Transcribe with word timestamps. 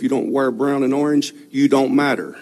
If 0.00 0.04
you 0.04 0.08
don't 0.08 0.32
wear 0.32 0.50
brown 0.50 0.82
and 0.82 0.94
orange, 0.94 1.34
you 1.50 1.68
don't 1.68 1.94
matter. 1.94 2.34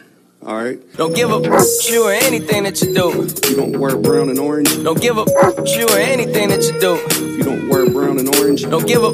All 0.47 0.55
right. 0.55 0.79
Don't 0.97 1.13
give 1.13 1.29
a 1.29 1.41
you 1.91 2.05
or 2.05 2.13
anything 2.13 2.63
that 2.63 2.81
you 2.81 2.95
do. 2.95 3.23
If 3.23 3.51
you 3.51 3.57
don't 3.57 3.81
wear 3.81 3.97
brown 3.97 4.29
and 4.31 4.39
orange, 4.39 4.69
Don't 4.85 5.01
give 5.03 5.19
a 5.19 5.25
you 5.67 5.89
or 5.89 5.99
anything 5.99 6.51
that 6.51 6.63
you 6.63 6.79
do. 6.79 6.95
if 6.95 7.19
you 7.37 7.43
don't 7.43 7.69
wear 7.69 7.91
brown 7.91 8.21
and 8.21 8.33
orange, 8.37 8.63
Don't 8.63 8.87
give 8.87 9.03
a 9.03 9.09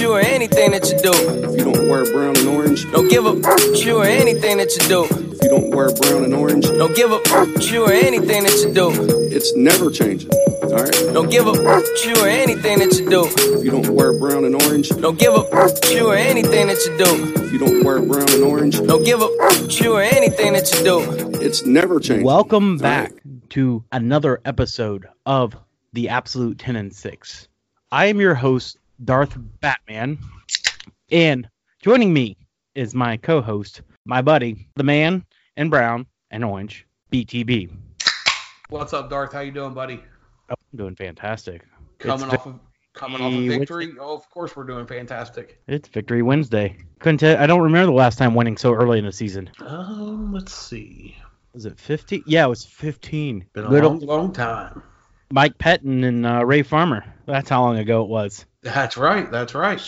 you 0.00 0.10
or 0.10 0.18
anything 0.18 0.72
that 0.72 0.90
you 0.90 0.98
do. 0.98 1.12
if 1.14 1.56
you 1.56 1.64
don't 1.72 1.88
wear 1.88 2.04
brown 2.12 2.36
and 2.36 2.48
orange, 2.48 2.90
Don't 2.90 3.06
give 3.06 3.26
a 3.26 3.34
you 3.78 3.98
or 3.98 4.06
anything 4.06 4.56
that 4.58 4.74
you 4.74 4.88
do. 4.88 5.23
If 5.54 5.62
you 5.62 5.70
don't 5.70 5.76
wear 5.76 5.94
brown 5.94 6.24
and 6.24 6.34
orange, 6.34 6.64
Don't 6.66 6.96
give 6.96 7.12
a 7.12 7.20
you 7.70 7.84
or 7.86 7.92
anything 7.92 8.42
that 8.42 8.60
you 8.66 8.72
do. 8.74 8.90
it's 9.30 9.54
never 9.54 9.90
changing. 9.90 10.30
All 10.64 10.70
right. 10.82 10.92
Don't 11.12 11.30
give 11.30 11.46
a 11.46 11.52
you 11.52 12.14
or 12.22 12.28
anything 12.28 12.78
that 12.80 12.98
you 12.98 13.08
do. 13.08 13.26
If 13.28 13.64
you 13.64 13.70
don't 13.70 13.88
wear 13.94 14.18
brown 14.18 14.44
and 14.44 14.60
orange, 14.62 14.88
Don't 14.88 15.18
give 15.18 15.34
a 15.34 15.70
you 15.92 16.08
or 16.08 16.16
anything 16.16 16.66
that 16.66 16.84
you 16.84 16.96
do. 16.98 17.42
if 17.42 17.52
you 17.52 17.58
don't 17.58 17.84
wear 17.84 18.00
brown 18.02 18.28
and 18.30 18.42
orange, 18.42 18.78
Don't 18.80 19.04
give 19.04 19.20
a 19.22 19.28
you 19.82 19.94
or 19.94 20.02
anything 20.02 20.54
that 20.54 20.72
you 20.74 20.84
do. 20.84 21.30
it's 21.40 21.64
never 21.64 22.00
changing. 22.00 22.24
Welcome 22.26 22.78
back 22.78 23.12
right. 23.12 23.50
to 23.50 23.84
another 23.92 24.40
episode 24.44 25.06
of 25.26 25.56
the 25.92 26.08
Absolute 26.08 26.58
10 26.58 26.76
and 26.76 26.92
6. 26.92 27.48
I 27.92 28.06
am 28.06 28.20
your 28.20 28.34
host, 28.34 28.78
Darth 29.04 29.36
Batman, 29.60 30.18
and 31.12 31.48
joining 31.80 32.12
me 32.12 32.36
is 32.74 32.92
my 32.94 33.16
co 33.18 33.40
host, 33.40 33.82
my 34.04 34.20
buddy, 34.20 34.68
the 34.74 34.82
man 34.82 35.24
in 35.56 35.70
brown 35.70 36.06
and 36.30 36.44
orange, 36.44 36.86
BTB. 37.12 37.70
What's 38.70 38.92
up, 38.92 39.10
Darth? 39.10 39.32
How 39.32 39.40
you 39.40 39.52
doing, 39.52 39.74
buddy? 39.74 40.02
Oh, 40.50 40.54
I'm 40.72 40.76
doing 40.76 40.96
fantastic. 40.96 41.64
Coming 41.98 42.26
it's, 42.26 42.34
off 42.34 42.46
of 42.46 42.60
coming 42.92 43.20
off 43.20 43.32
of 43.32 43.40
Victory 43.40 43.86
victory. 43.86 44.00
Oh, 44.00 44.14
of 44.14 44.28
course 44.30 44.56
we're 44.56 44.64
doing 44.64 44.86
fantastic. 44.86 45.60
It's 45.66 45.88
Victory 45.88 46.22
Wednesday. 46.22 46.76
Couldn't 46.98 47.18
tell, 47.18 47.36
I 47.36 47.46
don't 47.46 47.62
remember 47.62 47.86
the 47.86 47.96
last 47.96 48.18
time 48.18 48.34
winning 48.34 48.56
so 48.56 48.72
early 48.72 48.98
in 48.98 49.04
the 49.04 49.12
season. 49.12 49.50
Um, 49.60 50.32
let's 50.32 50.52
see. 50.52 51.16
Was 51.52 51.66
it 51.66 51.78
15? 51.78 52.24
Yeah, 52.26 52.46
it 52.46 52.48
was 52.48 52.64
15. 52.64 53.46
Been 53.52 53.64
a 53.64 53.68
Good 53.68 53.84
long, 53.84 54.00
long 54.00 54.32
time. 54.32 54.82
Mike 55.30 55.56
Pettine 55.58 56.04
and 56.04 56.26
uh, 56.26 56.44
Ray 56.44 56.62
Farmer. 56.62 57.04
That's 57.26 57.48
how 57.48 57.62
long 57.62 57.78
ago 57.78 58.02
it 58.02 58.08
was. 58.08 58.44
That's 58.62 58.96
right. 58.96 59.30
That's 59.30 59.54
right. 59.54 59.80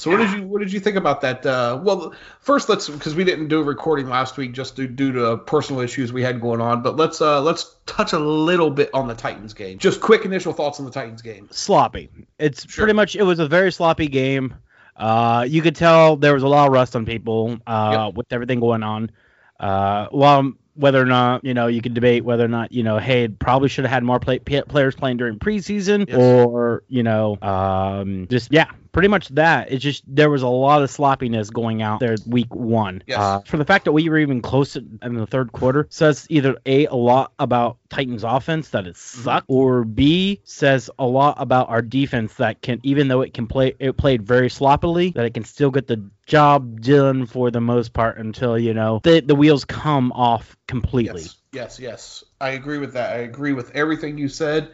So 0.00 0.10
what 0.10 0.16
did 0.18 0.30
you 0.38 0.42
what 0.46 0.60
did 0.60 0.72
you 0.72 0.80
think 0.80 0.96
about 0.96 1.20
that? 1.20 1.44
Uh, 1.44 1.78
well, 1.82 2.14
first 2.40 2.68
let's 2.68 2.88
because 2.88 3.14
we 3.14 3.24
didn't 3.24 3.48
do 3.48 3.60
a 3.60 3.62
recording 3.62 4.08
last 4.08 4.36
week 4.36 4.52
just 4.52 4.76
due, 4.76 4.86
due 4.86 5.12
to 5.12 5.36
personal 5.36 5.80
issues 5.82 6.12
we 6.12 6.22
had 6.22 6.40
going 6.40 6.60
on. 6.60 6.82
But 6.82 6.96
let's 6.96 7.20
uh, 7.20 7.40
let's 7.42 7.76
touch 7.86 8.12
a 8.12 8.18
little 8.18 8.70
bit 8.70 8.90
on 8.94 9.08
the 9.08 9.14
Titans 9.14 9.52
game. 9.52 9.78
Just 9.78 10.00
quick 10.00 10.24
initial 10.24 10.52
thoughts 10.52 10.78
on 10.80 10.86
the 10.86 10.92
Titans 10.92 11.22
game. 11.22 11.48
sloppy. 11.50 12.08
It's 12.38 12.68
Sure. 12.70 12.84
pretty 12.84 12.96
much 12.96 13.14
it 13.16 13.22
was 13.24 13.38
a 13.38 13.46
very 13.48 13.70
sloppy 13.72 14.08
game. 14.08 14.54
Uh, 14.96 15.46
you 15.48 15.62
could 15.62 15.76
tell 15.76 16.16
there 16.16 16.34
was 16.34 16.42
a 16.42 16.48
lot 16.48 16.66
of 16.66 16.72
rust 16.72 16.94
on 16.96 17.06
people 17.06 17.58
uh, 17.66 18.10
with 18.14 18.26
everything 18.32 18.60
going 18.60 18.82
on. 18.82 19.10
Uh, 19.58 20.06
well, 20.12 20.52
whether 20.74 21.00
or 21.00 21.06
not 21.06 21.44
you 21.44 21.52
know 21.52 21.66
you 21.66 21.82
could 21.82 21.92
debate 21.94 22.24
whether 22.24 22.44
or 22.44 22.48
not 22.48 22.72
you 22.72 22.82
know 22.82 22.96
hey 22.98 23.28
probably 23.28 23.68
should 23.68 23.84
have 23.84 23.92
had 23.92 24.02
more 24.04 24.18
play, 24.20 24.38
p- 24.38 24.62
players 24.62 24.94
playing 24.94 25.16
during 25.18 25.38
preseason 25.38 26.06
Yes. 26.08 26.16
or 26.16 26.84
you 26.88 27.02
know 27.02 27.36
um, 27.42 28.26
just 28.30 28.52
yeah 28.52 28.70
pretty 28.92 29.08
much 29.08 29.28
that 29.28 29.70
it's 29.72 29.82
just 29.82 30.02
there 30.06 30.30
was 30.30 30.42
a 30.42 30.48
lot 30.48 30.82
of 30.82 30.90
sloppiness 30.90 31.50
going 31.50 31.82
out 31.82 32.00
there 32.00 32.16
week 32.26 32.52
one 32.54 33.02
Yes. 33.06 33.18
uh, 33.18 33.40
for 33.46 33.56
the 33.56 33.64
fact 33.64 33.84
that 33.84 33.92
we 33.92 34.08
were 34.08 34.18
even 34.18 34.40
close 34.42 34.76
in 34.76 35.14
the 35.14 35.26
third 35.26 35.52
quarter 35.52 35.86
says 35.90 36.26
either 36.30 36.56
a 36.66 36.86
a 36.86 36.94
lot 36.94 37.32
about 37.38 37.78
Titans 37.88 38.24
offense 38.24 38.70
that 38.70 38.86
it 38.86 38.94
Mm-hmm. 38.94 39.22
sucked 39.22 39.46
or 39.48 39.84
b 39.84 40.40
says 40.44 40.90
a 40.98 41.06
lot 41.06 41.36
about 41.38 41.68
our 41.68 41.82
defense 41.82 42.34
that 42.34 42.60
can 42.62 42.80
even 42.82 43.08
though 43.08 43.20
it 43.22 43.34
can 43.34 43.46
play 43.46 43.74
it 43.78 43.96
played 43.96 44.22
very 44.22 44.50
sloppily 44.50 45.10
that 45.10 45.24
it 45.24 45.34
can 45.34 45.44
still 45.44 45.70
get 45.70 45.86
the 45.86 46.02
job 46.26 46.80
done 46.80 47.26
for 47.26 47.50
the 47.50 47.60
most 47.60 47.92
part 47.92 48.18
until 48.18 48.58
you 48.58 48.72
know 48.74 49.00
the 49.04 49.20
the 49.20 49.34
wheels 49.34 49.64
come 49.64 50.12
off 50.12 50.56
completely 50.68 51.22
Yes, 51.22 51.36
yes, 51.52 51.80
yes. 51.80 52.24
I 52.40 52.50
agree 52.50 52.78
with 52.78 52.92
that. 52.94 53.12
I 53.12 53.18
agree 53.20 53.52
with 53.52 53.70
everything 53.74 54.16
you 54.18 54.28
said. 54.28 54.70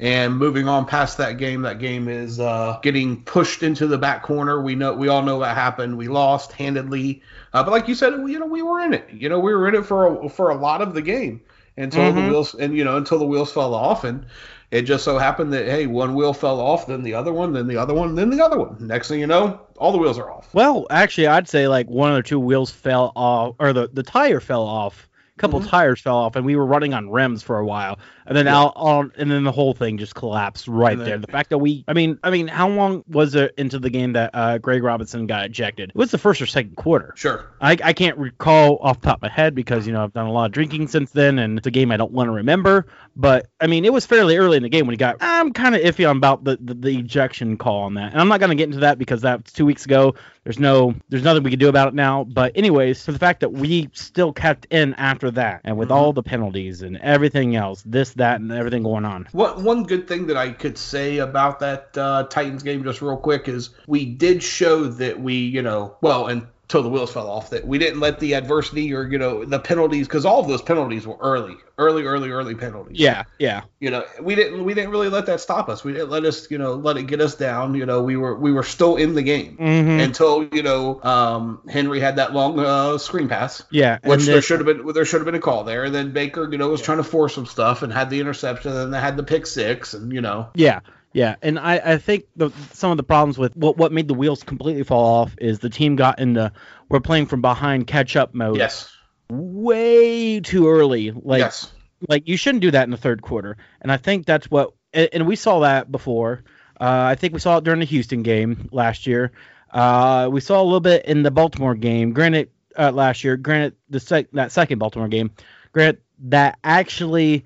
And 0.00 0.36
moving 0.38 0.66
on 0.66 0.86
past 0.86 1.18
that 1.18 1.38
game, 1.38 1.62
that 1.62 1.78
game 1.78 2.08
is 2.08 2.40
uh, 2.40 2.78
getting 2.82 3.22
pushed 3.22 3.62
into 3.62 3.86
the 3.86 3.98
back 3.98 4.22
corner. 4.22 4.60
We 4.62 4.74
know, 4.74 4.94
we 4.94 5.08
all 5.08 5.22
know 5.22 5.38
what 5.38 5.54
happened. 5.54 5.98
We 5.98 6.08
lost 6.08 6.52
handedly, 6.52 7.22
uh, 7.52 7.62
but 7.62 7.70
like 7.70 7.86
you 7.86 7.94
said, 7.94 8.14
you 8.14 8.38
know, 8.38 8.46
we 8.46 8.62
were 8.62 8.80
in 8.80 8.94
it. 8.94 9.08
You 9.12 9.28
know, 9.28 9.38
we 9.40 9.54
were 9.54 9.68
in 9.68 9.74
it 9.74 9.84
for 9.86 10.24
a, 10.24 10.28
for 10.30 10.50
a 10.50 10.56
lot 10.56 10.80
of 10.82 10.94
the 10.94 11.02
game 11.02 11.42
until 11.76 12.12
the 12.12 12.20
Mhm. 12.20 12.24
wheels 12.24 12.54
and 12.54 12.76
you 12.76 12.84
know 12.84 12.96
until 12.96 13.18
the 13.18 13.26
wheels 13.26 13.52
fell 13.52 13.74
off. 13.74 14.04
And 14.04 14.26
it 14.70 14.82
just 14.82 15.04
so 15.04 15.18
happened 15.18 15.52
that 15.52 15.66
hey, 15.66 15.86
one 15.86 16.14
wheel 16.14 16.32
fell 16.32 16.60
off, 16.60 16.86
then 16.86 17.02
the 17.02 17.14
other 17.14 17.32
one, 17.32 17.52
then 17.52 17.66
the 17.68 17.76
other 17.76 17.94
one, 17.94 18.14
then 18.14 18.30
the 18.30 18.42
other 18.44 18.58
one. 18.58 18.76
Next 18.80 19.08
thing 19.08 19.20
you 19.20 19.26
know, 19.26 19.60
all 19.78 19.92
the 19.92 19.98
wheels 19.98 20.18
are 20.18 20.30
off. 20.30 20.48
Well, 20.52 20.86
actually, 20.90 21.26
I'd 21.28 21.48
say 21.48 21.68
like 21.68 21.88
one 21.88 22.12
or 22.12 22.22
two 22.22 22.40
wheels 22.40 22.70
fell 22.70 23.12
off, 23.16 23.56
or 23.58 23.72
the, 23.72 23.88
the 23.92 24.02
tire 24.02 24.40
fell 24.40 24.62
off. 24.64 25.08
A 25.36 25.40
couple 25.40 25.60
Mhm. 25.60 25.64
tires 25.68 26.00
fell 26.00 26.16
off, 26.16 26.36
and 26.36 26.44
we 26.44 26.56
were 26.56 26.66
running 26.66 26.92
on 26.94 27.10
rims 27.10 27.42
for 27.42 27.58
a 27.58 27.64
while, 27.64 27.98
and 28.30 28.36
then 28.38 28.46
Yeah. 28.46 28.58
out 28.58 28.72
on, 28.76 29.12
and 29.18 29.30
then 29.30 29.44
the 29.44 29.52
whole 29.52 29.74
thing 29.74 29.98
just 29.98 30.14
collapsed 30.14 30.66
right 30.68 30.96
then- 30.96 31.06
there. 31.06 31.18
The 31.18 31.26
fact 31.26 31.50
that 31.50 31.58
we, 31.58 31.84
I 31.86 31.92
mean, 31.92 32.18
I 32.22 32.30
mean, 32.30 32.48
how 32.48 32.68
long 32.70 33.04
was 33.08 33.34
it 33.34 33.52
into 33.58 33.78
the 33.78 33.90
game 33.90 34.14
that 34.14 34.30
uh, 34.32 34.56
Greg 34.56 34.82
Robinson 34.82 35.26
got 35.26 35.44
ejected? 35.44 35.90
Was 35.94 36.04
it 36.04 36.10
was 36.10 36.10
the 36.12 36.18
first 36.18 36.40
or 36.40 36.46
second 36.46 36.76
quarter. 36.76 37.12
Sure. 37.16 37.44
I, 37.60 37.76
I 37.84 37.92
can't 37.92 38.16
recall 38.16 38.78
off 38.80 39.00
the 39.00 39.08
top 39.08 39.18
of 39.18 39.22
my 39.22 39.28
head 39.28 39.54
because 39.54 39.86
you 39.86 39.92
know 39.92 40.02
I've 40.04 40.12
done 40.14 40.26
a 40.26 40.32
lot 40.32 40.46
of 40.46 40.52
drinking 40.52 40.88
since 40.88 41.10
then, 41.10 41.38
and 41.38 41.58
it's 41.58 41.66
a 41.66 41.70
game 41.70 41.90
I 41.92 41.96
don't 41.98 42.12
want 42.12 42.28
to 42.28 42.32
remember. 42.32 42.86
But 43.16 43.48
I 43.60 43.66
mean, 43.66 43.84
it 43.84 43.92
was 43.92 44.06
fairly 44.06 44.36
early 44.38 44.56
in 44.56 44.62
the 44.62 44.68
game 44.68 44.86
when 44.86 44.94
he 44.94 44.96
got. 44.96 45.16
I'm 45.20 45.52
kind 45.52 45.74
of 45.74 45.82
iffy 45.82 46.08
on 46.08 46.16
about 46.16 46.44
the, 46.44 46.56
the 46.60 46.74
the 46.74 46.98
ejection 46.98 47.56
call 47.58 47.82
on 47.82 47.94
that, 47.94 48.12
and 48.12 48.20
I'm 48.20 48.28
not 48.28 48.38
going 48.40 48.50
to 48.50 48.56
get 48.56 48.68
into 48.68 48.80
that 48.80 48.98
because 48.98 49.20
that's 49.20 49.52
two 49.52 49.66
weeks 49.66 49.84
ago. 49.84 50.14
There's 50.44 50.58
no, 50.58 50.94
there's 51.10 51.22
nothing 51.22 51.42
we 51.42 51.50
can 51.50 51.58
do 51.58 51.68
about 51.68 51.88
it 51.88 51.94
now. 51.94 52.24
But 52.24 52.52
anyways, 52.56 53.04
for 53.04 53.12
the 53.12 53.18
fact 53.18 53.40
that 53.40 53.52
we 53.52 53.90
still 53.92 54.32
kept 54.32 54.66
in 54.70 54.94
after 54.94 55.30
that, 55.32 55.60
and 55.64 55.76
with 55.76 55.90
Mhm. 55.90 55.94
all 55.94 56.12
the 56.14 56.22
penalties 56.22 56.80
and 56.80 56.96
everything 56.96 57.56
else, 57.56 57.82
this, 57.84 58.14
that, 58.20 58.40
and 58.40 58.50
everything 58.52 58.82
going 58.82 59.04
on. 59.04 59.28
One 59.32 59.64
one 59.64 59.82
good 59.84 60.08
thing 60.08 60.26
that 60.28 60.36
I 60.36 60.52
could 60.52 60.78
say 60.78 61.18
about 61.18 61.60
that 61.60 61.96
uh, 61.98 62.24
Titans 62.24 62.62
game, 62.62 62.82
just 62.84 63.02
real 63.02 63.16
quick, 63.16 63.48
is 63.48 63.70
we 63.86 64.04
did 64.04 64.42
show 64.42 64.84
that 64.84 65.20
we, 65.20 65.34
you 65.34 65.62
know, 65.62 65.96
well, 66.00 66.28
until 66.70 66.84
the 66.84 66.88
wheels 66.88 67.12
fell 67.12 67.28
off, 67.28 67.50
that 67.50 67.66
we 67.66 67.78
didn't 67.78 67.98
let 67.98 68.20
the 68.20 68.34
adversity 68.34 68.94
or 68.94 69.02
you 69.10 69.18
know 69.18 69.44
the 69.44 69.58
penalties, 69.58 70.06
because 70.06 70.24
all 70.24 70.38
of 70.40 70.46
those 70.46 70.62
penalties 70.62 71.04
were 71.04 71.16
early, 71.20 71.56
early, 71.78 72.04
early, 72.04 72.30
early 72.30 72.54
penalties. 72.54 72.96
Yeah, 72.96 73.24
yeah. 73.40 73.62
You 73.80 73.90
know, 73.90 74.04
we 74.22 74.36
didn't 74.36 74.64
we 74.64 74.72
didn't 74.74 74.90
really 74.90 75.08
let 75.08 75.26
that 75.26 75.40
stop 75.40 75.68
us. 75.68 75.82
We 75.82 75.92
didn't 75.92 76.10
let 76.10 76.24
us, 76.24 76.48
you 76.48 76.58
know, 76.58 76.74
let 76.74 76.96
it 76.96 77.08
get 77.08 77.20
us 77.20 77.34
down. 77.34 77.74
You 77.74 77.86
know, 77.86 78.02
we 78.02 78.16
were 78.16 78.36
we 78.36 78.52
were 78.52 78.62
still 78.62 78.96
in 78.96 79.14
the 79.14 79.22
game. 79.22 79.56
hmm 79.56 80.00
Until 80.00 80.44
you 80.52 80.62
know, 80.62 81.02
um, 81.02 81.60
Henry 81.68 81.98
had 81.98 82.16
that 82.16 82.32
long 82.32 82.58
uh, 82.60 82.98
screen 82.98 83.28
pass, 83.28 83.64
yeah, 83.72 83.98
which 84.04 84.20
and 84.20 84.28
there 84.28 84.42
should 84.42 84.60
have 84.60 84.66
been 84.66 84.86
there 84.92 85.04
should 85.04 85.20
have 85.20 85.26
been 85.26 85.34
a 85.34 85.40
call 85.40 85.64
there. 85.64 85.84
And 85.84 85.94
then 85.94 86.12
Baker, 86.12 86.48
you 86.50 86.58
know, 86.58 86.68
was 86.68 86.82
trying 86.82 86.98
to 86.98 87.04
force 87.04 87.34
some 87.34 87.46
stuff 87.46 87.82
and 87.82 87.92
had 87.92 88.10
the 88.10 88.20
interception, 88.20 88.70
and 88.70 88.78
then 88.78 88.90
they 88.92 89.00
had 89.00 89.16
the 89.16 89.24
pick 89.24 89.46
six, 89.46 89.92
and 89.94 90.12
you 90.12 90.20
know, 90.20 90.50
Yeah, 90.54 90.80
yeah, 91.12 91.36
and 91.42 91.58
I, 91.58 91.74
I 91.76 91.98
think 91.98 92.24
the, 92.36 92.50
some 92.72 92.90
of 92.90 92.96
the 92.96 93.02
problems 93.02 93.36
with 93.36 93.56
what 93.56 93.76
what 93.76 93.92
made 93.92 94.06
the 94.08 94.14
wheels 94.14 94.42
completely 94.42 94.84
fall 94.84 95.22
off 95.22 95.34
is 95.38 95.58
the 95.58 95.70
team 95.70 95.96
got 95.96 96.20
into 96.20 96.52
we're 96.88 97.00
playing 97.00 97.26
from 97.26 97.40
behind 97.40 97.86
catch 97.86 98.16
up 98.16 98.34
mode 98.34 98.58
yes, 98.58 98.90
way 99.28 100.40
too 100.40 100.68
early. 100.68 101.10
Like 101.10 101.40
yes, 101.40 101.72
like 102.08 102.28
you 102.28 102.36
shouldn't 102.36 102.62
do 102.62 102.70
that 102.70 102.84
in 102.84 102.90
the 102.90 102.96
third 102.96 103.22
quarter, 103.22 103.56
and 103.80 103.90
I 103.90 103.96
think 103.96 104.24
that's 104.24 104.50
what 104.50 104.74
and, 104.92 105.08
and 105.12 105.26
we 105.26 105.36
saw 105.36 105.60
that 105.60 105.90
before. 105.90 106.44
Uh, 106.80 107.08
I 107.10 107.14
think 107.16 107.34
we 107.34 107.40
saw 107.40 107.58
it 107.58 107.64
during 107.64 107.80
the 107.80 107.86
Houston 107.86 108.22
game 108.22 108.68
last 108.72 109.06
year. 109.06 109.32
Uh, 109.70 110.28
we 110.32 110.40
saw 110.40 110.62
a 110.62 110.64
little 110.64 110.80
bit 110.80 111.04
in 111.04 111.22
the 111.22 111.30
Baltimore 111.30 111.74
game. 111.74 112.12
Granted, 112.12 112.50
uh, 112.78 112.90
last 112.90 113.22
year. 113.22 113.36
Granted, 113.36 113.74
the 113.90 114.00
sec- 114.00 114.30
that 114.32 114.52
second 114.52 114.78
Baltimore 114.78 115.08
game. 115.08 115.30
Granted, 115.72 116.00
that 116.20 116.58
actually 116.64 117.44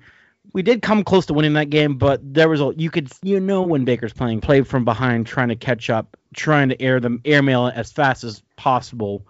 we 0.55 0.61
did 0.61 0.81
come 0.81 1.03
close 1.03 1.25
to 1.25 1.33
winning 1.33 1.51
that 1.53 1.69
game, 1.69 1.97
but 1.97 2.21
there 2.33 2.47
was 2.47 2.61
a 2.61 2.71
you 2.77 2.89
could 2.89 3.11
you 3.21 3.41
know 3.41 3.61
when 3.61 3.83
Baker's 3.83 4.13
playing 4.13 4.39
played 4.39 4.65
from 4.65 4.85
behind, 4.85 5.27
trying 5.27 5.49
to 5.49 5.55
catch 5.57 5.89
up, 5.89 6.15
trying 6.33 6.69
to 6.69 6.81
air 6.81 7.01
them 7.01 7.19
airmail 7.25 7.67
it 7.67 7.75
as 7.75 7.91
fast 7.91 8.23
as 8.23 8.41
possible, 8.55 9.27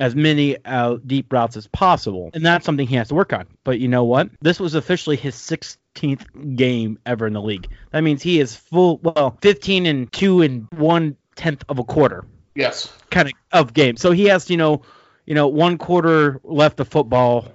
as 0.00 0.16
many 0.16 0.56
uh, 0.64 0.96
deep 1.06 1.32
routes 1.32 1.56
as 1.56 1.68
possible, 1.68 2.30
and 2.34 2.44
that's 2.44 2.66
something 2.66 2.88
he 2.88 2.96
has 2.96 3.06
to 3.06 3.14
work 3.14 3.32
on. 3.32 3.46
But 3.62 3.78
you 3.78 3.86
know 3.86 4.02
what? 4.02 4.30
This 4.40 4.58
was 4.58 4.74
officially 4.74 5.14
his 5.14 5.36
16th 5.36 6.56
game 6.56 6.98
ever 7.06 7.28
in 7.28 7.34
the 7.34 7.42
league. 7.42 7.68
That 7.92 8.00
means 8.00 8.20
he 8.20 8.40
is 8.40 8.56
full 8.56 8.98
well 8.98 9.38
15 9.42 9.86
and 9.86 10.12
two 10.12 10.42
and 10.42 10.66
one 10.72 11.16
tenth 11.36 11.64
of 11.68 11.78
a 11.78 11.84
quarter 11.84 12.24
yes, 12.56 12.92
kind 13.10 13.28
of 13.28 13.34
of 13.52 13.74
game. 13.74 13.96
So 13.96 14.10
he 14.10 14.24
has, 14.24 14.50
you 14.50 14.56
know, 14.56 14.82
you 15.24 15.36
know, 15.36 15.46
one 15.46 15.78
quarter 15.78 16.40
left 16.42 16.80
of 16.80 16.88
football 16.88 17.46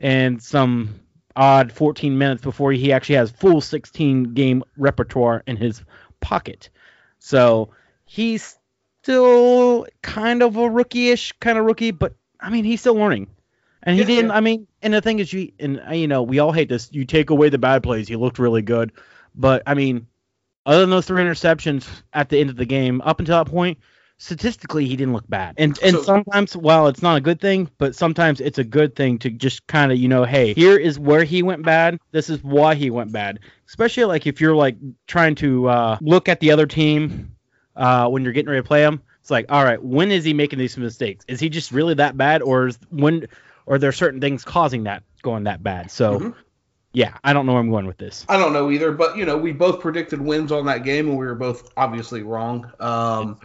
and 0.00 0.42
some 0.42 1.05
odd 1.36 1.70
14 1.72 2.16
minutes 2.18 2.42
before 2.42 2.72
he 2.72 2.92
actually 2.92 3.16
has 3.16 3.30
full 3.30 3.60
16 3.60 4.34
game 4.34 4.64
repertoire 4.76 5.42
in 5.46 5.56
his 5.56 5.82
pocket. 6.20 6.70
So 7.18 7.70
he's 8.04 8.58
still 9.02 9.86
kind 10.02 10.42
of 10.42 10.56
a 10.56 10.68
rookie-ish 10.68 11.32
kind 11.40 11.58
of 11.58 11.64
rookie, 11.64 11.90
but 11.92 12.14
I 12.40 12.50
mean 12.50 12.64
he's 12.64 12.80
still 12.80 12.94
learning. 12.94 13.28
And 13.82 13.94
he 13.94 14.00
Yeah, 14.00 14.06
didn't. 14.06 14.30
yeah. 14.30 14.36
I 14.36 14.40
mean, 14.40 14.66
and 14.82 14.94
the 14.94 15.00
thing 15.00 15.20
is, 15.20 15.32
you 15.32 15.52
and 15.60 15.80
uh, 15.88 15.92
you 15.92 16.08
know, 16.08 16.22
we 16.22 16.40
all 16.40 16.50
hate 16.52 16.68
this. 16.68 16.88
You 16.92 17.04
take 17.04 17.30
away 17.30 17.50
the 17.50 17.58
bad 17.58 17.82
plays, 17.82 18.08
he 18.08 18.16
looked 18.16 18.38
really 18.40 18.62
good, 18.62 18.92
but 19.34 19.62
I 19.66 19.74
mean, 19.74 20.08
other 20.64 20.80
than 20.80 20.90
those 20.90 21.06
three 21.06 21.22
interceptions 21.22 21.86
at 22.12 22.28
the 22.28 22.38
end 22.40 22.50
of 22.50 22.56
the 22.56 22.64
game, 22.64 23.00
up 23.02 23.20
until 23.20 23.38
that 23.44 23.50
point, 23.50 23.78
statistically 24.18 24.86
he 24.86 24.96
didn't 24.96 25.12
look 25.12 25.28
bad. 25.28 25.54
And 25.58 25.78
and 25.82 25.96
So- 25.96 26.02
sometimes 26.02 26.56
while 26.56 26.86
it's 26.88 27.02
not 27.02 27.16
a 27.16 27.20
good 27.20 27.40
thing, 27.40 27.70
but 27.78 27.94
sometimes 27.94 28.40
it's 28.40 28.58
a 28.58 28.64
good 28.64 28.96
thing 28.96 29.18
to 29.20 29.30
just 29.30 29.66
kind 29.66 29.92
of, 29.92 29.98
you 29.98 30.08
know, 30.08 30.24
hey, 30.24 30.54
here 30.54 30.76
is 30.76 30.98
where 30.98 31.24
he 31.24 31.42
went 31.42 31.64
bad. 31.64 31.98
This 32.12 32.30
is 32.30 32.42
why 32.42 32.74
he 32.74 32.90
went 32.90 33.12
bad. 33.12 33.40
Especially 33.68 34.04
like 34.04 34.26
if 34.26 34.40
you're 34.40 34.56
like 34.56 34.76
trying 35.06 35.34
to 35.36 35.68
uh, 35.68 35.98
look 36.00 36.28
at 36.28 36.40
the 36.40 36.50
other 36.50 36.66
team 36.66 37.36
uh, 37.76 38.08
when 38.08 38.24
you're 38.24 38.32
getting 38.32 38.48
ready 38.48 38.62
to 38.62 38.66
play 38.66 38.82
him. 38.82 39.02
It's 39.20 39.30
like, 39.30 39.46
all 39.48 39.64
right, 39.64 39.82
when 39.82 40.12
is 40.12 40.24
he 40.24 40.32
making 40.32 40.58
these 40.60 40.76
mistakes? 40.76 41.24
Is 41.28 41.40
he 41.40 41.48
just 41.48 41.72
really 41.72 41.94
that 41.94 42.16
bad 42.16 42.42
or 42.42 42.68
is 42.68 42.78
when 42.90 43.26
or 43.66 43.74
are 43.74 43.78
there 43.78 43.90
certain 43.92 44.20
things 44.20 44.44
causing 44.44 44.84
that 44.84 45.02
going 45.22 45.44
that 45.44 45.62
bad? 45.62 45.90
So 45.90 46.20
Mhm. 46.20 46.34
yeah, 46.92 47.14
I 47.24 47.32
don't 47.32 47.44
know 47.44 47.52
where 47.52 47.60
I'm 47.60 47.70
going 47.70 47.86
with 47.86 47.98
this. 47.98 48.24
I 48.28 48.38
don't 48.38 48.52
know 48.52 48.70
either, 48.70 48.92
but 48.92 49.16
you 49.16 49.26
know, 49.26 49.36
we 49.36 49.52
both 49.52 49.80
predicted 49.80 50.20
wins 50.20 50.52
on 50.52 50.66
that 50.66 50.84
game, 50.84 51.08
and 51.08 51.18
we 51.18 51.26
were 51.26 51.34
both 51.34 51.68
obviously 51.76 52.22
wrong. 52.22 52.70
Um, 52.78 53.36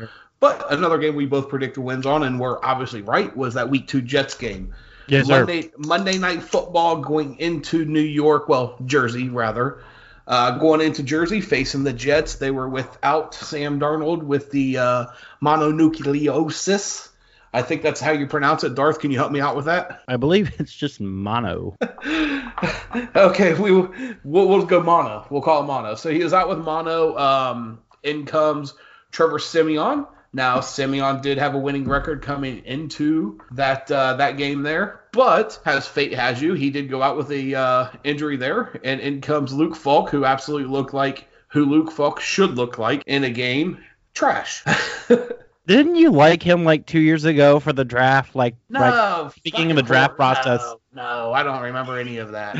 but 0.42 0.74
another 0.74 0.98
game 0.98 1.16
we 1.16 1.28
both 1.28 1.48
predicted 1.48 1.82
wins 1.82 2.06
on, 2.06 2.24
and 2.24 2.40
we're 2.40 2.62
obviously 2.66 3.04
right, 3.04 3.36
was 3.38 3.54
that 3.54 3.70
Week 3.70 3.88
Two 3.88 4.02
Jets 4.02 4.34
game. 4.34 4.74
Yes, 5.08 5.28
sir. 5.28 5.46
Monday 5.46 5.72
Monday 5.78 6.18
Night 6.18 6.44
Football 6.44 6.98
going 6.98 7.38
into 7.40 7.86
New 7.86 8.02
York, 8.02 8.50
well 8.50 8.76
Jersey 8.86 9.30
rather, 9.30 9.84
uh, 10.28 10.58
going 10.58 10.82
into 10.82 11.04
Jersey 11.04 11.42
facing 11.42 11.84
the 11.84 11.94
Jets. 11.94 12.36
They 12.36 12.52
were 12.52 12.68
without 12.68 13.36
Sam 13.36 13.80
Darnold 13.80 14.24
with 14.24 14.52
the 14.52 14.80
uh, 14.80 15.06
mononucleosis. 15.42 17.10
I 17.54 17.62
think 17.62 17.84
that's 17.84 18.00
how 18.00 18.12
you 18.12 18.28
pronounce 18.28 18.64
it. 18.64 18.76
Darth, 18.76 19.00
can 19.00 19.12
you 19.12 19.18
help 19.18 19.32
me 19.32 19.42
out 19.42 19.56
with 19.56 19.66
that? 19.66 20.04
I 20.08 20.18
believe 20.18 20.54
it's 20.60 20.74
just 20.74 21.00
mono. 21.00 21.78
okay, 23.16 23.54
we 23.54 23.72
we'll, 23.72 23.92
we'll 24.24 24.66
go 24.66 24.82
mono. 24.82 25.28
We'll 25.30 25.42
call 25.42 25.64
it 25.64 25.68
mono. 25.68 25.96
So 25.96 26.10
he 26.10 26.24
was 26.24 26.34
out 26.34 26.50
with 26.50 26.60
mono. 26.60 27.16
Um, 27.18 27.80
in 28.02 28.26
comes 28.26 28.74
Trevor 29.12 29.38
Siemian. 29.38 30.08
Now 30.34 30.62
Siemian 30.62 31.22
did 31.22 31.38
have 31.38 31.56
a 31.56 31.58
winning 31.58 31.88
record 31.88 32.22
coming 32.22 32.64
into 32.66 33.42
that 33.52 33.92
uh, 33.92 34.16
that 34.16 34.38
game 34.38 34.64
there, 34.64 35.02
but 35.12 35.60
as 35.66 35.88
fate 35.88 36.14
has 36.14 36.42
you, 36.42 36.54
he 36.54 36.70
did 36.70 36.90
go 36.90 37.02
out 37.02 37.18
with 37.18 37.32
a 37.32 37.54
uh, 37.54 37.90
injury 38.04 38.38
there, 38.38 38.80
and 38.84 39.02
in 39.02 39.20
comes 39.20 39.54
Luke 39.54 39.76
Falk, 39.76 40.10
who 40.10 40.24
absolutely 40.24 40.70
looked 40.70 40.94
like 40.94 41.28
who 41.50 41.66
Luke 41.66 41.92
Falk 41.92 42.22
should 42.22 42.52
look 42.52 42.78
like 42.78 43.04
in 43.06 43.26
a 43.26 43.30
game. 43.30 43.80
Trash. 44.14 44.64
Didn't 45.68 45.96
you 45.96 46.12
like 46.12 46.42
him 46.42 46.64
like 46.64 46.86
two 46.86 47.00
years 47.00 47.24
ago 47.26 47.60
for 47.60 47.72
the 47.72 47.86
draft? 47.86 48.36
Like, 48.36 48.56
no. 48.70 48.80
like, 48.80 49.34
speaking 49.36 49.70
of 49.70 49.78
the 49.78 49.84
draft 49.84 50.16
process. 50.16 50.62
No, 50.94 51.28
no, 51.28 51.34
I 51.34 51.44
don't 51.44 51.62
remember 51.62 52.00
any 52.00 52.18
of 52.18 52.32
that. 52.32 52.58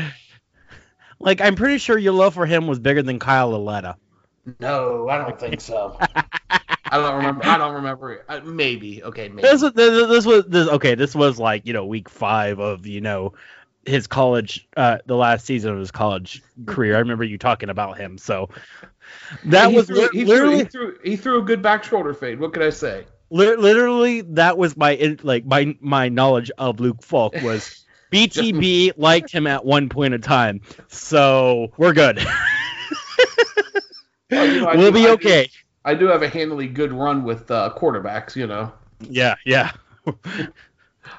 like 1.18 1.40
I'm 1.40 1.56
pretty 1.56 1.78
sure 1.78 1.98
your 1.98 2.12
love 2.12 2.34
for 2.34 2.46
him 2.46 2.66
was 2.66 2.78
bigger 2.78 3.02
than 3.02 3.18
Kyle 3.18 3.50
Lauletta. 3.50 3.96
No, 4.60 5.08
I 5.08 5.18
don't 5.18 5.38
think 5.38 5.60
so. 5.60 5.98
I 6.92 6.98
don't 6.98 7.16
remember. 7.16 7.46
I 7.46 7.56
don't 7.58 7.74
remember. 7.74 8.24
Uh, 8.28 8.40
maybe. 8.44 9.02
Okay, 9.02 9.28
maybe. 9.28 9.48
This 9.48 9.62
was 9.62 9.72
this, 9.72 10.08
this 10.08 10.26
was 10.26 10.44
this 10.46 10.68
okay. 10.68 10.94
This 10.94 11.14
was 11.14 11.38
like 11.38 11.66
you 11.66 11.72
know 11.72 11.86
week 11.86 12.08
five 12.10 12.58
of 12.60 12.86
you 12.86 13.00
know 13.00 13.32
his 13.86 14.06
college, 14.06 14.68
uh, 14.76 14.98
the 15.06 15.16
last 15.16 15.46
season 15.46 15.72
of 15.72 15.78
his 15.78 15.90
college 15.90 16.42
career. 16.66 16.94
I 16.96 16.98
remember 16.98 17.24
you 17.24 17.38
talking 17.38 17.70
about 17.70 17.96
him. 17.98 18.18
So 18.18 18.50
that 19.44 19.70
He 19.70 19.76
was 19.76 19.86
threw, 19.86 19.96
li- 20.02 20.08
he, 20.12 20.24
threw, 20.24 20.28
literally 20.28 20.58
he 20.58 20.64
threw 20.64 20.98
he 21.02 21.16
threw 21.16 21.38
a 21.38 21.42
good 21.42 21.62
back 21.62 21.82
shoulder 21.82 22.12
fade. 22.12 22.38
What 22.38 22.52
could 22.52 22.62
I 22.62 22.70
say? 22.70 23.06
li- 23.30 23.56
literally 23.56 24.20
that 24.20 24.58
was 24.58 24.76
my 24.76 25.16
like 25.22 25.46
my 25.46 25.74
my 25.80 26.10
knowledge 26.10 26.50
of 26.58 26.78
Luke 26.78 27.02
Falk 27.02 27.32
was 27.42 27.86
BTB 28.12 28.92
liked 28.98 29.32
him 29.32 29.46
at 29.46 29.64
one 29.64 29.88
point 29.88 30.12
in 30.12 30.20
time. 30.20 30.60
So 30.88 31.72
we're 31.78 31.94
good. 31.94 32.20
Well, 34.30 34.46
you 34.46 34.60
know, 34.60 34.70
we'll 34.74 34.90
do- 34.90 34.92
be 34.92 35.00
I 35.00 35.04
do- 35.04 35.12
okay. 35.12 35.50
I 35.84 35.94
do 35.94 36.06
have 36.06 36.22
a 36.22 36.28
handily 36.28 36.68
good 36.68 36.92
run 36.92 37.24
with 37.24 37.50
uh, 37.50 37.72
quarterbacks. 37.76 38.36
You 38.36 38.46
know, 38.46 38.72
Yeah, 39.00 39.34
yeah. 39.44 39.72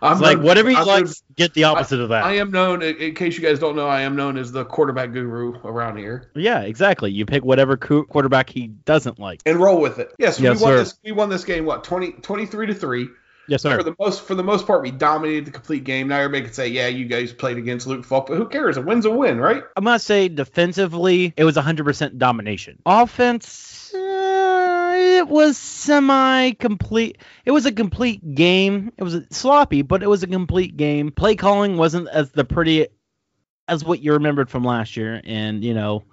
I'm 0.02 0.20
like 0.20 0.38
known- 0.38 0.46
whatever 0.46 0.72
you 0.72 0.78
I'm 0.78 0.88
likes, 0.88 1.24
get 1.36 1.54
the 1.54 1.66
opposite 1.66 2.00
of 2.00 2.10
that. 2.10 2.24
I 2.24 2.34
am 2.38 2.52
known, 2.52 2.82
in 2.82 2.96
in 2.98 3.16
case 3.16 3.36
you 3.38 3.44
guys 3.44 3.60
don't 3.60 3.76
know, 3.76 3.88
I 3.88 4.02
am 4.02 4.16
known 4.16 4.38
as 4.38 4.52
the 4.52 4.64
quarterback 4.66 5.12
guru 5.12 5.56
around 5.64 5.98
here. 5.98 6.30
yeah, 6.36 6.62
exactly. 6.62 7.12
You 7.12 7.26
pick 7.26 7.44
whatever 7.44 7.76
co- 7.78 8.04
quarterback 8.04 8.50
he 8.50 8.68
doesn't 8.68 9.20
like. 9.20 9.42
And 9.46 9.60
roll 9.60 9.82
with 9.82 10.00
it. 10.00 10.14
Yes, 10.18 10.40
Yes, 10.40 10.60
we 10.60 10.64
won 10.64 10.74
sir. 10.74 10.78
this. 10.78 10.96
We 11.04 11.12
won 11.12 11.30
this 11.30 11.44
game. 11.44 11.66
What 11.66 11.84
20, 11.84 12.14
23 12.14 12.68
to 12.68 12.74
three. 12.74 13.10
Yes, 13.50 13.62
sir. 13.62 13.76
For 13.78 13.84
the 13.84 13.94
most, 14.00 14.22
for 14.26 14.36
the 14.36 14.44
most 14.44 14.66
part, 14.66 14.82
we 14.82 14.90
dominated 14.92 15.46
the 15.46 15.52
complete 15.52 15.84
game. 15.84 16.08
Now 16.08 16.20
everybody 16.20 16.46
can 16.46 16.54
say, 16.54 16.70
"Yeah, 16.70 16.88
you 16.88 17.04
guys 17.04 17.34
played 17.34 17.58
against 17.58 17.86
Luke 17.86 18.06
Falk," 18.06 18.28
but 18.28 18.38
who 18.38 18.48
cares? 18.48 18.78
A 18.78 18.82
win's 18.82 19.04
a 19.06 19.12
win, 19.12 19.38
right? 19.42 19.64
I'm 19.76 19.84
gonna 19.84 20.00
say 20.00 20.30
defensively, 20.30 21.34
it 21.36 21.44
was 21.44 21.58
100% 21.58 22.18
domination. 22.18 22.80
Offense, 22.86 23.94
uh, 23.94 24.00
it 24.96 25.28
was 25.28 25.58
semi-complete. 25.58 27.18
It 27.46 27.52
was 27.52 27.66
a 27.66 27.72
complete 27.72 28.36
game. 28.36 28.92
It 28.98 29.04
was 29.04 29.18
sloppy, 29.30 29.82
but 29.82 30.04
it 30.04 30.08
was 30.08 30.24
a 30.24 30.28
complete 30.28 30.78
game. 30.78 31.12
Play 31.12 31.36
calling 31.36 31.78
wasn't 31.78 32.08
as 32.10 32.32
the 32.32 32.46
pretty 32.46 32.88
as 33.68 33.84
what 33.84 34.02
you 34.02 34.14
remembered 34.14 34.50
from 34.50 34.64
last 34.64 34.98
year, 34.98 35.22
and 35.24 35.64
you 35.64 35.74
know, 35.74 36.04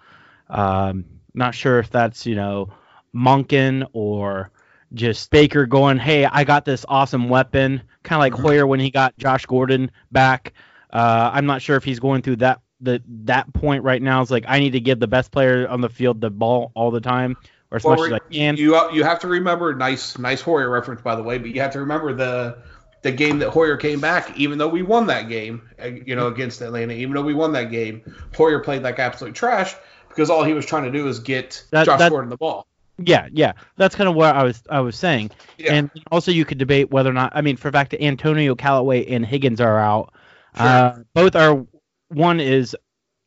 um, 0.48 1.04
not 1.34 1.54
sure 1.54 1.78
if 1.78 1.90
that's 1.90 2.26
you 2.26 2.34
know, 2.34 2.72
Monken 3.14 3.86
or 3.92 4.50
just 4.94 5.30
Baker 5.30 5.66
going, 5.66 5.98
"Hey, 5.98 6.24
I 6.24 6.44
got 6.44 6.64
this 6.64 6.84
awesome 6.88 7.28
weapon," 7.28 7.82
kind 8.02 8.18
of 8.18 8.20
like 8.20 8.34
Hoyer 8.34 8.66
when 8.66 8.80
he 8.80 8.90
got 8.90 9.16
Josh 9.18 9.46
Gordon 9.46 9.90
back. 10.10 10.52
Uh, 10.92 11.30
I'm 11.32 11.46
not 11.46 11.62
sure 11.62 11.76
if 11.76 11.84
he's 11.84 12.00
going 12.00 12.22
through 12.22 12.36
that 12.36 12.60
the 12.80 13.02
that 13.24 13.52
point 13.52 13.84
right 13.84 14.02
now. 14.02 14.22
Is 14.22 14.30
like 14.30 14.44
I 14.48 14.58
need 14.58 14.72
to 14.72 14.80
give 14.80 14.98
the 15.00 15.06
best 15.06 15.30
player 15.32 15.68
on 15.68 15.80
the 15.80 15.88
field 15.88 16.20
the 16.20 16.30
ball 16.30 16.72
all 16.74 16.90
the 16.90 17.00
time 17.00 17.36
or 17.70 17.76
as 17.76 17.84
Well, 17.84 17.96
much 17.96 18.06
as 18.08 18.12
I 18.14 18.32
can. 18.32 18.56
You 18.56 18.90
you 18.92 19.04
have 19.04 19.20
to 19.20 19.28
remember 19.28 19.74
nice 19.74 20.18
nice 20.18 20.40
Hoyer 20.40 20.68
reference 20.70 21.02
by 21.02 21.14
the 21.16 21.22
way, 21.22 21.38
but 21.38 21.50
you 21.50 21.60
have 21.60 21.72
to 21.72 21.80
remember 21.80 22.12
the 22.12 22.58
the 23.02 23.12
game 23.12 23.38
that 23.38 23.50
Hoyer 23.50 23.76
came 23.76 24.00
back. 24.00 24.36
Even 24.38 24.58
though 24.58 24.68
we 24.68 24.82
won 24.82 25.06
that 25.06 25.28
game, 25.28 25.62
uh, 25.82 25.86
you 25.86 26.14
know, 26.16 26.26
against 26.26 26.60
Atlanta, 26.60 26.92
even 26.94 27.14
though 27.14 27.22
we 27.22 27.34
won 27.34 27.52
that 27.52 27.70
game, 27.70 28.02
Hoyer 28.36 28.60
played 28.60 28.82
like 28.82 28.98
absolute 28.98 29.34
trash 29.34 29.74
because 30.08 30.28
all 30.30 30.44
he 30.44 30.52
was 30.52 30.66
trying 30.66 30.84
to 30.84 30.90
do 30.90 31.06
is 31.08 31.18
get 31.20 31.64
That- 31.70 31.86
Josh 31.86 31.98
that- 31.98 32.10
Gordon 32.10 32.30
the 32.30 32.36
ball. 32.36 32.66
Yeah, 33.02 33.28
yeah, 33.32 33.52
that's 33.76 33.94
kind 33.94 34.10
of 34.10 34.14
what 34.14 34.36
I 34.36 34.42
was 34.42 34.62
I 34.68 34.80
was 34.80 34.94
saying. 34.94 35.30
Yeah. 35.56 35.72
And 35.72 35.90
also 36.12 36.30
you 36.30 36.44
could 36.44 36.58
debate 36.58 36.90
whether 36.90 37.08
or 37.08 37.14
not 37.14 37.32
I 37.34 37.40
mean 37.40 37.56
for 37.56 37.72
fact 37.72 37.92
that 37.92 38.02
Antonio 38.04 38.54
Callaway 38.54 39.06
and 39.06 39.24
Higgins 39.24 39.58
are 39.60 39.78
out. 39.78 40.12
Sure. 40.54 40.66
Uh, 40.66 40.98
both 41.14 41.34
are 41.34 41.64
one 42.08 42.40
is 42.40 42.76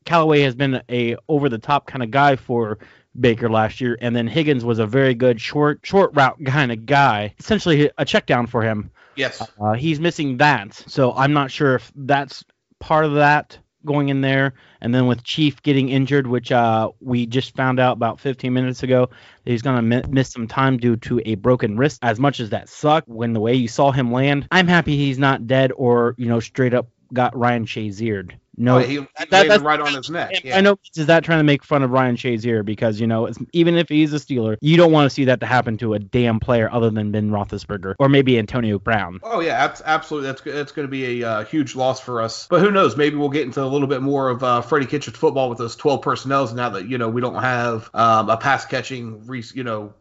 Callaway 0.06 0.42
has 0.42 0.54
been 0.54 0.84
a 0.90 1.16
over 1.28 1.50
the 1.50 1.58
top 1.58 1.88
kind 1.88 2.04
of 2.04 2.12
guy 2.12 2.36
for 2.36 2.78
Baker 3.20 3.50
last 3.50 3.80
year, 3.82 3.98
and 4.02 4.16
then 4.16 4.28
Higgins 4.28 4.66
was 4.66 4.80
a 4.80 4.88
very 4.88 5.14
good 5.14 5.40
short 5.40 5.80
short 5.84 6.12
route 6.16 6.38
kind 6.46 6.72
of 6.72 6.86
guy, 6.86 7.34
essentially 7.40 7.92
a 7.98 8.06
check 8.06 8.26
down 8.26 8.48
for 8.48 8.62
him. 8.62 8.92
Yes. 9.16 9.42
Uh, 9.62 9.74
he's 9.74 10.00
missing 10.00 10.38
that, 10.38 10.74
so 10.74 11.14
I'm 11.14 11.34
not 11.34 11.52
sure 11.52 11.76
if 11.76 11.92
that's 11.96 12.44
part 12.80 13.06
of 13.06 13.14
that 13.14 13.58
going 13.86 14.10
in 14.10 14.22
there. 14.22 14.54
And 14.82 14.94
then 14.94 15.08
with 15.08 15.24
Chief 15.24 15.62
getting 15.62 15.90
injured, 15.90 16.28
which 16.28 16.52
uh, 16.52 16.90
we 17.00 17.26
just 17.26 17.56
found 17.56 17.80
out 17.80 17.94
about 17.94 18.20
15 18.20 18.52
minutes 18.52 18.84
ago, 18.84 19.10
that 19.44 19.52
he's 19.52 19.62
gonna 19.62 19.82
mi- 19.82 20.04
miss 20.10 20.32
some 20.32 20.48
time 20.48 20.78
due 20.78 20.96
to 20.98 21.22
a 21.26 21.36
broken 21.36 21.78
wrist. 21.78 22.00
As 22.02 22.20
much 22.20 22.40
as 22.40 22.50
that 22.50 22.70
sucked, 22.70 23.08
when 23.08 23.34
the 23.34 23.40
way 23.40 23.54
you 23.54 23.68
saw 23.68 23.92
him 23.92 24.12
land, 24.12 24.48
I'm 24.52 24.68
happy 24.68 24.98
he's 24.98 25.20
not 25.20 25.48
dead 25.48 25.72
or 25.76 26.16
you 26.18 26.28
know 26.28 26.40
straight 26.40 26.74
up 26.74 26.88
got 27.14 27.38
Ryan 27.38 27.66
Shaziered. 27.66 28.34
No, 28.56 28.76
Oh, 28.76 28.80
he, 28.80 28.96
he 28.96 29.00
that- 29.18 29.30
that's- 29.30 29.62
right 29.62 29.80
on 29.80 29.94
his 29.96 30.10
neck. 30.10 30.44
Yeah. 30.44 30.58
I 30.58 30.62
know 30.62 30.78
is 30.96 31.08
that 31.08 31.24
trying 31.24 31.40
to 31.40 31.44
make 31.44 31.64
fun 31.64 31.82
of 31.82 31.90
Ryan 31.90 32.16
Shazier 32.16 32.64
because 32.64 33.00
you 33.00 33.08
know 33.08 33.26
it's, 33.26 33.40
even 33.52 33.76
if 33.76 33.90
he's 33.90 34.14
a 34.14 34.18
Steeler, 34.18 34.58
you 34.62 34.78
don't 34.78 34.92
want 34.92 35.06
to 35.08 35.10
see 35.10 35.26
that 35.26 35.40
to 35.40 35.46
happen 35.46 35.78
to 35.80 35.94
a 35.96 36.00
damn 36.00 36.40
player 36.40 36.70
other 36.72 36.90
than 36.92 37.12
Ben 37.12 37.32
Roethlisberger 37.32 37.96
or 38.00 38.10
maybe 38.10 38.38
Antonio 38.38 38.78
Brown. 38.78 39.20
Oh 39.24 39.40
yeah, 39.40 39.64
abs- 39.64 39.82
absolutely. 39.86 40.28
That's 40.28 40.42
that's 40.42 40.72
going 40.72 40.88
to 40.88 40.92
be 40.92 41.22
a 41.24 41.28
uh, 41.30 41.46
huge 41.46 41.76
loss 41.76 42.00
for 42.00 42.22
us. 42.22 42.48
But 42.48 42.62
who 42.62 42.70
knows? 42.72 42.96
Maybe 42.96 43.16
we'll 43.16 43.30
get 43.30 43.44
into 43.44 43.64
a 43.64 43.66
little 43.66 43.88
bit 43.88 44.02
more 44.02 44.30
of 44.30 44.44
uh, 44.44 44.62
Freddie 44.62 44.86
Kitchens 44.86 45.18
football 45.18 45.50
with 45.50 45.58
those 45.58 45.76
12 45.76 46.02
personnels 46.02 46.54
now 46.54 46.70
that 46.70 46.88
you 46.88 46.98
know 47.00 47.10
we 47.10 47.22
don't 47.22 47.42
have 47.42 47.90
um, 47.94 48.30
a 48.30 48.38
pass 48.38 48.66
catching, 48.66 49.26
re- 49.26 49.44
you 49.56 49.64
know, 49.64 49.94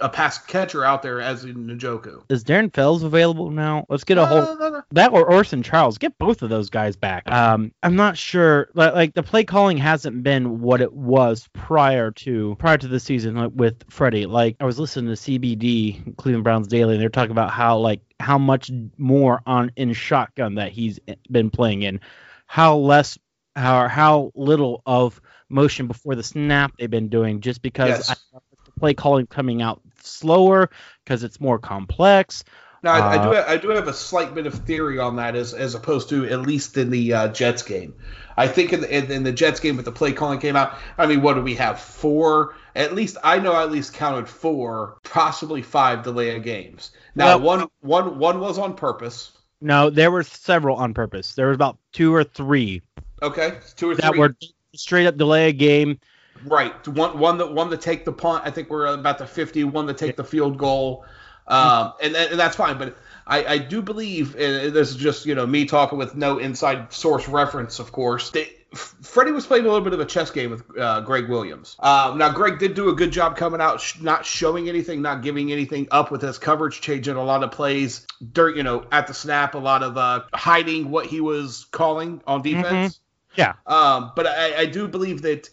a 0.00 0.08
pass 0.08 0.38
catcher 0.38 0.84
out 0.84 1.02
there 1.02 1.20
as 1.20 1.44
in 1.44 1.66
Njoku. 1.66 2.22
Is 2.28 2.42
Darren 2.44 2.72
Fells 2.72 3.02
available 3.02 3.50
now? 3.50 3.84
Let's 3.88 4.04
get 4.04 4.18
a 4.18 4.22
Uh, 4.22 4.26
whole 4.26 4.56
no, 4.58 4.68
no. 4.70 4.82
that 4.92 5.12
or 5.12 5.30
Orson 5.30 5.62
Charles. 5.62 5.98
Get 5.98 6.16
both 6.18 6.42
of 6.42 6.48
those 6.50 6.70
guys 6.70 6.96
back. 6.96 7.30
Um, 7.30 7.72
I'm 7.82 7.96
not 7.96 8.16
sure. 8.16 8.68
Like, 8.74 8.94
like 8.94 9.14
the 9.14 9.22
play 9.22 9.44
calling 9.44 9.76
hasn't 9.76 10.22
been 10.22 10.60
what 10.60 10.80
it 10.80 10.92
was 10.92 11.48
prior 11.52 12.10
to 12.12 12.56
prior 12.58 12.78
to 12.78 12.88
the 12.88 13.00
season 13.00 13.34
like, 13.36 13.52
with 13.54 13.84
Freddie. 13.90 14.26
Like 14.26 14.56
I 14.60 14.64
was 14.64 14.78
listening 14.78 15.14
to 15.14 15.20
CBD 15.20 16.16
Cleveland 16.16 16.44
Browns 16.44 16.66
Daily, 16.68 16.94
and 16.94 17.02
they're 17.02 17.08
talking 17.08 17.30
about 17.32 17.50
how 17.50 17.78
like 17.78 18.00
how 18.18 18.38
much 18.38 18.70
more 18.98 19.40
on 19.46 19.70
in 19.76 19.92
shotgun 19.92 20.56
that 20.56 20.72
he's 20.72 20.98
been 21.30 21.50
playing 21.50 21.82
in, 21.82 22.00
how 22.46 22.76
less 22.76 23.18
how 23.56 23.88
how 23.88 24.30
little 24.34 24.82
of 24.86 25.20
motion 25.48 25.88
before 25.88 26.14
the 26.14 26.22
snap 26.22 26.72
they've 26.78 26.90
been 26.90 27.08
doing, 27.08 27.40
just 27.40 27.60
because 27.60 27.88
Yes. 27.88 28.10
I, 28.10 28.38
the 28.64 28.70
play 28.78 28.94
calling 28.94 29.26
coming 29.26 29.62
out 29.62 29.80
slower 30.02 30.70
because 31.04 31.22
it's 31.24 31.40
more 31.40 31.58
complex. 31.58 32.44
Now 32.82 32.92
I, 32.94 32.98
I 32.98 33.16
Uh, 33.18 33.24
do 33.24 33.32
have, 33.36 33.48
I 33.48 33.56
do 33.58 33.68
have 33.70 33.88
a 33.88 33.92
slight 33.92 34.34
bit 34.34 34.46
of 34.46 34.54
theory 34.54 34.98
on 34.98 35.16
that 35.16 35.36
as 35.36 35.52
as 35.52 35.74
opposed 35.74 36.08
to 36.10 36.26
at 36.26 36.40
least 36.40 36.76
in 36.78 36.90
the 36.90 37.12
uh, 37.12 37.28
Jets 37.28 37.62
game. 37.62 37.94
I 38.36 38.48
think 38.48 38.72
in 38.72 38.80
the, 38.80 38.96
in, 38.96 39.10
in 39.10 39.22
the 39.22 39.32
Jets 39.32 39.60
game 39.60 39.76
with 39.76 39.84
the 39.84 39.92
play 39.92 40.12
calling 40.12 40.38
came 40.38 40.56
out. 40.56 40.72
I 40.96 41.04
mean, 41.06 41.20
what 41.20 41.34
do 41.34 41.42
we 41.42 41.54
have? 41.56 41.78
Four. 41.78 42.54
At 42.74 42.94
least 42.94 43.18
I 43.22 43.38
know 43.38 43.52
I 43.52 43.64
at 43.64 43.70
least 43.70 43.92
counted 43.92 44.28
four, 44.28 44.96
possibly 45.04 45.60
five 45.60 46.02
delay 46.02 46.34
of 46.36 46.42
games. 46.42 46.92
Now 47.14 47.36
Well- 47.36 47.40
one 47.40 47.68
one 47.80 48.18
one 48.18 48.40
was 48.40 48.58
on 48.58 48.74
purpose. 48.74 49.32
No, 49.60 49.90
there 49.90 50.10
were 50.10 50.22
several 50.22 50.76
on 50.76 50.94
purpose. 50.94 51.34
There 51.34 51.48
was 51.48 51.54
about 51.56 51.76
two 51.92 52.14
or 52.14 52.24
three 52.24 52.80
Okay, 53.22 53.58
two 53.76 53.90
or 53.90 53.94
that 53.96 54.12
three. 54.12 54.18
were 54.18 54.34
straight 54.74 55.06
up 55.06 55.18
delay 55.18 55.48
a 55.50 55.52
game. 55.52 56.00
Right. 56.44 56.86
One 56.88 57.18
one 57.18 57.38
that 57.38 57.52
one 57.52 57.70
to 57.70 57.76
take 57.76 58.04
the 58.04 58.12
punt. 58.12 58.44
I 58.46 58.50
think 58.50 58.70
we're 58.70 58.86
about 58.86 59.18
the 59.18 59.26
50. 59.26 59.64
One 59.64 59.86
to 59.86 59.94
take 59.94 60.16
the 60.16 60.24
field 60.24 60.58
goal. 60.58 61.04
Um, 61.46 61.94
and, 62.00 62.14
and 62.14 62.38
that's 62.38 62.56
fine. 62.56 62.78
But 62.78 62.96
I, 63.26 63.44
I 63.44 63.58
do 63.58 63.82
believe, 63.82 64.34
and 64.36 64.72
this 64.72 64.90
is 64.90 64.96
just 64.96 65.26
you 65.26 65.34
know 65.34 65.46
me 65.46 65.64
talking 65.64 65.98
with 65.98 66.14
no 66.14 66.38
inside 66.38 66.92
source 66.92 67.28
reference, 67.28 67.78
of 67.78 67.92
course. 67.92 68.30
They, 68.30 68.50
Freddie 68.72 69.32
was 69.32 69.46
playing 69.46 69.64
a 69.64 69.68
little 69.68 69.82
bit 69.82 69.92
of 69.92 69.98
a 69.98 70.04
chess 70.04 70.30
game 70.30 70.50
with 70.50 70.62
uh, 70.78 71.00
Gregg 71.00 71.28
Williams. 71.28 71.74
Uh, 71.80 72.14
now 72.16 72.32
Gregg 72.32 72.60
did 72.60 72.74
do 72.74 72.88
a 72.88 72.94
good 72.94 73.10
job 73.10 73.36
coming 73.36 73.60
out, 73.60 73.80
sh- 73.80 74.00
not 74.00 74.24
showing 74.24 74.68
anything, 74.68 75.02
not 75.02 75.22
giving 75.22 75.50
anything 75.50 75.88
up 75.90 76.12
with 76.12 76.22
his 76.22 76.38
coverage, 76.38 76.80
changing 76.80 77.16
a 77.16 77.24
lot 77.24 77.42
of 77.42 77.50
plays 77.50 78.06
during 78.32 78.56
you 78.56 78.62
know 78.62 78.86
at 78.92 79.08
the 79.08 79.14
snap, 79.14 79.54
a 79.54 79.58
lot 79.58 79.82
of 79.82 79.96
uh, 79.96 80.22
hiding 80.32 80.90
what 80.90 81.06
he 81.06 81.20
was 81.20 81.66
calling 81.72 82.22
on 82.26 82.42
defense. 82.42 83.00
Yeah. 83.34 83.54
Um, 83.66 84.12
but 84.14 84.26
I, 84.26 84.60
I 84.60 84.66
do 84.66 84.88
believe 84.88 85.22
that 85.22 85.48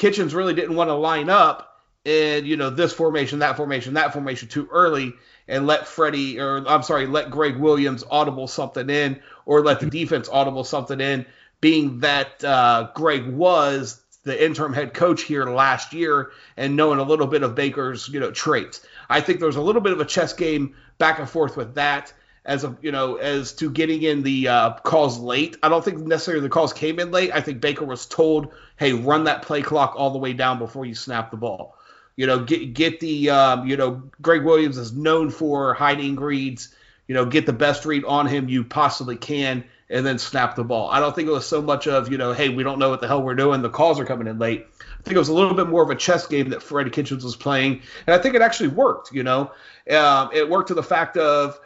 Kitchens 0.00 0.34
really 0.34 0.54
didn't 0.54 0.76
want 0.76 0.88
to 0.88 0.94
line 0.94 1.28
up 1.28 1.82
in 2.06 2.46
you 2.46 2.56
know 2.56 2.70
this 2.70 2.90
formation, 2.90 3.40
that 3.40 3.58
formation, 3.58 3.92
that 3.92 4.14
formation 4.14 4.48
too 4.48 4.66
early, 4.72 5.12
and 5.46 5.66
let 5.66 5.86
Freddie 5.86 6.40
or 6.40 6.66
I'm 6.66 6.82
sorry, 6.82 7.06
let 7.06 7.30
Gregg 7.30 7.58
Williams 7.58 8.02
audible 8.10 8.48
something 8.48 8.88
in, 8.88 9.20
or 9.44 9.62
let 9.62 9.78
the 9.80 9.90
defense 9.90 10.26
audible 10.26 10.64
something 10.64 11.02
in. 11.02 11.26
Being 11.60 12.00
that 12.00 12.42
uh, 12.42 12.88
Gregg 12.94 13.26
was 13.26 14.00
the 14.24 14.42
interim 14.42 14.72
head 14.72 14.94
coach 14.94 15.20
here 15.20 15.44
last 15.44 15.92
year 15.92 16.30
and 16.56 16.76
knowing 16.76 16.98
a 16.98 17.02
little 17.02 17.26
bit 17.26 17.42
of 17.42 17.54
Baker's 17.54 18.08
you 18.08 18.20
know 18.20 18.30
traits, 18.30 18.80
I 19.10 19.20
think 19.20 19.38
there 19.38 19.48
was 19.48 19.56
a 19.56 19.60
little 19.60 19.82
bit 19.82 19.92
of 19.92 20.00
a 20.00 20.06
chess 20.06 20.32
game 20.32 20.76
back 20.96 21.18
and 21.18 21.28
forth 21.28 21.58
with 21.58 21.74
that 21.74 22.10
as 22.50 22.64
a 22.64 22.76
you 22.82 22.90
know 22.90 23.14
as 23.14 23.52
to 23.52 23.70
getting 23.70 24.02
in 24.02 24.24
the 24.24 24.48
uh, 24.48 24.72
calls 24.82 25.20
late. 25.20 25.56
I 25.62 25.68
don't 25.68 25.84
think 25.84 25.98
necessarily 25.98 26.42
the 26.42 26.48
calls 26.48 26.72
came 26.72 26.98
in 26.98 27.12
late. 27.12 27.30
I 27.32 27.40
think 27.40 27.60
Baker 27.60 27.84
was 27.84 28.06
told, 28.06 28.52
"Hey, 28.76 28.92
run 28.92 29.24
that 29.24 29.42
play 29.42 29.62
clock 29.62 29.94
all 29.96 30.10
the 30.10 30.18
way 30.18 30.32
down 30.32 30.58
before 30.58 30.84
you 30.84 30.96
snap 30.96 31.30
the 31.30 31.36
ball." 31.36 31.76
You 32.16 32.26
know, 32.26 32.40
get 32.44 32.74
get 32.74 32.98
the 32.98 33.30
um, 33.30 33.68
you 33.68 33.76
know 33.76 34.02
Gregg 34.20 34.44
Williams 34.44 34.78
is 34.78 34.92
known 34.92 35.30
for 35.30 35.74
hiding 35.74 36.16
reads. 36.16 36.74
You 37.06 37.14
know, 37.14 37.24
get 37.24 37.46
the 37.46 37.52
best 37.52 37.84
read 37.84 38.04
on 38.04 38.26
him 38.26 38.48
you 38.48 38.64
possibly 38.64 39.16
can, 39.16 39.64
and 39.88 40.04
then 40.04 40.18
snap 40.18 40.56
the 40.56 40.64
ball. 40.64 40.90
I 40.90 40.98
don't 40.98 41.14
think 41.14 41.28
it 41.28 41.32
was 41.32 41.46
so 41.46 41.62
much 41.62 41.86
of 41.86 42.10
you 42.10 42.18
know, 42.18 42.32
hey, 42.32 42.48
we 42.48 42.64
don't 42.64 42.80
know 42.80 42.90
what 42.90 43.00
the 43.00 43.06
hell 43.06 43.22
we're 43.22 43.36
doing. 43.36 43.62
The 43.62 43.70
calls 43.70 44.00
are 44.00 44.04
coming 44.04 44.26
in 44.26 44.40
late. 44.40 44.66
I 44.80 45.02
think 45.04 45.14
it 45.14 45.20
was 45.20 45.28
a 45.28 45.34
little 45.34 45.54
bit 45.54 45.68
more 45.68 45.84
of 45.84 45.90
a 45.90 45.94
chess 45.94 46.26
game 46.26 46.50
that 46.50 46.64
Freddie 46.64 46.90
Kitchens 46.90 47.22
was 47.22 47.36
playing, 47.36 47.82
and 48.08 48.14
I 48.14 48.18
think 48.18 48.34
it 48.34 48.42
actually 48.42 48.70
worked. 48.70 49.12
You 49.12 49.22
know, 49.22 49.52
um, 49.92 50.30
it 50.32 50.50
worked 50.50 50.68
to 50.68 50.74
the 50.74 50.82
fact 50.82 51.16
of 51.16 51.60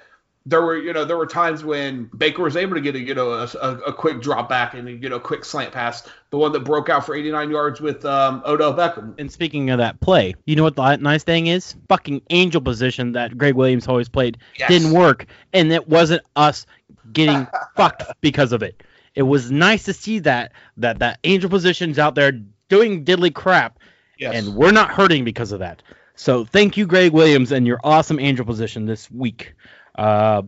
there 0.46 0.60
were 0.60 0.76
you 0.76 0.92
know 0.92 1.04
there 1.04 1.16
were 1.16 1.26
times 1.26 1.64
when 1.64 2.10
Baker 2.16 2.42
was 2.42 2.56
able 2.56 2.74
to 2.74 2.80
get 2.80 2.94
a 2.94 3.00
you 3.00 3.14
know 3.14 3.32
a, 3.32 3.44
a, 3.86 3.92
quick 3.92 4.20
drop 4.20 4.48
back 4.48 4.74
and 4.74 4.86
a, 4.88 4.92
you 4.92 5.08
know 5.08 5.18
quick 5.18 5.44
slant 5.44 5.72
pass, 5.72 6.06
the 6.30 6.36
one 6.36 6.52
that 6.52 6.60
broke 6.60 6.88
out 6.90 7.06
for 7.06 7.14
89 7.14 7.50
yards 7.50 7.80
with 7.80 8.04
um, 8.04 8.42
Odell 8.44 8.74
Beckham. 8.74 9.14
And 9.18 9.32
speaking 9.32 9.70
of 9.70 9.78
that 9.78 10.00
play, 10.00 10.34
you 10.44 10.54
know 10.54 10.62
what 10.62 10.76
the 10.76 10.96
nice 10.96 11.24
thing 11.24 11.46
is? 11.46 11.74
Fucking 11.88 12.20
angel 12.30 12.60
position 12.60 13.12
that 13.12 13.38
Gregg 13.38 13.54
Williams 13.54 13.88
always 13.88 14.08
played 14.08 14.38
Yes. 14.58 14.68
didn't 14.68 14.92
work, 14.92 15.26
and 15.52 15.72
it 15.72 15.88
wasn't 15.88 16.22
us 16.36 16.66
getting 17.12 17.46
fucked 17.76 18.02
because 18.20 18.52
of 18.52 18.62
it. 18.62 18.82
It 19.14 19.22
was 19.22 19.50
nice 19.50 19.84
to 19.84 19.94
see 19.94 20.18
that 20.20 20.52
that 20.76 20.98
that 20.98 21.20
angel 21.24 21.48
position's 21.48 21.98
out 21.98 22.14
there 22.14 22.32
doing 22.68 23.04
diddly 23.04 23.34
crap, 23.34 23.78
Yes. 24.18 24.34
and 24.34 24.54
we're 24.54 24.72
not 24.72 24.90
hurting 24.90 25.24
because 25.24 25.52
of 25.52 25.60
that. 25.60 25.82
So 26.16 26.44
thank 26.44 26.76
you, 26.76 26.86
Gregg 26.86 27.12
Williams, 27.12 27.50
and 27.50 27.66
your 27.66 27.80
awesome 27.82 28.20
angel 28.20 28.44
position 28.44 28.84
this 28.84 29.10
week. 29.10 29.54
Uh, 29.94 30.42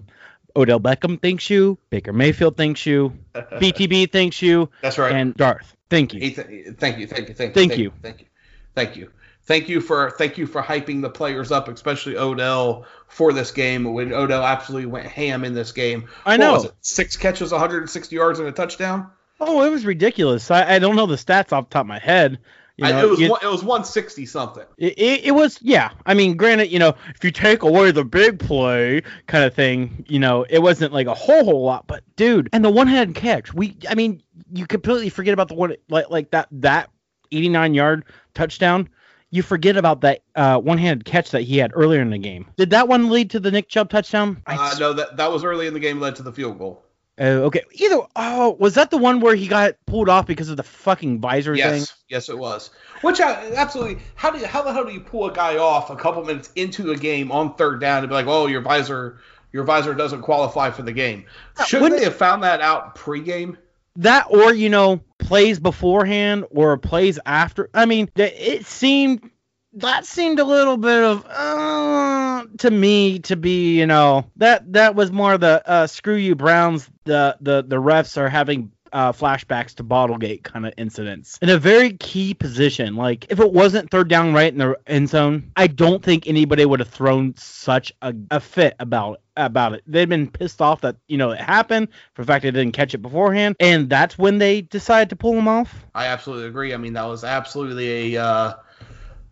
Odell 0.55 0.81
Beckham 0.81 1.21
thanks 1.21 1.51
you. 1.51 1.79
Baker 1.91 2.13
Mayfield 2.13 2.57
thanks 2.57 2.87
you. 2.87 3.13
BTB 3.35 4.11
thanks 4.11 4.41
you. 4.41 4.71
That's 4.83 4.99
right. 4.99 5.13
And 5.13 5.35
Darth, 5.35 5.77
thank 5.91 6.15
you. 6.15 6.21
Th- 6.21 6.37
thank 6.79 6.99
you, 6.99 7.07
thank 7.07 7.29
you, 7.29 7.35
thank 7.35 7.51
you, 7.51 7.55
Thank 7.55 7.79
you. 7.79 7.93
thank 8.03 8.21
you, 8.21 8.27
thank 8.75 8.97
you, 8.97 9.11
thank 9.45 9.69
you 9.69 9.81
for 9.81 10.11
thank 10.13 10.39
you 10.39 10.47
for 10.47 10.63
hyping 10.63 11.03
the 11.03 11.11
players 11.11 11.53
up, 11.53 11.69
especially 11.69 12.17
Odell 12.17 12.87
for 13.09 13.33
this 13.33 13.51
game. 13.51 13.85
When 13.93 14.13
Odell 14.13 14.43
absolutely 14.43 14.87
went 14.87 15.07
ham 15.07 15.45
in 15.45 15.53
this 15.55 15.73
game. 15.73 16.09
I 16.25 16.37
know. 16.39 16.71
Six 16.81 17.17
catches, 17.17 17.53
160 17.53 18.17
yards, 18.17 18.39
and 18.39 18.49
a 18.49 18.53
touchdown. 18.53 19.11
Oh, 19.39 19.63
it 19.65 19.71
was 19.71 19.85
ridiculous. 19.85 20.51
I, 20.51 20.77
I 20.77 20.79
don't 20.79 20.97
know 20.97 21.05
the 21.07 21.17
stats 21.17 21.53
off 21.53 21.69
the 21.69 21.75
top 21.75 21.83
of 21.83 21.87
my 21.87 21.99
head. 21.99 22.39
You 22.77 22.87
I- 22.87 23.03
it 23.03 23.09
was 23.09 23.21
you- 23.21 23.31
one, 23.31 23.41
it 23.43 23.49
was 23.49 23.63
160 23.63 24.27
something. 24.27 24.65
It, 24.77 24.99
it, 24.99 25.25
it 25.27 25.31
was 25.33 25.59
yeah. 25.63 25.91
I 26.05 26.15
mean, 26.15 26.37
granted, 26.37 26.71
you 26.71 26.79
know, 26.79 26.95
if 27.15 27.25
you 27.25 27.31
take 27.31 27.63
away 27.63 27.91
the 27.91 28.05
big 28.05 28.39
play 28.39 29.03
kind 29.27 29.45
of 29.45 29.55
thing, 29.55 30.05
you 30.09 30.19
know, 30.19 30.45
it 30.49 30.61
wasn't 30.61 30.93
like 30.93 31.07
a 31.07 31.15
whole 31.15 31.45
whole 31.45 31.65
lot. 31.65 31.87
But 31.87 32.03
dude, 32.17 32.51
and 32.53 32.65
the 32.65 32.71
one 32.71 32.87
handed 32.87 33.17
catch, 33.17 33.55
we, 33.55 33.77
I 33.89 33.95
mean, 33.95 34.23
you 34.53 34.67
completely 34.67 35.09
forget 35.09 35.33
about 35.33 35.49
the 35.49 35.55
one 35.55 35.75
like 35.89 36.11
like 36.11 36.31
that 36.33 36.49
that 36.53 36.91
89 37.33 37.75
yard 37.75 38.05
touchdown. 38.35 38.89
You 39.31 39.43
forget 39.43 39.77
about 39.77 40.03
that 40.03 40.23
uh, 40.35 40.61
one 40.61 40.79
handed 40.79 41.05
catch 41.05 41.31
that 41.31 41.43
he 41.43 41.59
had 41.59 41.73
earlier 41.75 42.01
in 42.01 42.11
the 42.11 42.19
game. 42.19 42.47
Did 42.57 42.71
that 42.71 42.89
one 42.89 43.11
lead 43.11 43.31
to 43.31 43.41
the 43.41 43.51
Nick 43.51 43.69
Chubb 43.69 43.91
touchdown? 43.91 44.43
I 44.47 44.55
Uh, 44.55 44.79
no, 44.79 44.93
that 44.93 45.17
that 45.17 45.33
was 45.33 45.45
early 45.45 45.67
in 45.67 45.75
the 45.75 45.81
game, 45.81 45.99
led 45.99 46.17
to 46.17 46.23
the 46.23 46.33
field 46.33 46.59
goal. 46.59 46.86
Uh, 47.19 47.45
okay. 47.47 47.63
Either 47.73 48.01
oh, 48.15 48.57
was 48.61 48.75
that 48.75 48.91
the 48.91 48.99
one 48.99 49.21
where 49.21 49.35
he 49.35 49.49
got 49.49 49.75
pulled 49.87 50.09
off 50.09 50.27
because 50.27 50.51
of 50.51 50.57
the 50.57 50.63
fucking 50.63 51.19
visor 51.21 51.55
Yes, 51.55 51.73
thing? 51.73 51.97
yes, 52.09 52.29
it 52.29 52.37
was. 52.37 52.71
Which 53.01 53.21
I, 53.21 53.53
absolutely. 53.55 54.03
How 54.17 54.31
do 54.31 54.39
you, 54.39 54.47
how 54.47 54.63
the 54.63 54.73
hell 54.73 54.85
do 54.85 54.93
you 54.93 55.01
pull 55.01 55.27
a 55.27 55.33
guy 55.33 55.57
off 55.57 55.89
a 55.91 55.97
couple 55.97 56.23
minutes 56.25 56.51
into 56.57 56.93
a 56.93 56.97
game 56.97 57.33
on 57.33 57.55
third 57.55 57.81
down 57.81 58.01
and 58.01 58.09
be 58.09 58.15
like, 58.15 58.27
oh, 58.27 58.47
your 58.47 58.61
visor, 58.61 59.21
your 59.53 59.65
visor 59.65 59.95
doesn't 59.95 60.23
qualify 60.23 60.71
for 60.71 60.83
the 60.83 60.93
game? 60.93 61.25
Shouldn't 61.65 61.83
wouldn't- 61.83 62.01
they 62.01 62.05
have 62.05 62.17
found 62.17 62.43
that 62.43 62.61
out 62.61 62.97
pregame? 62.97 63.57
That 64.01 64.27
or 64.29 64.53
you 64.53 64.69
know 64.69 65.01
plays 65.17 65.59
beforehand 65.59 66.45
or 66.51 66.77
plays 66.77 67.19
after. 67.25 67.71
I 67.73 67.87
mean, 67.87 68.11
it 68.15 68.67
seemed 68.67 69.31
that 69.77 70.07
seemed 70.07 70.39
a 70.39 70.45
little 70.45 70.77
bit 70.77 71.03
of 71.03 71.25
uh, 71.27 72.45
to 72.59 72.71
me 72.71 73.19
to 73.21 73.37
be 73.37 73.79
you 73.79 73.87
know 73.87 74.25
that 74.37 74.73
that 74.73 74.95
was 74.95 75.13
more 75.13 75.39
the 75.39 75.63
uh, 75.67 75.87
screw 75.87 76.17
you 76.17 76.35
Browns. 76.35 76.89
The 77.05 77.37
the 77.41 77.63
the 77.63 77.77
refs 77.77 78.17
are 78.17 78.29
having. 78.29 78.73
Uh, 78.93 79.13
flashbacks 79.13 79.75
to 79.75 79.85
Bottlegate 79.85 80.43
kind 80.45 80.65
of 80.65 80.73
incidents 80.79 81.39
in 81.43 81.51
a 81.51 81.59
very 81.59 81.93
key 81.93 82.33
position. 82.33 82.95
Like 82.95 83.27
if 83.29 83.41
it 83.41 83.53
wasn't 83.53 83.91
third 83.91 84.09
down 84.09 84.33
right 84.33 84.51
in 84.51 84.59
the 84.59 84.79
end 84.87 85.11
zone, 85.11 85.51
I 85.55 85.67
don't 85.67 86.03
think 86.03 86.27
anybody 86.27 86.65
would 86.65 86.81
have 86.81 86.89
thrown 86.89 87.35
such 87.37 87.93
a, 88.01 88.15
a 88.31 88.41
fit 88.41 88.75
about 88.79 89.21
about 89.37 89.75
it. 89.75 89.83
They'd 89.87 90.09
been 90.09 90.31
pissed 90.31 90.63
off 90.63 90.81
that 90.81 90.97
you 91.09 91.19
know 91.19 91.33
it 91.33 91.41
happened 91.41 91.89
for 92.15 92.23
the 92.23 92.27
fact 92.27 92.45
they 92.45 92.53
didn't 92.53 92.73
catch 92.73 92.95
it 92.95 92.99
beforehand, 92.99 93.57
and 93.61 93.91
that's 93.91 94.17
when 94.17 94.39
they 94.39 94.63
decided 94.63 95.11
to 95.11 95.17
pull 95.17 95.35
him 95.35 95.49
off. 95.49 95.75
I 95.95 96.07
absolutely 96.07 96.47
agree. 96.47 96.73
I 96.73 96.79
mean, 96.79 96.95
that 96.95 97.07
was 97.07 97.25
absolutely 97.25 98.15
a. 98.15 98.23
Uh, 98.25 98.55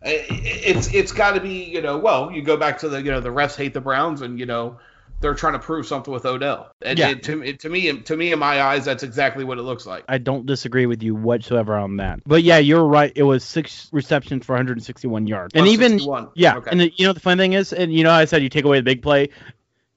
it's 0.05 0.93
it's 0.93 1.11
got 1.11 1.31
to 1.33 1.41
be 1.41 1.63
you 1.63 1.81
know 1.81 1.97
well 1.97 2.31
you 2.31 2.41
go 2.41 2.57
back 2.57 2.77
to 2.79 2.89
the 2.89 3.01
you 3.01 3.11
know 3.11 3.19
the 3.19 3.29
refs 3.29 3.55
hate 3.55 3.73
the 3.73 3.81
Browns 3.81 4.21
and 4.21 4.39
you 4.39 4.45
know 4.45 4.77
they're 5.21 5.33
trying 5.33 5.53
to 5.53 5.59
prove 5.59 5.87
something 5.87 6.13
with 6.13 6.25
Odell 6.25 6.69
and 6.81 6.99
Yeah. 6.99 7.09
it, 7.09 7.23
to, 7.23 7.41
it, 7.41 7.59
to 7.61 7.69
me 7.69 8.01
to 8.01 8.17
me 8.17 8.31
in 8.33 8.37
my 8.39 8.61
eyes 8.61 8.85
that's 8.85 9.01
exactly 9.01 9.43
what 9.45 9.57
it 9.57 9.61
looks 9.63 9.85
like. 9.85 10.03
I 10.09 10.17
don't 10.17 10.45
disagree 10.45 10.85
with 10.85 11.01
you 11.01 11.15
whatsoever 11.15 11.75
on 11.77 11.97
that. 11.97 12.19
But 12.25 12.43
yeah, 12.43 12.57
you're 12.57 12.83
right. 12.85 13.11
It 13.15 13.23
was 13.23 13.43
six 13.43 13.89
receptions 13.93 14.45
for 14.45 14.53
161 14.53 15.25
yards, 15.27 15.53
and 15.55 15.67
even 15.67 15.93
161. 15.93 16.29
yeah, 16.35 16.57
Okay. 16.57 16.69
and 16.69 16.79
the, 16.81 16.93
you 16.97 17.07
know 17.07 17.13
the 17.13 17.19
funny 17.21 17.41
thing 17.41 17.53
is, 17.53 17.71
and 17.73 17.93
you 17.93 18.03
know 18.03 18.11
I 18.11 18.25
said 18.25 18.43
you 18.43 18.49
take 18.49 18.65
away 18.65 18.77
the 18.79 18.83
big 18.83 19.01
play, 19.01 19.29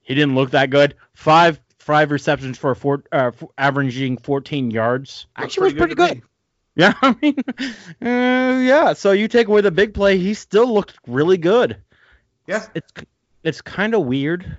he 0.01 0.15
didn't 0.15 0.35
look 0.35 0.51
that 0.51 0.69
good. 0.69 0.95
Five 1.13 1.59
five 1.79 2.11
receptions 2.11 2.57
for 2.57 2.73
four, 2.73 3.03
uh, 3.11 3.31
f- 3.33 3.43
averaging 3.57 4.17
14 4.17 4.71
yards. 4.71 5.27
Looks 5.37 5.45
Actually, 5.53 5.63
was 5.65 5.73
pretty 5.73 5.95
to 5.95 5.95
good. 5.95 6.21
Yeah, 6.75 6.93
I 7.01 7.15
mean, 7.21 7.35
uh, 8.01 8.59
yeah. 8.61 8.93
So 8.93 9.11
you 9.11 9.27
take 9.27 9.47
away 9.47 9.59
the 9.59 9.71
big 9.71 9.93
play, 9.93 10.17
he 10.17 10.33
still 10.33 10.73
looked 10.73 10.97
really 11.07 11.37
good. 11.37 11.75
Yeah. 12.47 12.65
It's 12.73 12.93
it's 13.43 13.61
kind 13.61 13.93
of 13.93 14.05
weird. 14.05 14.57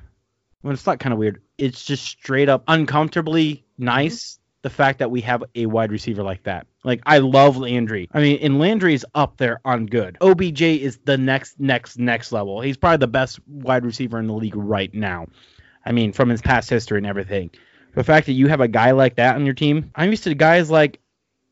Well, 0.63 0.73
it's 0.75 0.87
not 0.87 0.99
kind 1.01 1.13
of 1.13 1.19
weird. 1.19 1.41
It's 1.57 1.83
just 1.85 2.05
straight 2.05 2.49
up 2.49 2.65
uncomfortably 2.69 3.65
nice. 3.79 4.39
The 4.63 4.71
fact 4.71 4.99
that 4.99 5.11
we 5.11 5.23
have 5.23 5.43
a 5.55 5.65
wide 5.65 5.91
receiver 5.91 6.23
like 6.23 6.43
that. 6.43 6.67
Like 6.85 7.01
I 7.07 7.19
love 7.19 7.57
Landry. 7.57 8.11
I 8.13 8.21
mean, 8.21 8.39
and 8.43 8.59
Landry's 8.59 9.07
up 9.15 9.39
there 9.39 9.61
on 9.65 9.87
good. 9.87 10.19
OBJ 10.21 10.61
is 10.61 10.99
the 11.07 11.17
next, 11.17 11.59
next, 11.59 11.99
next 11.99 12.31
level. 12.33 12.61
He's 12.61 12.77
probably 12.77 12.99
the 12.99 13.07
best 13.07 13.41
wide 13.47 13.87
receiver 13.87 14.19
in 14.19 14.27
the 14.27 14.35
league 14.35 14.57
right 14.57 14.93
now. 14.93 15.29
I 15.87 15.93
mean, 15.93 16.13
from 16.13 16.29
his 16.29 16.43
past 16.43 16.69
history 16.69 16.99
and 16.99 17.07
everything. 17.07 17.51
The 17.95 18.05
fact 18.05 18.27
that 18.27 18.33
you 18.33 18.49
have 18.49 18.61
a 18.61 18.69
guy 18.69 18.91
like 18.91 19.17
that 19.17 19.37
on 19.37 19.47
your 19.47 19.55
team, 19.55 19.91
I'm 19.95 20.11
used 20.11 20.25
to 20.25 20.35
guys 20.35 20.71
like, 20.71 21.01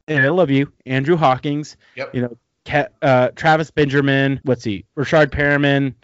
and 0.08 0.24
I 0.24 0.28
love 0.30 0.50
you, 0.50 0.72
Andrew 0.86 1.16
Hawkins, 1.16 1.76
Yep. 1.96 2.14
you 2.14 2.22
know, 2.22 2.86
uh, 3.02 3.28
Travis 3.36 3.70
Benjamin, 3.70 4.40
what's 4.44 4.64
he, 4.64 4.84
Rashard 4.96 5.26
Perriman, 5.30 5.94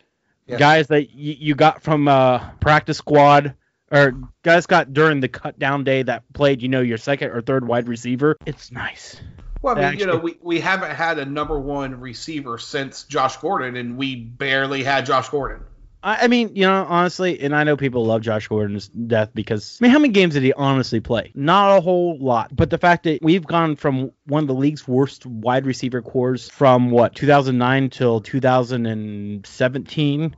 Yes. 0.47 0.59
guys 0.59 0.87
that 0.89 1.11
you, 1.15 1.35
you 1.39 1.55
got 1.55 1.83
from 1.83 2.07
uh, 2.07 2.51
practice 2.61 2.99
squad, 2.99 3.55
or 3.91 4.15
guys 4.43 4.67
got 4.67 4.93
during 4.93 5.21
the 5.21 5.29
cut 5.29 5.59
down 5.59 5.85
day 5.85 6.03
that 6.03 6.23
played, 6.33 6.63
you 6.63 6.69
know, 6.69 6.81
your 6.81 6.99
second 6.99 7.31
or 7.31 7.41
third 7.41 7.67
wide 7.67 7.89
receiver. 7.89 8.37
It's 8.45 8.71
nice. 8.71 9.21
Well, 9.63 9.79
I 9.79 9.91
mean, 9.91 10.01
you 10.01 10.07
know, 10.07 10.19
we, 10.19 10.37
we 10.43 10.61
haven't 10.61 10.91
had 10.91 11.19
a 11.19 11.25
number 11.25 11.59
one 11.59 11.99
receiver 11.99 12.59
since 12.59 13.05
Josh 13.05 13.39
Gordon, 13.39 13.77
and 13.77 13.97
we 13.97 14.17
barely 14.17 14.83
had 14.83 15.07
Josh 15.07 15.31
Gordon. 15.31 15.63
I, 16.05 16.25
I 16.25 16.29
mean, 16.29 16.55
you 16.55 16.67
know, 16.67 16.85
honestly, 16.89 17.41
and 17.41 17.57
I 17.57 17.65
know 17.65 17.79
people 17.79 18.05
love 18.05 18.21
Josh 18.21 18.47
Gordon's 18.47 18.89
death 18.89 19.31
because 19.35 19.79
I 19.81 19.85
mean, 19.85 19.93
how 19.93 19.99
many 19.99 20.13
games 20.13 20.35
did 20.35 20.43
he 20.43 20.53
honestly 20.53 21.01
play? 21.01 21.33
Not 21.35 21.79
a 21.79 21.81
whole 21.81 22.19
lot. 22.19 22.55
But 22.55 22.69
the 22.71 22.77
fact 22.79 23.05
that 23.05 23.23
we've 23.23 23.47
gone 23.47 23.77
from 23.77 24.13
one 24.27 24.45
of 24.45 24.47
the 24.47 24.55
league's 24.55 24.87
worst 24.87 25.25
wide 25.25 25.65
receiver 25.67 26.03
cores 26.03 26.51
from 26.51 26.91
what 26.91 27.15
2009 27.15 27.89
till 27.89 28.21
2017 28.21 30.37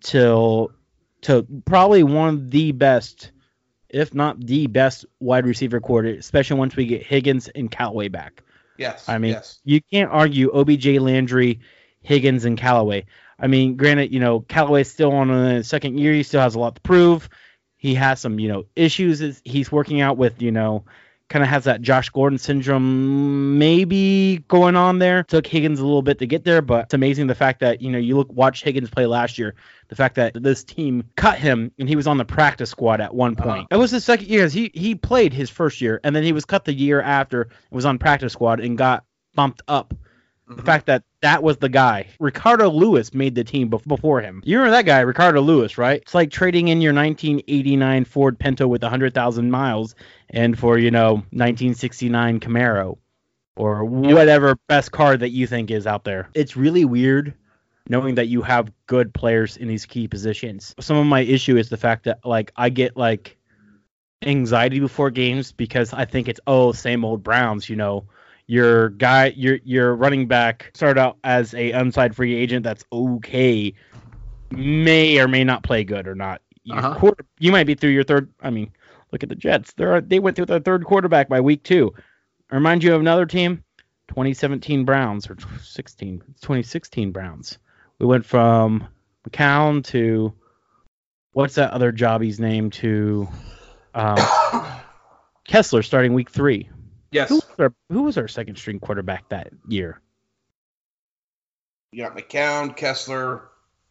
till 0.00 0.72
to 1.22 1.46
probably 1.64 2.02
one 2.02 2.34
of 2.34 2.50
the 2.50 2.72
best, 2.72 3.30
if 3.88 4.12
not 4.12 4.44
the 4.44 4.66
best, 4.66 5.06
wide 5.20 5.46
receiver 5.46 5.80
core, 5.80 6.04
especially 6.04 6.58
once 6.58 6.74
we 6.74 6.86
get 6.86 7.04
Higgins 7.04 7.46
and 7.48 7.70
Callaway 7.70 8.08
back. 8.08 8.42
Yes. 8.76 9.08
I 9.08 9.18
mean, 9.18 9.32
yes. 9.32 9.60
you 9.64 9.80
can't 9.92 10.10
argue 10.10 10.50
OBJ, 10.52 10.98
Landry, 10.98 11.60
Higgins, 12.02 12.44
and 12.44 12.58
Callaway. 12.58 13.06
I 13.38 13.46
mean, 13.48 13.76
granted, 13.76 14.12
you 14.12 14.20
know, 14.20 14.40
Callaway's 14.40 14.90
still 14.90 15.12
on 15.12 15.30
a 15.30 15.62
second 15.62 15.98
year. 15.98 16.12
He 16.12 16.22
still 16.22 16.40
has 16.40 16.54
a 16.54 16.58
lot 16.58 16.76
to 16.76 16.80
prove. 16.80 17.28
He 17.76 17.94
has 17.94 18.20
some, 18.20 18.38
you 18.38 18.48
know, 18.48 18.64
issues 18.74 19.20
is- 19.20 19.42
he's 19.44 19.70
working 19.70 20.00
out 20.00 20.16
with, 20.16 20.40
you 20.40 20.50
know, 20.50 20.84
kind 21.28 21.42
of 21.42 21.48
has 21.48 21.64
that 21.64 21.82
Josh 21.82 22.08
Gordon 22.10 22.38
syndrome 22.38 23.58
maybe 23.58 24.44
going 24.48 24.76
on 24.76 25.00
there. 25.00 25.24
Took 25.24 25.46
Higgins 25.46 25.80
a 25.80 25.84
little 25.84 26.02
bit 26.02 26.20
to 26.20 26.26
get 26.26 26.44
there, 26.44 26.62
but 26.62 26.84
it's 26.84 26.94
amazing 26.94 27.26
the 27.26 27.34
fact 27.34 27.60
that, 27.60 27.82
you 27.82 27.90
know, 27.90 27.98
you 27.98 28.16
look 28.16 28.32
watch 28.32 28.62
Higgins 28.62 28.90
play 28.90 29.06
last 29.06 29.36
year, 29.36 29.54
the 29.88 29.96
fact 29.96 30.14
that 30.14 30.40
this 30.40 30.62
team 30.62 31.02
cut 31.16 31.38
him 31.38 31.72
and 31.78 31.88
he 31.88 31.96
was 31.96 32.06
on 32.06 32.16
the 32.16 32.24
practice 32.24 32.70
squad 32.70 33.00
at 33.00 33.14
one 33.14 33.34
point. 33.34 33.48
Uh-huh. 33.48 33.66
That 33.70 33.78
was 33.78 33.90
his 33.90 34.04
second 34.04 34.28
year. 34.28 34.48
He 34.48 34.70
he 34.72 34.94
played 34.94 35.32
his 35.32 35.50
first 35.50 35.80
year 35.80 36.00
and 36.04 36.14
then 36.14 36.22
he 36.22 36.32
was 36.32 36.44
cut 36.44 36.64
the 36.64 36.72
year 36.72 37.02
after 37.02 37.42
and 37.42 37.52
was 37.72 37.84
on 37.84 37.98
practice 37.98 38.32
squad 38.32 38.60
and 38.60 38.78
got 38.78 39.04
bumped 39.34 39.62
up 39.68 39.94
the 40.48 40.62
fact 40.62 40.86
that 40.86 41.02
that 41.26 41.42
was 41.42 41.56
the 41.56 41.68
guy. 41.68 42.06
Ricardo 42.20 42.70
Lewis 42.70 43.12
made 43.12 43.34
the 43.34 43.42
team 43.42 43.68
bef- 43.68 43.86
before 43.86 44.20
him. 44.20 44.42
You 44.44 44.58
remember 44.58 44.76
that 44.76 44.86
guy, 44.86 45.00
Ricardo 45.00 45.40
Lewis, 45.40 45.76
right? 45.76 46.00
It's 46.00 46.14
like 46.14 46.30
trading 46.30 46.68
in 46.68 46.80
your 46.80 46.94
1989 46.94 48.04
Ford 48.04 48.38
Pinto 48.38 48.68
with 48.68 48.82
100,000 48.82 49.50
miles 49.50 49.96
and 50.30 50.56
for, 50.56 50.78
you 50.78 50.92
know, 50.92 51.14
1969 51.14 52.38
Camaro 52.40 52.98
or 53.56 53.84
whatever 53.84 54.56
best 54.68 54.92
car 54.92 55.16
that 55.16 55.30
you 55.30 55.48
think 55.48 55.70
is 55.70 55.86
out 55.86 56.04
there. 56.04 56.28
It's 56.32 56.56
really 56.56 56.84
weird 56.84 57.34
knowing 57.88 58.16
that 58.16 58.28
you 58.28 58.42
have 58.42 58.72
good 58.86 59.12
players 59.12 59.56
in 59.56 59.66
these 59.68 59.86
key 59.86 60.08
positions. 60.08 60.74
Some 60.80 60.96
of 60.96 61.06
my 61.06 61.20
issue 61.20 61.56
is 61.56 61.68
the 61.68 61.76
fact 61.76 62.04
that 62.04 62.24
like 62.24 62.52
I 62.56 62.68
get 62.68 62.96
like 62.96 63.36
anxiety 64.22 64.80
before 64.80 65.10
games 65.10 65.52
because 65.52 65.92
I 65.92 66.04
think 66.04 66.28
it's 66.28 66.40
oh 66.46 66.72
same 66.72 67.04
old 67.04 67.22
Browns, 67.22 67.68
you 67.68 67.76
know. 67.76 68.06
Your 68.46 68.90
guy, 68.90 69.32
your 69.36 69.58
your 69.64 69.94
running 69.94 70.26
back 70.26 70.70
started 70.74 71.00
out 71.00 71.18
as 71.24 71.52
a 71.54 71.72
unsigned 71.72 72.14
free 72.14 72.34
agent 72.34 72.62
that's 72.62 72.84
okay, 72.92 73.74
may 74.50 75.18
or 75.18 75.26
may 75.26 75.44
not 75.44 75.62
play 75.62 75.84
good 75.84 76.06
or 76.06 76.14
not. 76.14 76.42
Uh-huh. 76.70 76.94
quarter, 76.94 77.24
you 77.38 77.52
might 77.52 77.66
be 77.66 77.74
through 77.74 77.90
your 77.90 78.04
third. 78.04 78.32
I 78.40 78.50
mean, 78.50 78.72
look 79.12 79.22
at 79.22 79.28
the 79.28 79.34
Jets. 79.34 79.72
They're 79.72 80.00
they 80.00 80.18
went 80.18 80.36
through 80.36 80.46
their 80.46 80.60
third 80.60 80.84
quarterback 80.84 81.28
by 81.28 81.40
week 81.40 81.62
two. 81.62 81.92
I 82.50 82.54
remind 82.54 82.84
you 82.84 82.94
of 82.94 83.00
another 83.00 83.26
team, 83.26 83.64
2017 84.08 84.84
Browns 84.84 85.28
or 85.28 85.36
16, 85.62 86.18
2016 86.18 87.12
Browns. 87.12 87.58
We 87.98 88.06
went 88.06 88.24
from 88.24 88.86
McCown 89.28 89.84
to 89.86 90.32
what's 91.32 91.56
that 91.56 91.72
other 91.72 91.92
jobbie's 91.92 92.38
name 92.38 92.70
to 92.70 93.28
um, 93.94 94.18
Kessler 95.44 95.82
starting 95.82 96.14
week 96.14 96.30
three. 96.30 96.68
Yes. 97.10 97.28
Who 97.28 97.36
was, 97.36 97.44
our, 97.58 97.74
who 97.88 98.02
was 98.02 98.18
our 98.18 98.28
second 98.28 98.56
string 98.56 98.80
quarterback 98.80 99.28
that 99.30 99.48
year? 99.68 100.00
You 101.92 102.04
got 102.04 102.16
McCown, 102.16 102.76
Kessler. 102.76 103.48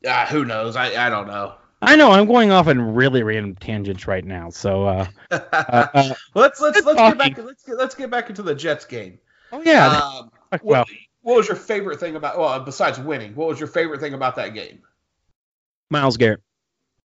Ah, 0.08 0.28
who 0.30 0.46
knows? 0.46 0.76
I, 0.76 1.08
I 1.08 1.10
don't 1.10 1.28
know. 1.28 1.56
I 1.82 1.96
know 1.96 2.12
I'm 2.12 2.26
going 2.28 2.52
off 2.52 2.68
in 2.68 2.94
really 2.96 3.24
random 3.24 3.56
tangents 3.56 4.08
right 4.08 4.24
now. 4.24 4.50
So, 4.50 4.86
uh, 4.86 5.08
uh, 5.32 5.38
uh, 5.52 6.14
let's 6.34 6.60
let's 6.62 6.84
let's 6.84 6.98
talking. 6.98 7.18
get 7.18 7.36
back 7.36 7.46
let's 7.46 7.64
get 7.64 7.78
let's 7.78 7.96
get 7.96 8.10
back 8.10 8.30
into 8.30 8.42
the 8.42 8.56
Jets 8.56 8.86
game. 8.86 9.20
oh 9.52 9.62
yeah, 9.64 9.88
Um, 9.88 10.32
well, 10.64 10.82
what, 10.82 10.88
what 11.22 11.38
was 11.38 11.48
your 11.48 11.58
favorite 11.58 12.00
thing 12.00 12.16
about 12.16 12.38
well 12.40 12.60
besides 12.60 13.00
winning? 13.00 13.36
What 13.36 13.48
was 13.50 13.60
your 13.60 13.68
favorite 13.68 14.00
thing 14.00 14.14
about 14.14 14.36
that 14.38 14.54
game? 14.54 14.82
Myles 15.90 16.18
Garrett, 16.18 16.42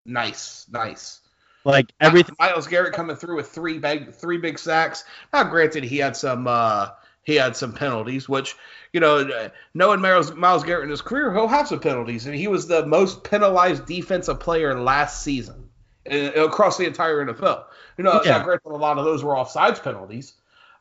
Nice, 0.06 0.66
nice. 0.72 1.22
Like 1.66 1.92
everything. 2.00 2.36
Myles 2.40 2.68
Garrett 2.68 2.94
coming 2.94 3.16
through 3.16 3.36
with 3.36 3.50
three 3.50 3.78
big 3.80 4.14
three 4.14 4.38
big 4.38 4.58
sacks. 4.58 5.04
Now, 5.34 5.44
granted, 5.44 5.84
he 5.84 5.98
had 5.98 6.16
some 6.16 6.48
uh, 6.48 6.90
he 7.24 7.36
had 7.36 7.56
some 7.56 7.74
penalties, 7.74 8.30
which 8.30 8.56
you 8.94 9.00
know, 9.00 9.50
knowing 9.74 10.00
Myles, 10.02 10.34
Myles 10.34 10.64
Garrett 10.64 10.86
in 10.86 10.90
his 10.90 11.02
career, 11.02 11.34
he'll 11.34 11.48
have 11.48 11.68
some 11.68 11.80
penalties, 11.80 12.26
and 12.26 12.34
he 12.36 12.48
was 12.48 12.68
the 12.68 12.86
most 12.86 13.24
penalized 13.24 13.86
defensive 13.86 14.40
player 14.40 14.80
last 14.80 15.22
season 15.22 15.70
uh, 16.12 16.16
across 16.46 16.78
the 16.78 16.86
entire 16.88 17.24
NFL. 17.26 17.66
You 17.98 18.04
know, 18.06 18.22
Yeah. 18.24 18.44
granted, 18.44 18.70
a 18.70 18.78
lot 18.78 18.98
of 18.98 19.06
those 19.06 19.24
were 19.24 19.34
offsides 19.36 19.84
penalties, 19.84 20.34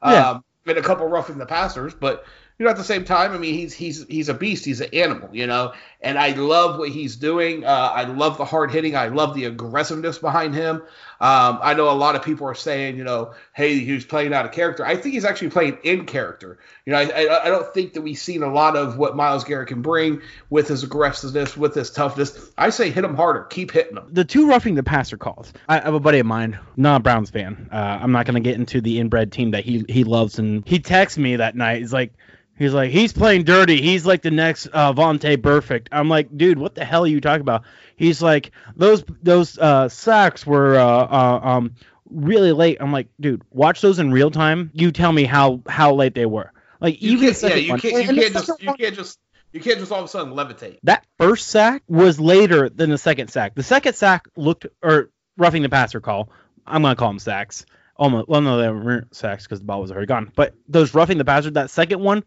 Yeah. 0.02 0.30
um, 0.30 0.44
and 0.64 0.78
a 0.78 0.82
couple 0.82 1.06
roughing 1.06 1.38
the 1.38 1.46
passers, 1.46 1.94
but. 1.94 2.24
You 2.58 2.64
know, 2.64 2.70
at 2.70 2.76
the 2.76 2.84
same 2.84 3.04
time, 3.04 3.32
I 3.32 3.38
mean, 3.38 3.54
he's 3.54 3.72
he's 3.72 4.04
he's 4.08 4.28
a 4.28 4.34
beast. 4.34 4.64
He's 4.64 4.80
an 4.80 4.88
animal, 4.92 5.28
you 5.32 5.46
know. 5.46 5.74
And 6.00 6.18
I 6.18 6.30
love 6.32 6.78
what 6.78 6.88
he's 6.90 7.16
doing. 7.16 7.64
Uh, 7.64 7.68
I 7.94 8.04
love 8.04 8.36
the 8.36 8.44
hard 8.44 8.70
hitting. 8.72 8.96
I 8.96 9.08
love 9.08 9.34
the 9.34 9.44
aggressiveness 9.44 10.18
behind 10.18 10.54
him. 10.54 10.82
Um, 11.20 11.58
I 11.60 11.74
know 11.74 11.90
a 11.90 11.92
lot 11.92 12.14
of 12.14 12.22
people 12.22 12.46
are 12.46 12.54
saying, 12.54 12.96
you 12.96 13.02
know, 13.02 13.34
hey, 13.52 13.78
he's 13.78 14.04
playing 14.04 14.32
out 14.32 14.44
of 14.44 14.52
character. 14.52 14.86
I 14.86 14.94
think 14.94 15.14
he's 15.14 15.24
actually 15.24 15.50
playing 15.50 15.78
in 15.82 16.06
character. 16.06 16.58
You 16.86 16.92
know, 16.92 16.98
I, 16.98 17.44
I, 17.44 17.48
don't 17.48 17.74
think 17.74 17.94
that 17.94 18.02
we've 18.02 18.18
seen 18.18 18.44
a 18.44 18.52
lot 18.52 18.76
of 18.76 18.96
what 18.96 19.16
Myles 19.16 19.42
Garrett 19.42 19.68
can 19.68 19.82
bring 19.82 20.22
with 20.50 20.68
his 20.68 20.84
aggressiveness, 20.84 21.56
with 21.56 21.74
his 21.74 21.90
toughness. 21.90 22.50
I 22.56 22.70
say 22.70 22.90
hit 22.90 23.04
him 23.04 23.16
harder, 23.16 23.44
keep 23.44 23.72
hitting 23.72 23.96
him. 23.96 24.08
the 24.12 24.24
two 24.24 24.48
roughing 24.48 24.76
the 24.76 24.84
passer 24.84 25.16
calls. 25.16 25.52
I 25.68 25.80
have 25.80 25.94
a 25.94 26.00
buddy 26.00 26.20
of 26.20 26.26
mine, 26.26 26.58
not 26.76 27.00
a 27.00 27.02
Browns 27.02 27.30
fan. 27.30 27.68
Uh, 27.72 27.98
I'm 28.00 28.12
not 28.12 28.26
gonna 28.26 28.40
get 28.40 28.54
into 28.54 28.80
the 28.80 29.00
inbred 29.00 29.32
team 29.32 29.50
that 29.50 29.64
he 29.64 29.84
he 29.88 30.04
loves, 30.04 30.38
and 30.38 30.66
he 30.66 30.78
texts 30.78 31.18
me 31.18 31.34
that 31.36 31.56
night. 31.56 31.80
He's 31.80 31.92
like, 31.92 32.12
he's 32.58 32.74
like, 32.74 32.90
he's 32.90 33.12
playing 33.12 33.44
dirty. 33.44 33.80
He's 33.80 34.04
like 34.04 34.22
the 34.22 34.30
next 34.30 34.66
uh, 34.66 34.92
Vontaze 34.92 35.38
Burfict. 35.38 35.88
I'm 35.92 36.08
like, 36.08 36.36
dude, 36.36 36.58
what 36.58 36.74
the 36.74 36.84
hell 36.84 37.04
are 37.04 37.08
you 37.08 37.20
talking 37.20 37.40
about? 37.40 37.62
He's 37.96 38.20
like, 38.22 38.52
those 38.76 39.04
those 39.22 39.58
uh, 39.58 39.88
sacks 39.88 40.46
were 40.46 40.76
uh, 40.76 40.84
uh, 40.84 41.40
um 41.42 41.74
really 42.10 42.52
late. 42.52 42.78
I'm 42.80 42.92
like, 42.92 43.08
dude, 43.20 43.42
watch 43.50 43.80
those 43.80 43.98
in 43.98 44.12
real 44.12 44.30
time. 44.30 44.70
You 44.74 44.92
tell 44.92 45.12
me 45.12 45.24
how 45.24 45.62
how 45.68 45.94
late 45.94 46.14
they 46.14 46.26
were. 46.26 46.52
Like 46.80 47.02
You 47.02 47.12
even 47.18 47.34
can't, 47.34 47.42
yeah, 47.42 47.54
you 47.56 47.70
one- 47.70 47.80
can't, 47.80 48.06
you 48.06 48.14
can't 48.22 48.32
just 48.32 48.62
you 48.62 48.74
can't 48.74 48.94
just 48.94 49.18
you 49.52 49.60
can't 49.60 49.78
just 49.78 49.90
all 49.90 49.98
of 50.00 50.04
a 50.04 50.08
sudden 50.08 50.34
levitate. 50.34 50.78
that 50.84 51.04
first 51.18 51.48
sack 51.48 51.82
was 51.88 52.20
later 52.20 52.68
than 52.68 52.90
the 52.90 52.98
second 52.98 53.28
sack. 53.28 53.54
The 53.54 53.62
second 53.62 53.94
sack 53.94 54.26
looked 54.36 54.66
or 54.82 55.10
roughing 55.36 55.62
the 55.62 55.68
passer 55.68 56.00
call. 56.00 56.30
I'm 56.66 56.82
gonna 56.82 56.94
call 56.96 57.08
them 57.08 57.18
sacks. 57.18 57.66
Almost 57.96 58.28
well, 58.28 58.40
no, 58.42 58.58
they 58.58 58.68
weren't 58.68 59.12
sacks 59.14 59.44
because 59.44 59.58
the 59.58 59.64
ball 59.66 59.80
was 59.80 59.90
already 59.90 60.06
gone. 60.06 60.30
But 60.36 60.54
those 60.68 60.94
roughing 60.94 61.18
the 61.18 61.24
passer, 61.24 61.50
that 61.52 61.70
second 61.70 62.00
one 62.00 62.22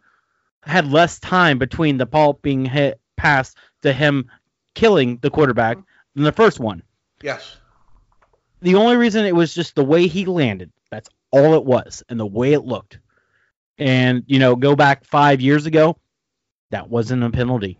had 0.63 0.91
less 0.91 1.19
time 1.19 1.57
between 1.57 1.97
the 1.97 2.05
ball 2.05 2.33
being 2.41 2.65
hit 2.65 2.99
pass 3.17 3.53
to 3.81 3.93
him 3.93 4.29
killing 4.75 5.17
the 5.21 5.29
quarterback 5.29 5.77
than 6.15 6.23
the 6.23 6.31
first 6.31 6.59
one. 6.59 6.83
Yes. 7.21 7.57
The 8.61 8.75
only 8.75 8.97
reason 8.97 9.25
it 9.25 9.35
was 9.35 9.53
just 9.53 9.75
the 9.75 9.83
way 9.83 10.07
he 10.07 10.25
landed. 10.25 10.71
That's 10.91 11.09
all 11.31 11.55
it 11.55 11.65
was, 11.65 12.03
and 12.09 12.19
the 12.19 12.25
way 12.25 12.53
it 12.53 12.61
looked. 12.65 12.99
And 13.77 14.23
you 14.27 14.39
know, 14.39 14.55
go 14.55 14.75
back 14.75 15.05
five 15.05 15.41
years 15.41 15.65
ago, 15.65 15.97
that 16.69 16.89
wasn't 16.89 17.23
a 17.23 17.29
penalty. 17.31 17.79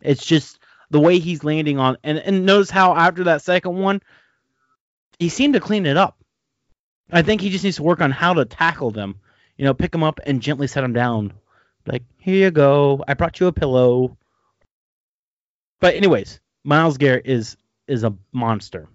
It's 0.00 0.24
just 0.24 0.60
the 0.90 1.00
way 1.00 1.18
he's 1.18 1.42
landing 1.42 1.78
on, 1.78 1.96
and 2.04 2.18
and 2.18 2.46
notice 2.46 2.70
how 2.70 2.94
after 2.94 3.24
that 3.24 3.42
second 3.42 3.76
one, 3.76 4.00
he 5.18 5.28
seemed 5.28 5.54
to 5.54 5.60
clean 5.60 5.86
it 5.86 5.96
up. 5.96 6.18
I 7.10 7.22
think 7.22 7.40
he 7.40 7.50
just 7.50 7.64
needs 7.64 7.76
to 7.76 7.82
work 7.82 8.00
on 8.00 8.10
how 8.10 8.34
to 8.34 8.44
tackle 8.44 8.90
them. 8.90 9.16
You 9.56 9.64
know, 9.64 9.74
pick 9.74 9.90
them 9.90 10.02
up 10.02 10.20
and 10.24 10.42
gently 10.42 10.66
set 10.66 10.82
them 10.82 10.92
down. 10.92 11.32
Like, 11.86 12.02
here 12.18 12.36
you 12.36 12.50
go. 12.50 13.04
I 13.06 13.14
brought 13.14 13.40
you 13.40 13.46
a 13.46 13.52
pillow. 13.52 14.16
But 15.80 15.94
anyways, 15.94 16.40
Myles 16.64 16.98
Garrett 16.98 17.26
is 17.26 17.56
is 17.86 18.02
a 18.02 18.14
monster. 18.32 18.88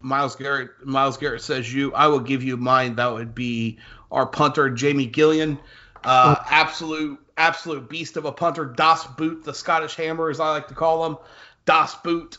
Myles 0.00 0.36
Garrett 0.36 0.70
Myles 0.84 1.16
Garrett 1.16 1.42
says 1.42 1.72
you 1.72 1.94
I 1.94 2.08
will 2.08 2.20
give 2.20 2.42
you 2.42 2.56
mine. 2.56 2.96
That 2.96 3.12
would 3.12 3.34
be 3.34 3.78
our 4.10 4.26
punter 4.26 4.70
Jamie 4.70 5.08
Gillan. 5.08 5.58
Uh, 6.02 6.36
absolute 6.48 7.18
absolute 7.36 7.88
beast 7.88 8.16
of 8.16 8.24
a 8.24 8.32
punter. 8.32 8.64
Das 8.64 9.06
Boot 9.06 9.44
the 9.44 9.54
Scottish 9.54 9.94
Hammer 9.96 10.30
as 10.30 10.40
I 10.40 10.50
like 10.50 10.68
to 10.68 10.74
call 10.74 11.06
him. 11.06 11.16
Das 11.64 11.94
Boot 11.96 12.38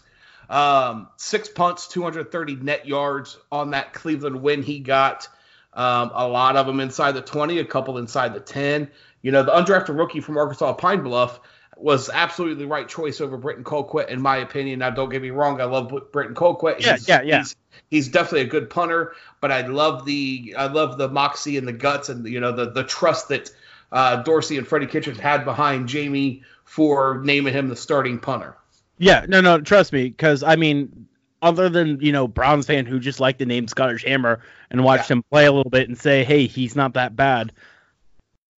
um, 0.49 1.07
six 1.17 1.49
punts 1.49 1.87
230 1.87 2.57
net 2.57 2.87
yards 2.87 3.37
on 3.51 3.71
that 3.71 3.93
Cleveland 3.93 4.41
win 4.41 4.63
he 4.63 4.79
got. 4.79 5.27
Um, 5.73 6.11
a 6.13 6.27
lot 6.27 6.55
of 6.55 6.67
them 6.67 6.79
inside 6.79 7.13
the 7.13 7.21
20 7.21 7.59
a 7.59 7.65
couple 7.65 7.97
inside 7.97 8.33
the 8.33 8.39
10 8.39 8.89
you 9.25 9.31
know 9.31 9.41
the 9.41 9.51
undrafted 9.51 9.97
rookie 9.97 10.19
from 10.19 10.37
Arkansas 10.37 10.73
Pine 10.73 11.01
Bluff 11.01 11.39
was 11.77 12.11
absolutely 12.11 12.63
the 12.63 12.69
right 12.69 12.87
choice 12.87 13.19
over 13.19 13.37
Britton 13.37 13.63
Colquitt, 13.63 14.09
in 14.09 14.21
my 14.21 14.37
opinion. 14.37 14.79
Now, 14.79 14.91
don't 14.91 15.09
get 15.09 15.21
me 15.21 15.31
wrong, 15.31 15.59
I 15.59 15.63
love 15.63 15.91
Britton 16.11 16.35
Colquitt. 16.35 16.79
Yeah, 16.79 16.91
He's- 16.91 17.07
yeah, 17.07 17.21
yeah. 17.23 17.37
He's, 17.39 17.55
he's 17.89 18.07
definitely 18.09 18.41
a 18.41 18.45
good 18.49 18.69
punter, 18.69 19.13
but 19.41 19.51
I 19.51 19.65
love 19.65 20.05
the 20.05 20.53
I 20.55 20.67
love 20.67 20.99
the 20.99 21.09
moxie 21.09 21.57
and 21.57 21.67
the 21.67 21.73
guts 21.73 22.09
and 22.09 22.27
you 22.27 22.39
know 22.39 22.51
the 22.51 22.69
the 22.69 22.83
trust 22.83 23.29
that 23.29 23.49
uh, 23.91 24.17
Dorsey 24.17 24.57
and 24.59 24.67
Freddie 24.67 24.85
Kitchens 24.85 25.17
had 25.17 25.43
behind 25.43 25.89
Jamie 25.89 26.43
for 26.63 27.19
naming 27.23 27.53
him 27.53 27.67
the 27.67 27.75
starting 27.75 28.19
punter. 28.19 28.55
Yeah, 28.99 29.25
no, 29.27 29.41
no, 29.41 29.59
trust 29.59 29.91
me, 29.91 30.03
because 30.09 30.43
I 30.43 30.55
mean, 30.55 31.07
other 31.41 31.67
than 31.67 31.99
you 31.99 32.11
know 32.11 32.27
Browns 32.27 32.67
fan 32.67 32.85
who 32.85 32.99
just 32.99 33.19
like 33.19 33.39
the 33.39 33.45
name 33.47 33.67
Scottish 33.67 34.05
Hammer 34.05 34.39
and 34.69 34.83
watched 34.83 35.09
him 35.09 35.23
play 35.31 35.45
a 35.47 35.51
little 35.51 35.71
bit 35.71 35.89
and 35.89 35.97
say, 35.97 36.23
hey, 36.23 36.45
he's 36.45 36.75
not 36.75 36.93
that 36.93 37.15
bad. 37.15 37.51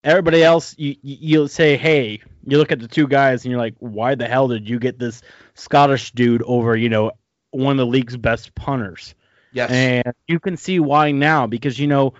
Everybody 0.07 0.43
else, 0.43 0.73
you 0.77 0.95
you- 1.01 1.17
you'll 1.19 1.47
say, 1.47 1.75
hey, 1.77 2.21
you 2.45 2.57
look 2.57 2.71
at 2.71 2.79
the 2.79 2.87
two 2.87 3.07
guys 3.07 3.43
and 3.43 3.51
you're 3.51 3.59
like, 3.59 3.75
why 3.79 4.15
the 4.15 4.27
hell 4.27 4.47
did 4.47 4.67
you 4.69 4.79
get 4.79 4.97
this 4.97 5.21
Scottish 5.55 6.11
dude 6.11 6.41
over 6.43 6.75
you 6.77 6.89
know 6.89 7.11
one 7.51 7.71
of 7.73 7.77
the 7.77 7.85
league's 7.85 8.15
best 8.17 8.55
punters? 8.55 9.13
Yes. 9.51 9.69
And 9.71 10.13
you 10.27 10.39
can 10.39 10.55
see 10.57 10.79
why 10.79 11.11
now 11.11 11.45
because 11.47 11.77
you 11.79 11.87
know 11.87 12.13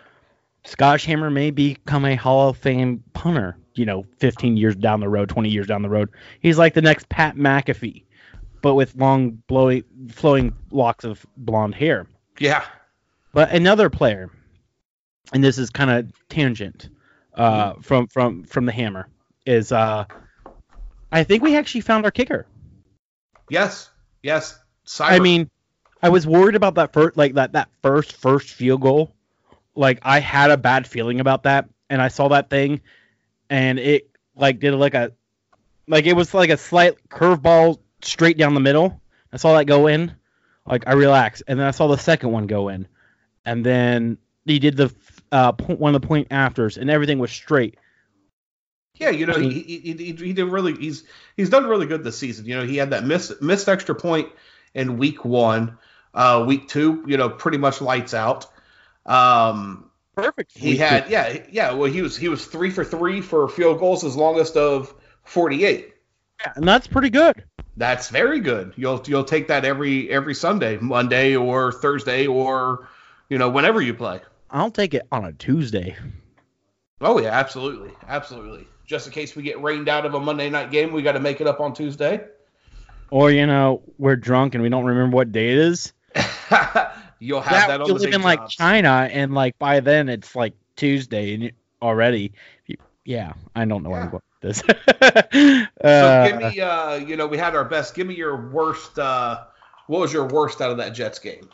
Scottish 0.66 1.06
Hammer 1.06 1.30
may 1.30 1.50
become 1.52 2.04
a 2.06 2.16
Hall 2.16 2.50
of 2.50 2.58
Fame 2.58 3.04
punter. 3.14 3.58
You 3.76 3.86
know, 3.86 4.06
15 4.18 4.58
years 4.58 4.76
down 4.76 5.00
the 5.02 5.08
road, 5.10 5.30
20 5.30 5.50
years 5.50 5.68
down 5.68 5.84
the 5.84 5.90
road, 5.90 6.10
he's 6.42 6.58
like 6.58 6.74
the 6.74 6.82
next 6.82 7.08
Pat 7.10 7.36
McAfee, 7.36 8.04
but 8.64 8.74
with 8.74 8.96
long, 8.96 9.42
blowing, 9.48 9.84
flowing 10.10 10.52
locks 10.72 11.04
of 11.06 11.24
blonde 11.38 11.76
hair. 11.76 12.08
yeah. 12.40 12.64
But 13.34 13.52
another 13.52 13.92
player, 13.92 14.32
and 15.32 15.44
this 15.44 15.60
is 15.60 15.70
kind 15.70 15.92
of 15.92 16.12
tangent 16.28 16.90
uh, 17.38 17.74
from 17.82 18.08
from 18.08 18.44
from 18.44 18.66
the 18.66 18.72
Hammer, 18.72 19.08
is 19.46 19.72
uh, 19.72 20.06
I 21.12 21.24
think 21.24 21.44
we 21.44 21.56
actually 21.56 21.82
found 21.82 22.06
our 22.06 22.12
kicker. 22.12 22.48
Yes. 23.50 23.90
Yes. 24.24 24.58
Seibert. 24.86 25.12
I 25.12 25.20
mean, 25.20 25.50
I 26.02 26.10
was 26.10 26.28
worried 26.28 26.56
about 26.56 26.76
that 26.76 26.94
first, 26.94 27.18
like 27.18 27.36
that 27.36 27.54
that 27.54 27.70
first 27.82 28.14
first 28.14 28.50
field 28.50 28.82
goal. 28.82 29.14
Like 29.76 30.00
I 30.02 30.20
had 30.20 30.52
a 30.52 30.58
bad 30.58 30.88
feeling 30.88 31.20
about 31.20 31.44
that, 31.44 31.70
and 31.90 32.02
I 32.02 32.08
saw 32.08 32.30
that 32.30 32.50
thing, 32.50 32.82
and 33.50 33.80
it 33.80 34.10
like 34.36 34.60
did 34.60 34.74
like 34.74 34.96
a, 34.96 35.12
like 35.88 36.06
it 36.06 36.14
was 36.14 36.34
like 36.34 36.50
a 36.50 36.58
slight 36.58 36.96
curveball 37.10 37.80
straight 38.02 38.38
down 38.38 38.54
the 38.54 38.60
middle. 38.60 39.02
I 39.32 39.38
saw 39.38 39.58
that 39.58 39.66
go 39.66 39.88
in, 39.88 40.14
like 40.66 40.88
I 40.88 40.94
relaxed, 40.94 41.44
and 41.48 41.60
then 41.60 41.68
I 41.68 41.72
saw 41.72 41.88
the 41.88 41.98
second 41.98 42.32
one 42.32 42.48
go 42.48 42.70
in, 42.70 42.88
and 43.46 43.66
then 43.66 44.18
he 44.46 44.60
did 44.60 44.78
the 44.78 44.90
uh 45.32 45.52
point, 45.52 45.80
one 45.80 45.94
of 45.96 46.02
the 46.02 46.08
point 46.08 46.28
afters, 46.32 46.78
and 46.78 46.90
everything 46.90 47.20
was 47.20 47.32
straight. 47.32 47.78
Yeah, 48.96 49.10
you 49.10 49.28
know, 49.28 49.34
I 49.34 49.38
mean- 49.38 49.52
he, 49.52 49.62
he, 49.62 49.94
he, 49.94 50.12
he 50.14 50.34
did 50.34 50.46
really. 50.46 50.76
He's 50.76 51.04
he's 51.36 51.50
done 51.50 51.68
really 51.68 51.86
good 51.86 52.04
this 52.04 52.18
season. 52.18 52.46
You 52.46 52.56
know, 52.58 52.66
he 52.66 52.78
had 52.78 52.92
that 52.92 53.04
missed 53.04 53.42
missed 53.42 53.70
extra 53.70 53.96
point 53.96 54.30
in 54.74 54.98
week 54.98 55.24
one. 55.24 55.78
Uh, 56.14 56.44
week 56.48 56.68
two, 56.68 57.04
you 57.06 57.16
know, 57.16 57.30
pretty 57.30 57.60
much 57.60 57.80
lights 57.80 58.14
out. 58.16 58.48
Um, 59.06 59.92
Perfect. 60.16 60.58
he 60.58 60.76
had 60.78 61.10
yeah 61.12 61.44
yeah. 61.52 61.74
Well, 61.74 61.92
he 61.92 62.02
was 62.02 62.18
he 62.18 62.28
was 62.28 62.46
three 62.46 62.72
for 62.72 62.84
three 62.84 63.22
for 63.22 63.48
field 63.48 63.80
goals, 63.80 64.02
his 64.02 64.16
longest 64.16 64.58
of 64.58 64.94
forty 65.24 65.64
eight. 65.64 65.94
Yeah, 66.40 66.54
and 66.56 66.68
that's 66.68 66.88
pretty 66.88 67.12
good. 67.12 67.44
That's 67.76 68.10
very 68.10 68.40
good. 68.40 68.74
You'll 68.76 69.04
you'll 69.06 69.24
take 69.24 69.50
that 69.50 69.64
every 69.64 70.10
every 70.10 70.34
Sunday, 70.34 70.78
Monday 70.78 71.36
or 71.36 71.72
Thursday 71.72 72.26
or 72.26 72.88
you 73.30 73.38
know 73.38 73.50
whenever 73.50 73.80
you 73.80 73.94
play. 73.94 74.22
I'll 74.50 74.72
take 74.72 74.94
it 74.94 75.06
on 75.12 75.26
a 75.26 75.34
Tuesday. 75.34 75.96
Oh 77.02 77.20
yeah, 77.20 77.30
absolutely, 77.30 77.92
absolutely. 78.08 78.68
Just 78.86 79.08
in 79.08 79.14
case 79.14 79.36
we 79.36 79.44
get 79.44 79.62
rained 79.62 79.90
out 79.90 80.06
of 80.06 80.14
a 80.14 80.20
Monday 80.20 80.50
night 80.50 80.72
game, 80.72 80.94
we 80.94 81.02
got 81.02 81.12
to 81.14 81.20
make 81.20 81.42
it 81.42 81.48
up 81.48 81.60
on 81.60 81.74
Tuesday. 81.74 82.26
Or 83.12 83.32
you 83.32 83.46
know, 83.46 83.82
we're 83.98 84.16
drunk 84.16 84.56
and 84.56 84.64
we 84.64 84.70
don't 84.70 84.86
remember 84.86 85.16
what 85.16 85.32
day 85.32 85.52
it 85.52 85.58
is. 85.60 85.94
You'll 87.20 87.42
have 87.42 87.68
that 87.68 87.82
on 87.82 87.88
you 87.88 87.94
live 87.94 88.14
in 88.14 88.22
like 88.22 88.40
jobs. 88.40 88.56
China, 88.56 89.10
and 89.12 89.34
like 89.34 89.58
by 89.60 89.80
then 89.80 90.10
it's 90.10 90.36
like 90.36 90.54
Tuesday 90.76 91.34
and 91.34 91.52
already. 91.82 92.34
Yeah, 93.06 93.34
I 93.56 93.66
don't 93.66 93.84
know 93.84 93.92
Yeah. 93.92 94.08
going 94.08 94.22
with 94.42 94.42
this. 94.42 94.64
So 95.84 96.08
uh, 96.08 96.28
give 96.28 96.38
me, 96.38 96.60
uh, 96.60 96.96
you 96.96 97.16
know, 97.16 97.28
we 97.28 97.38
had 97.38 97.56
our 97.56 97.64
best. 97.66 97.96
Give 97.96 98.06
me 98.06 98.16
your 98.16 98.50
worst. 98.50 99.00
Uh, 99.00 99.46
what 99.88 100.02
was 100.02 100.12
your 100.12 100.28
worst 100.28 100.62
out 100.62 100.70
of 100.72 100.78
that 100.78 100.94
Jets 100.94 101.20
game? 101.20 101.50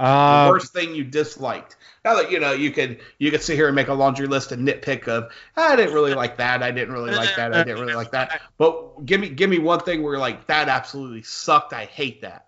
The 0.00 0.06
uh, 0.06 0.48
worst 0.48 0.72
thing 0.72 0.94
you 0.94 1.04
disliked. 1.04 1.76
Now 2.06 2.14
that 2.14 2.30
you 2.30 2.40
know, 2.40 2.52
you 2.52 2.70
could 2.70 3.00
you 3.18 3.30
could 3.30 3.42
sit 3.42 3.56
here 3.56 3.66
and 3.66 3.76
make 3.76 3.88
a 3.88 3.92
laundry 3.92 4.26
list 4.26 4.50
and 4.50 4.66
nitpick 4.66 5.08
of 5.08 5.30
I 5.56 5.76
didn't 5.76 5.92
really 5.92 6.14
like 6.14 6.38
that. 6.38 6.62
I 6.62 6.70
didn't 6.70 6.94
really 6.94 7.10
like 7.10 7.36
that. 7.36 7.52
I 7.54 7.62
didn't 7.64 7.78
really 7.78 7.94
like 7.94 8.10
that. 8.12 8.40
But 8.56 9.04
give 9.04 9.20
me 9.20 9.28
give 9.28 9.50
me 9.50 9.58
one 9.58 9.80
thing 9.80 10.02
where 10.02 10.14
you're 10.14 10.20
like 10.20 10.46
that 10.46 10.70
absolutely 10.70 11.20
sucked. 11.22 11.74
I 11.74 11.84
hate 11.84 12.22
that. 12.22 12.46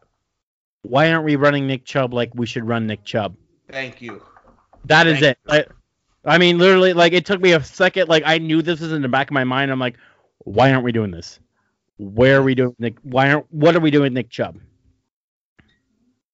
why 0.80 1.12
aren't 1.12 1.26
we 1.26 1.36
running 1.36 1.66
Nick 1.66 1.84
Chubb 1.84 2.14
like 2.14 2.34
we 2.34 2.46
should 2.46 2.66
run 2.66 2.86
Nick 2.86 3.04
Chubb? 3.04 3.36
Thank 3.70 4.00
you. 4.00 4.22
That 4.86 5.06
is 5.06 5.20
Thank 5.20 5.36
it. 5.48 5.72
I, 6.24 6.34
I 6.34 6.38
mean, 6.38 6.56
literally, 6.56 6.94
like 6.94 7.12
it 7.12 7.26
took 7.26 7.42
me 7.42 7.52
a 7.52 7.62
second. 7.62 8.08
Like 8.08 8.22
I 8.24 8.38
knew 8.38 8.62
this 8.62 8.80
was 8.80 8.92
in 8.92 9.02
the 9.02 9.08
back 9.08 9.28
of 9.28 9.34
my 9.34 9.44
mind. 9.44 9.70
I'm 9.70 9.78
like, 9.78 9.98
why 10.38 10.72
aren't 10.72 10.84
we 10.84 10.92
doing 10.92 11.10
this? 11.10 11.38
Where 11.98 12.38
are 12.38 12.42
we 12.42 12.54
doing 12.54 12.74
Nick? 12.78 12.96
Why 13.02 13.30
aren't? 13.30 13.52
What 13.52 13.76
are 13.76 13.80
we 13.80 13.90
doing, 13.90 14.14
Nick 14.14 14.30
Chubb? 14.30 14.58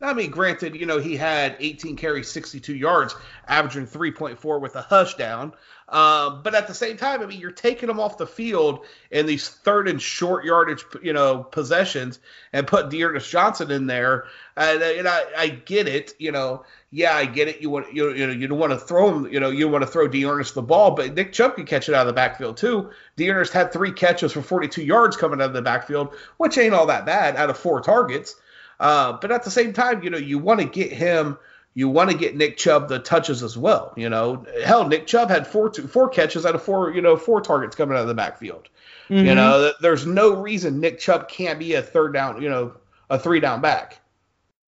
I 0.01 0.15
mean, 0.15 0.31
granted, 0.31 0.77
you 0.77 0.87
know, 0.87 0.99
he 0.99 1.17
had 1.17 1.57
18 1.59 1.97
carries, 1.97 2.31
62 2.31 2.73
yards, 2.73 3.17
averaging 3.49 3.89
3.4 3.89 4.61
with 4.61 4.77
a 4.77 4.83
hush 4.83 5.17
down. 5.17 5.55
Um, 5.89 6.43
but 6.45 6.55
at 6.55 6.69
the 6.69 6.75
same 6.75 6.97
time, 6.97 7.21
I 7.21 7.27
mean, 7.27 7.41
you're 7.41 7.51
taking 7.51 7.89
him 7.89 7.99
off 7.99 8.17
the 8.17 8.27
field 8.27 8.87
in 9.11 9.27
these 9.27 9.49
third 9.49 9.89
and 9.89 10.01
short 10.01 10.45
yardage, 10.45 10.85
you 11.03 11.13
know, 11.13 11.43
possessions 11.43 12.21
and 12.53 12.65
put 12.65 12.91
D'Ernest 12.91 13.29
Johnson 13.29 13.73
in 13.73 13.89
there. 13.89 14.27
And, 14.57 14.81
uh, 14.81 14.87
and 14.87 15.09
I, 15.09 15.25
I 15.37 15.49
get 15.49 15.89
it, 15.89 16.13
you 16.19 16.31
know. 16.31 16.65
Yeah, 16.91 17.15
I 17.15 17.27
get 17.27 17.49
it. 17.49 17.61
You 17.61 17.69
want 17.69 17.93
you, 17.93 18.15
you 18.15 18.27
know 18.27 18.33
you 18.33 18.49
don't 18.49 18.59
want 18.59 18.73
to 18.73 18.79
throw 18.79 19.15
him. 19.15 19.31
You 19.31 19.41
know 19.41 19.51
you 19.51 19.65
don't 19.65 19.73
want 19.73 19.85
to 19.85 19.91
throw 19.91 20.09
D'Ernest 20.09 20.55
the 20.55 20.63
ball, 20.63 20.93
but 20.93 21.13
Nick 21.13 21.35
Chubb 21.35 21.57
can 21.57 21.67
catch 21.67 21.91
it 21.91 21.95
out 21.95 22.03
of 22.03 22.07
the 22.07 22.15
backfield 22.15 22.57
too. 22.57 22.91
D'Ernest 23.17 23.53
had 23.53 23.75
three 23.75 23.93
catches 23.93 24.33
for 24.33 24.41
42 24.41 24.83
yards 24.83 25.15
coming 25.15 25.43
out 25.43 25.49
of 25.49 25.53
the 25.53 25.61
backfield, 25.61 26.15
which 26.39 26.57
ain't 26.57 26.73
all 26.73 26.87
that 26.87 27.05
bad 27.05 27.37
out 27.37 27.51
of 27.51 27.59
four 27.59 27.83
targets. 27.83 28.37
Uh, 28.81 29.19
but 29.21 29.31
at 29.31 29.43
the 29.43 29.51
same 29.51 29.73
time, 29.73 30.03
you 30.03 30.11
know, 30.11 30.19
you 30.19 30.39
want 30.39 30.61
to 30.61 30.67
get 30.67 30.93
him, 30.93 31.39
you 31.75 31.89
want 31.89 32.11
to 32.11 32.17
get 32.17 32.37
Nick 32.37 32.57
Chubb 32.57 32.89
the 32.89 32.99
touches 32.99 33.43
as 33.43 33.57
well. 33.59 33.93
You 33.97 34.09
know, 34.09 34.47
hell, 34.65 34.87
Nick 34.87 35.07
Chubb 35.07 35.31
had 35.31 35.47
four 35.47 35.71
two, 35.71 35.87
four 35.87 36.09
catches 36.09 36.47
out 36.47 36.55
of 36.55 36.63
four, 36.63 36.93
you 36.93 37.03
know, 37.03 37.17
four 37.17 37.41
targets 37.41 37.77
coming 37.77 37.97
out 37.97 38.03
of 38.03 38.09
the 38.09 38.15
backfield. 38.15 38.69
Mm-hmm. 39.09 39.27
You 39.27 39.35
know, 39.35 39.63
th- 39.63 39.75
there's 39.81 40.07
no 40.07 40.35
reason 40.35 40.81
Nick 40.81 40.99
Chubb 40.99 41.29
can't 41.29 41.59
be 41.59 41.75
a 41.75 41.83
third 41.83 42.13
down, 42.13 42.41
you 42.43 42.49
know, 42.49 42.75
a 43.11 43.19
three 43.19 43.41
down 43.41 43.61
back. 43.61 44.01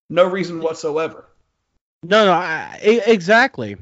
No 0.08 0.24
reason 0.24 0.60
whatsoever. 0.60 1.26
No, 2.02 2.24
no, 2.24 2.32
I, 2.32 2.78
exactly. 3.06 3.76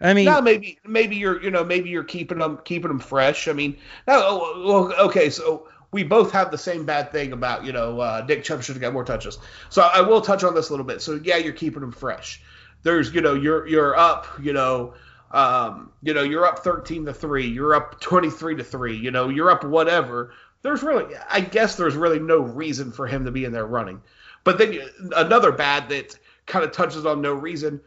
I 0.00 0.12
mean, 0.12 0.26
now 0.26 0.40
maybe 0.40 0.78
maybe 0.84 1.16
you're 1.16 1.42
you 1.42 1.50
know 1.50 1.64
maybe 1.64 1.88
you're 1.88 2.04
keeping 2.04 2.38
them 2.38 2.60
keeping 2.64 2.88
them 2.88 2.98
fresh. 2.98 3.48
I 3.48 3.52
mean, 3.52 3.76
now 4.06 4.20
oh, 4.22 4.92
okay, 5.06 5.30
so 5.30 5.68
we 5.94 6.02
both 6.02 6.32
have 6.32 6.50
the 6.50 6.58
same 6.58 6.84
bad 6.84 7.12
thing 7.12 7.32
about 7.32 7.64
you 7.64 7.72
know 7.72 8.00
uh, 8.00 8.24
Nick 8.28 8.42
Chubb 8.44 8.62
should 8.62 8.74
have 8.74 8.82
got 8.82 8.92
more 8.92 9.04
touches. 9.04 9.38
So 9.70 9.80
I 9.82 10.00
will 10.00 10.20
touch 10.20 10.42
on 10.44 10.54
this 10.54 10.68
a 10.68 10.72
little 10.72 10.84
bit. 10.84 11.00
So 11.00 11.20
yeah, 11.22 11.36
you're 11.36 11.52
keeping 11.52 11.80
them 11.80 11.92
fresh. 11.92 12.42
There's 12.82 13.14
you 13.14 13.20
know 13.20 13.34
you're 13.34 13.66
you're 13.66 13.96
up 13.96 14.26
you 14.42 14.52
know 14.52 14.94
um, 15.30 15.90
you 16.02 16.12
know 16.12 16.22
you're 16.22 16.44
up 16.44 16.58
13 16.64 17.06
to 17.06 17.14
three. 17.14 17.46
You're 17.46 17.74
up 17.74 18.00
23 18.00 18.56
to 18.56 18.64
three. 18.64 18.96
You 18.96 19.10
know 19.12 19.28
you're 19.28 19.50
up 19.50 19.64
whatever. 19.64 20.32
There's 20.62 20.82
really 20.82 21.14
I 21.30 21.40
guess 21.40 21.76
there's 21.76 21.94
really 21.94 22.18
no 22.18 22.40
reason 22.40 22.90
for 22.92 23.06
him 23.06 23.24
to 23.24 23.30
be 23.30 23.44
in 23.44 23.52
there 23.52 23.66
running. 23.66 24.02
But 24.42 24.58
then 24.58 24.72
you- 24.72 24.90
another 25.16 25.52
bad 25.52 25.88
that 25.90 26.18
kind 26.46 26.64
of 26.64 26.72
touches 26.72 27.06
on 27.06 27.20
no 27.22 27.32
reason 27.32 27.80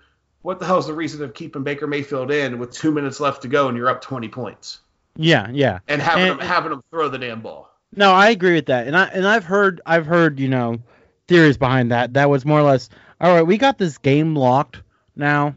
what 0.44 0.60
the 0.60 0.66
hell 0.66 0.78
is 0.78 0.86
the 0.88 0.94
reason 0.94 1.22
of 1.24 1.34
keeping 1.34 1.64
Baker 1.64 1.88
Mayfield 1.88 2.32
in 2.32 2.58
with 2.58 2.72
two 2.72 2.92
minutes 2.92 3.20
left 3.20 3.42
to 3.42 3.48
go 3.50 3.68
and 3.68 3.76
you're 3.78 3.90
up 3.90 4.02
20 4.02 4.30
points 4.30 4.80
yeah, 5.18 5.50
yeah. 5.52 5.80
and 5.88 6.02
having 6.02 6.28
And- 6.32 6.42
him 6.42 6.48
having 6.48 6.72
him 6.72 6.84
throw 6.90 7.10
the 7.10 7.18
damn 7.18 7.42
ball? 7.42 7.70
No, 7.98 8.12
I 8.14 8.30
agree 8.30 8.54
with 8.54 8.68
that, 8.68 8.88
and 8.88 8.96
I 8.96 9.06
and 9.08 9.28
I've 9.28 9.44
heard 9.44 9.82
I've 9.86 10.06
heard 10.06 10.40
you 10.40 10.48
know 10.48 10.78
theories 11.28 11.58
behind 11.58 11.92
that. 11.92 12.14
That 12.14 12.30
was 12.30 12.46
more 12.46 12.60
or 12.60 12.64
less 12.64 12.90
all 13.20 13.34
right. 13.34 13.42
We 13.42 13.58
got 13.58 13.78
this 13.80 13.98
game 13.98 14.36
locked 14.36 14.82
now. 15.16 15.56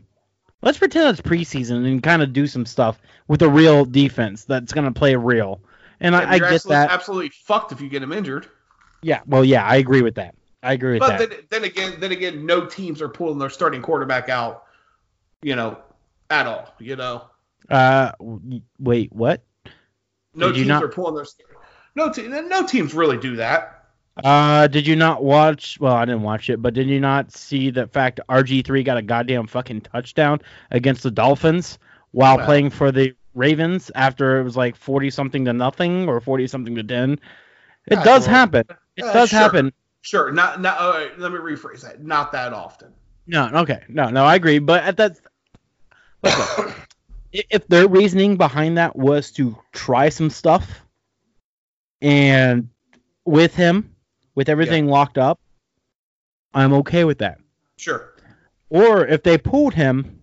Let's 0.62 0.78
pretend 0.78 1.08
it's 1.10 1.20
preseason 1.20 1.86
and 1.86 2.02
kind 2.02 2.22
of 2.22 2.32
do 2.32 2.46
some 2.46 2.66
stuff 2.66 3.00
with 3.28 3.42
a 3.42 3.48
real 3.48 3.84
defense 3.84 4.44
that's 4.44 4.72
gonna 4.72 4.90
play 4.92 5.14
real. 5.16 5.60
And 6.00 6.14
And 6.14 6.24
I, 6.24 6.32
I 6.34 6.38
get 6.38 6.52
absolutely, 6.52 6.74
that. 6.76 6.90
absolutely 6.90 7.28
fucked 7.44 7.72
if 7.72 7.80
you 7.82 7.88
get 7.90 8.02
him 8.02 8.12
injured. 8.12 8.46
Yeah, 9.02 9.20
well, 9.26 9.44
yeah, 9.44 9.64
I 9.64 9.76
agree 9.76 10.00
with 10.02 10.14
that. 10.14 10.34
I 10.62 10.72
agree 10.72 10.92
with 10.92 11.00
But 11.00 11.18
that. 11.18 11.30
then, 11.30 11.38
then 11.50 11.64
again, 11.64 12.00
then 12.00 12.12
again, 12.12 12.44
no 12.46 12.64
teams 12.66 13.00
are 13.02 13.08
pulling 13.08 13.38
their 13.38 13.48
starting 13.50 13.80
quarterback 13.82 14.28
out, 14.30 14.64
you 15.42 15.56
know, 15.56 15.78
at 16.30 16.46
all. 16.46 16.74
You 16.78 16.96
know, 16.96 17.24
uh, 17.70 18.12
wait, 18.78 19.12
what? 19.12 19.42
no 20.34 20.48
Did 20.48 20.56
teams 20.56 20.68
not- 20.68 20.84
are 20.84 20.88
pulling 20.88 21.14
their 21.14 21.24
no 21.94 22.12
te- 22.12 22.28
no 22.28 22.66
teams 22.66 22.94
really 22.94 23.16
do 23.16 23.36
that. 23.36 23.76
Uh, 24.22 24.66
did 24.66 24.86
you 24.86 24.96
not 24.96 25.22
watch? 25.24 25.78
Well, 25.80 25.94
I 25.94 26.04
didn't 26.04 26.22
watch 26.22 26.50
it, 26.50 26.60
but 26.60 26.74
did 26.74 26.88
you 26.88 27.00
not 27.00 27.32
see 27.32 27.70
the 27.70 27.86
fact 27.86 28.20
RG 28.28 28.64
three 28.64 28.82
got 28.82 28.96
a 28.98 29.02
goddamn 29.02 29.46
fucking 29.46 29.82
touchdown 29.82 30.40
against 30.70 31.02
the 31.02 31.10
Dolphins 31.10 31.78
while 32.10 32.36
Well. 32.36 32.46
playing 32.46 32.70
for 32.70 32.92
the 32.92 33.14
Ravens 33.34 33.90
after 33.94 34.40
it 34.40 34.44
was 34.44 34.56
like 34.56 34.76
forty 34.76 35.10
something 35.10 35.44
to 35.46 35.52
nothing 35.52 36.08
or 36.08 36.20
forty 36.20 36.46
something 36.46 36.74
to 36.74 36.82
ten? 36.82 37.12
It 37.12 37.20
Yeah, 37.92 38.04
does 38.04 38.26
well, 38.26 38.36
happen. 38.36 38.64
It 38.96 39.04
uh, 39.04 39.12
does 39.12 39.30
sure. 39.30 39.38
happen. 39.38 39.72
Sure, 40.02 40.32
not 40.32 40.60
not. 40.60 40.78
all 40.78 40.90
right, 40.92 41.18
let 41.18 41.32
me 41.32 41.38
rephrase 41.38 41.82
that. 41.82 42.02
Not 42.02 42.32
that 42.32 42.52
often. 42.52 42.92
No, 43.26 43.48
okay, 43.54 43.84
no, 43.88 44.10
no, 44.10 44.24
I 44.24 44.34
agree. 44.34 44.58
But 44.58 44.82
at 44.82 44.96
that, 44.96 45.16
if 47.32 47.66
their 47.68 47.86
reasoning 47.88 48.36
behind 48.36 48.76
that 48.78 48.96
was 48.96 49.30
to 49.32 49.56
try 49.72 50.08
some 50.08 50.30
stuff, 50.30 50.84
and 52.02 52.68
with 53.24 53.54
him, 53.54 53.94
with 54.34 54.48
everything 54.48 54.86
locked 54.86 55.18
up, 55.18 55.40
I'm 56.54 56.72
okay 56.74 57.04
with 57.04 57.18
that. 57.18 57.38
Sure. 57.76 58.14
Or 58.68 59.06
if 59.06 59.22
they 59.22 59.38
pulled 59.38 59.74
him 59.74 60.20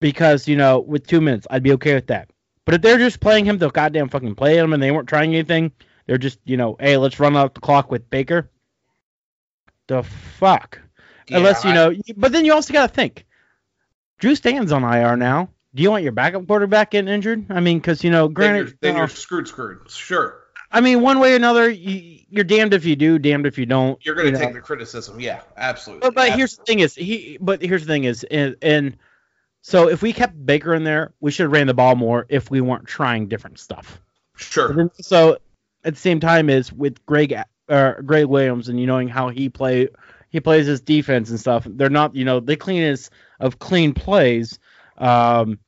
because, 0.00 0.46
you 0.48 0.56
know, 0.56 0.80
with 0.80 1.06
two 1.06 1.20
minutes, 1.20 1.46
I'd 1.50 1.62
be 1.62 1.72
okay 1.72 1.94
with 1.94 2.08
that. 2.08 2.30
But 2.64 2.74
if 2.74 2.82
they're 2.82 2.98
just 2.98 3.20
playing 3.20 3.44
him 3.44 3.58
to 3.58 3.68
goddamn 3.68 4.08
fucking 4.08 4.34
play 4.34 4.56
him 4.58 4.72
and 4.72 4.82
they 4.82 4.90
weren't 4.90 5.08
trying 5.08 5.30
anything, 5.34 5.72
they're 6.06 6.18
just, 6.18 6.38
you 6.44 6.56
know, 6.56 6.76
hey, 6.78 6.96
let's 6.96 7.20
run 7.20 7.36
out 7.36 7.54
the 7.54 7.60
clock 7.60 7.90
with 7.90 8.08
Baker. 8.10 8.50
The 9.86 10.02
fuck? 10.02 10.80
Yeah, 11.28 11.38
Unless, 11.38 11.64
you 11.64 11.70
I- 11.70 11.74
know, 11.74 11.94
but 12.16 12.32
then 12.32 12.44
you 12.44 12.52
also 12.52 12.72
got 12.72 12.88
to 12.88 12.94
think 12.94 13.26
Drew 14.18 14.34
Stan's 14.34 14.72
on 14.72 14.84
IR 14.84 15.16
now. 15.16 15.50
Do 15.74 15.82
you 15.82 15.90
want 15.90 16.04
your 16.04 16.12
backup 16.12 16.46
quarterback 16.46 16.92
getting 16.92 17.12
injured? 17.12 17.46
I 17.50 17.60
mean, 17.60 17.78
because, 17.78 18.04
you 18.04 18.10
know, 18.10 18.26
then 18.28 18.34
granted, 18.34 18.68
you're, 18.68 18.78
then 18.80 18.94
uh, 18.94 18.98
you're 18.98 19.08
screwed, 19.08 19.48
screwed. 19.48 19.90
Sure. 19.90 20.43
I 20.74 20.80
mean, 20.80 21.00
one 21.00 21.20
way 21.20 21.32
or 21.32 21.36
another, 21.36 21.70
you, 21.70 22.20
you're 22.28 22.44
damned 22.44 22.74
if 22.74 22.84
you 22.84 22.96
do, 22.96 23.18
damned 23.18 23.46
if 23.46 23.56
you 23.56 23.64
don't. 23.64 24.04
You're 24.04 24.16
going 24.16 24.26
you 24.26 24.32
to 24.32 24.38
know. 24.38 24.44
take 24.46 24.54
the 24.54 24.60
criticism. 24.60 25.20
Yeah, 25.20 25.42
absolutely. 25.56 26.08
But, 26.08 26.14
but 26.14 26.32
here's 26.32 26.56
the 26.56 26.64
thing 26.64 26.80
is 26.80 26.96
he. 26.96 27.38
But 27.40 27.62
here's 27.62 27.82
the 27.82 27.92
thing 27.92 28.04
is, 28.04 28.24
and, 28.24 28.56
and 28.60 28.96
so 29.62 29.88
if 29.88 30.02
we 30.02 30.12
kept 30.12 30.44
Baker 30.44 30.74
in 30.74 30.82
there, 30.82 31.14
we 31.20 31.30
should 31.30 31.44
have 31.44 31.52
ran 31.52 31.68
the 31.68 31.74
ball 31.74 31.94
more 31.94 32.26
if 32.28 32.50
we 32.50 32.60
weren't 32.60 32.86
trying 32.86 33.28
different 33.28 33.60
stuff. 33.60 34.00
Sure. 34.36 34.90
so 35.00 35.38
at 35.84 35.94
the 35.94 36.00
same 36.00 36.18
time 36.18 36.50
is 36.50 36.72
with 36.72 37.04
Gregg 37.06 37.32
uh, 37.68 37.92
Gregg 38.04 38.26
Williams 38.26 38.68
and 38.68 38.80
you 38.80 38.86
knowing 38.86 39.06
how 39.06 39.28
he 39.28 39.48
play 39.48 39.88
he 40.30 40.40
plays 40.40 40.66
his 40.66 40.80
defense 40.80 41.30
and 41.30 41.38
stuff. 41.38 41.66
They're 41.70 41.88
not 41.88 42.16
you 42.16 42.24
know 42.24 42.40
the 42.40 42.56
cleanest 42.56 43.12
of 43.38 43.60
clean 43.60 43.94
plays. 43.94 44.58
Um, 44.98 45.60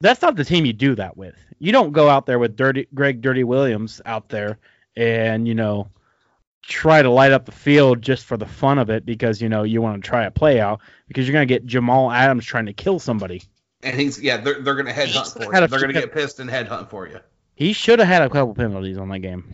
that's 0.00 0.20
not 0.20 0.34
the 0.34 0.44
team 0.44 0.64
you 0.64 0.72
do 0.72 0.96
that 0.96 1.16
with. 1.16 1.36
You 1.62 1.70
don't 1.70 1.92
go 1.92 2.08
out 2.08 2.26
there 2.26 2.40
with 2.40 2.56
dirty 2.56 2.88
Gregg 2.92 3.20
Dirty 3.20 3.44
Williams 3.44 4.00
out 4.04 4.28
there 4.28 4.58
and 4.96 5.46
you 5.46 5.54
know 5.54 5.88
try 6.62 7.02
to 7.02 7.08
light 7.08 7.30
up 7.30 7.46
the 7.46 7.52
field 7.52 8.02
just 8.02 8.24
for 8.24 8.36
the 8.36 8.46
fun 8.46 8.80
of 8.80 8.90
it 8.90 9.06
because 9.06 9.40
you 9.40 9.48
know 9.48 9.62
you 9.62 9.80
want 9.80 10.02
to 10.02 10.08
try 10.08 10.24
a 10.24 10.30
play 10.32 10.58
out 10.58 10.80
because 11.06 11.26
you're 11.26 11.32
gonna 11.32 11.46
get 11.46 11.64
Jamal 11.64 12.10
Adams 12.10 12.44
trying 12.44 12.66
to 12.66 12.72
kill 12.72 12.98
somebody. 12.98 13.42
And 13.84 13.98
he's 13.98 14.20
yeah, 14.20 14.38
they're, 14.38 14.60
they're 14.60 14.74
going 14.74 14.86
to 14.86 14.92
headhunt 14.92 15.32
for 15.32 15.52
had 15.52 15.60
you. 15.60 15.64
a 15.64 15.68
They're 15.68 15.80
going 15.80 15.94
to 15.94 16.00
get 16.00 16.12
pissed 16.12 16.40
and 16.40 16.48
headhunt 16.48 16.88
for 16.90 17.08
you. 17.08 17.18
He 17.54 17.72
should 17.72 17.98
have 17.98 18.08
had 18.08 18.22
a 18.22 18.28
couple 18.28 18.54
penalties 18.54 18.98
on 18.98 19.08
that 19.10 19.20
game. 19.20 19.44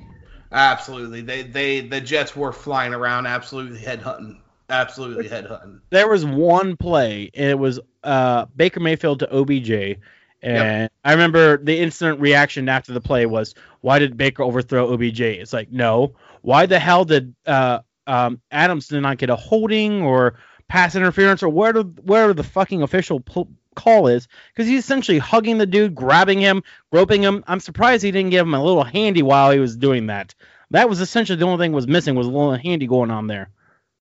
Absolutely. 0.50 1.20
They 1.20 1.42
they 1.42 1.80
the 1.80 2.00
Jets 2.00 2.34
were 2.34 2.52
flying 2.52 2.94
around 2.94 3.26
absolutely 3.26 3.80
headhunting. 3.80 4.38
Absolutely 4.70 5.28
headhunting. 5.28 5.80
there 5.90 6.08
was 6.08 6.26
one 6.26 6.76
play, 6.76 7.30
and 7.34 7.50
it 7.50 7.58
was 7.58 7.80
uh, 8.04 8.46
Baker 8.54 8.80
Mayfield 8.80 9.20
to 9.20 9.34
OBJ. 9.34 9.98
And 10.42 10.90
I 11.04 11.12
remember 11.12 11.56
the 11.56 11.78
instant 11.78 12.20
reaction 12.20 12.68
after 12.68 12.92
the 12.92 13.00
play 13.00 13.26
was, 13.26 13.54
"Why 13.80 13.98
did 13.98 14.16
Baker 14.16 14.42
overthrow 14.42 14.92
OBJ?" 14.92 15.20
It's 15.20 15.52
like, 15.52 15.70
no. 15.70 16.14
Why 16.42 16.66
the 16.66 16.78
hell 16.78 17.04
did 17.04 17.34
uh, 17.46 17.80
um, 18.06 18.40
Adams 18.50 18.88
did 18.88 19.00
not 19.00 19.18
get 19.18 19.30
a 19.30 19.36
holding 19.36 20.02
or 20.02 20.38
pass 20.68 20.94
interference 20.94 21.42
or 21.42 21.48
whatever 21.48 22.34
the 22.34 22.44
fucking 22.44 22.82
official 22.82 23.20
pl- 23.20 23.48
call 23.74 24.06
is? 24.06 24.28
Because 24.52 24.68
he's 24.68 24.84
essentially 24.84 25.18
hugging 25.18 25.58
the 25.58 25.66
dude, 25.66 25.94
grabbing 25.94 26.38
him, 26.38 26.62
groping 26.92 27.22
him. 27.22 27.42
I'm 27.48 27.60
surprised 27.60 28.04
he 28.04 28.12
didn't 28.12 28.30
give 28.30 28.46
him 28.46 28.54
a 28.54 28.62
little 28.62 28.84
handy 28.84 29.22
while 29.22 29.50
he 29.50 29.58
was 29.58 29.76
doing 29.76 30.06
that. 30.06 30.34
That 30.70 30.88
was 30.88 31.00
essentially 31.00 31.38
the 31.38 31.46
only 31.46 31.64
thing 31.64 31.72
was 31.72 31.88
missing 31.88 32.14
was 32.14 32.26
a 32.26 32.30
little 32.30 32.54
handy 32.54 32.86
going 32.86 33.10
on 33.10 33.26
there. 33.26 33.50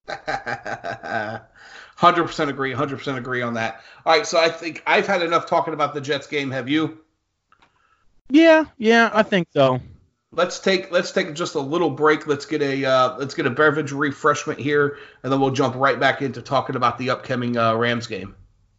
Hundred 1.95 2.25
percent 2.25 2.49
agree. 2.49 2.73
Hundred 2.73 2.97
percent 2.97 3.17
agree 3.17 3.41
on 3.41 3.55
that. 3.55 3.81
All 4.05 4.15
right, 4.15 4.25
so 4.25 4.39
I 4.39 4.49
think 4.49 4.83
I've 4.85 5.07
had 5.07 5.21
enough 5.21 5.47
talking 5.47 5.73
about 5.73 5.93
the 5.93 6.01
Jets 6.01 6.27
game. 6.27 6.51
Have 6.51 6.69
you? 6.69 6.99
Yeah, 8.29 8.65
yeah, 8.77 9.09
I 9.13 9.23
think 9.23 9.47
so. 9.51 9.81
Let's 10.31 10.59
take 10.59 10.91
let's 10.91 11.11
take 11.11 11.33
just 11.33 11.55
a 11.55 11.59
little 11.59 11.89
break. 11.89 12.27
Let's 12.27 12.45
get 12.45 12.61
a 12.61 12.85
uh, 12.85 13.17
let's 13.17 13.33
get 13.33 13.45
a 13.45 13.49
beverage 13.49 13.91
refreshment 13.91 14.59
here, 14.59 14.99
and 15.23 15.31
then 15.31 15.39
we'll 15.39 15.51
jump 15.51 15.75
right 15.75 15.99
back 15.99 16.21
into 16.21 16.41
talking 16.41 16.75
about 16.75 16.97
the 16.97 17.09
upcoming 17.09 17.57
uh, 17.57 17.75
Rams 17.75 18.07
game. 18.07 18.35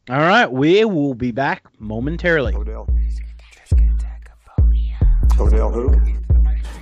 All 0.08 0.18
right, 0.18 0.50
we 0.50 0.84
will 0.84 1.14
be 1.14 1.32
back 1.32 1.64
momentarily. 1.78 2.54
Odell. 2.54 2.88
Odell 5.40 5.70
who? 5.70 6.18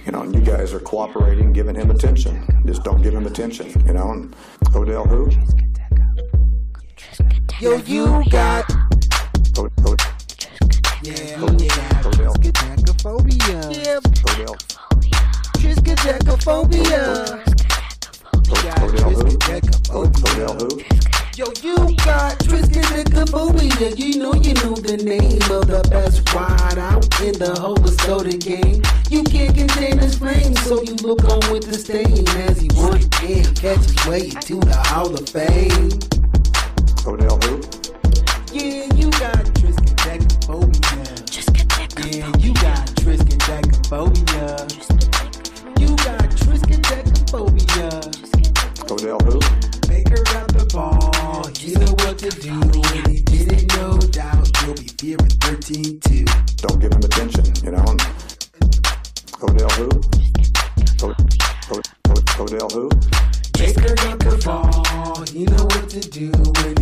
You 0.06 0.12
know, 0.12 0.22
and 0.22 0.32
you 0.34 0.40
guys 0.40 0.72
are 0.72 0.78
cooperating, 0.80 1.52
giving 1.52 1.74
him 1.74 1.90
attention. 1.90 2.46
Just 2.64 2.84
don't 2.84 3.02
give 3.02 3.12
him 3.12 3.26
attention, 3.26 3.68
you 3.86 3.92
know. 3.92 4.12
And 4.12 4.34
Odell 4.74 5.04
who? 5.04 5.30
Yo, 7.60 7.76
you 7.78 8.22
got 8.30 8.70
O- 9.58 9.68
O- 9.84 9.96
yeah, 11.02 11.38
got 11.40 12.06
Odell. 12.06 12.34
triskaidekaphobia. 12.34 13.84
Yeah, 13.84 13.98
Odell. 14.30 14.56
triskaidekaphobia. 15.56 17.42
Odell 18.82 19.10
who? 19.10 19.26
Odell 19.98 20.54
who? 20.54 21.15
Yo, 21.36 21.44
you 21.62 21.76
got 21.96 22.38
triskaidekaphobia. 22.38 23.98
You 23.98 24.18
know, 24.18 24.32
you 24.36 24.54
know 24.54 24.74
the 24.74 24.96
name 24.96 25.42
of 25.52 25.68
the 25.68 25.86
best 25.90 26.32
ride 26.32 26.78
out 26.78 27.04
in 27.20 27.38
the 27.38 27.54
whole 27.60 27.76
soda 28.00 28.34
game. 28.38 28.80
You 29.10 29.22
can't 29.22 29.54
contain 29.54 29.98
his 29.98 30.14
flame, 30.16 30.56
so 30.64 30.80
you 30.82 30.94
look 31.04 31.22
on 31.24 31.52
with 31.52 31.68
the 31.68 31.76
stain 31.76 32.26
as 32.48 32.58
he 32.58 32.70
once 32.72 33.04
again 33.04 33.44
catches 33.54 34.06
way 34.06 34.30
to 34.30 34.60
the 34.60 34.76
Hall 34.88 35.12
of 35.12 35.28
Fame. 35.28 35.92
Odell 37.04 37.36
who? 37.44 37.60
Yeah, 38.56 38.88
you 38.96 39.10
got 39.20 39.44
triskaidekaphobia. 39.60 41.04
Yeah, 42.00 42.32
you 42.40 42.54
got 42.64 42.88
triskaidekaphobia. 42.96 44.56
You 45.80 45.88
got 46.00 46.30
triskaidekaphobia. 46.32 47.92
Odell 48.90 49.20
who? 49.20 49.75
Baker 50.76 50.84
got 50.84 51.00
the 51.00 51.16
ball. 51.24 51.50
You 51.60 51.78
know 51.78 51.92
what 52.04 52.18
to 52.18 52.28
do. 52.28 52.52
When 52.52 53.10
he 53.10 53.22
did 53.22 53.52
it, 53.52 53.76
no 53.76 53.96
doubt. 53.96 54.48
You'll 54.62 54.74
be 54.74 54.88
fearing 55.00 55.30
13 55.40 56.00
2. 56.00 56.24
Don't 56.56 56.80
give 56.80 56.92
him 56.92 57.00
attention, 57.00 57.44
you 57.64 57.70
know. 57.72 57.96
Odell 59.42 59.70
who? 59.70 59.88
Odell 62.38 62.68
who? 62.70 62.88
Baker 63.56 63.94
got 63.94 64.18
the 64.20 64.42
ball. 64.44 65.24
You 65.32 65.46
know 65.46 65.64
what 65.64 65.88
to 65.90 66.00
do. 66.00 66.30
When 66.30 66.75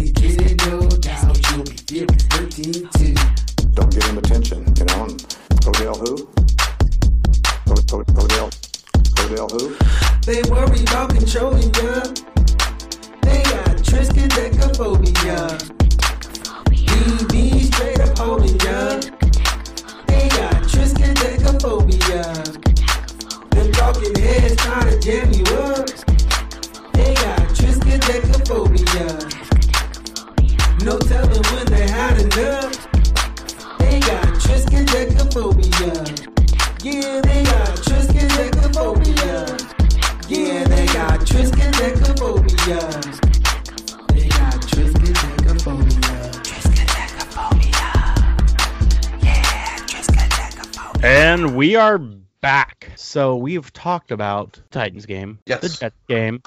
we've 53.59 53.73
talked 53.73 54.11
about 54.11 54.61
Titans 54.71 55.07
game, 55.07 55.38
Yes. 55.47 55.61
the 55.61 55.69
Jets 55.69 55.97
game, 56.09 56.43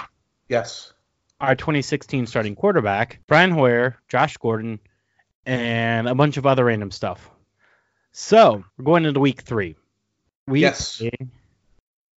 Yes. 0.50 0.94
our 1.40 1.56
2016 1.56 2.28
starting 2.28 2.56
quarterback, 2.56 3.20
Brian 3.28 3.52
Hoyer, 3.52 3.98
Josh 4.08 4.38
Gordon, 4.38 4.80
and 5.46 6.08
a 6.08 6.16
bunch 6.16 6.38
of 6.38 6.46
other 6.46 6.66
random 6.66 6.92
stuff. 6.92 7.30
So 8.12 8.64
we're 8.78 8.86
going 8.86 9.06
into 9.06 9.20
week 9.20 9.42
three. 9.42 9.76
We 10.48 10.62
Yes. 10.62 11.02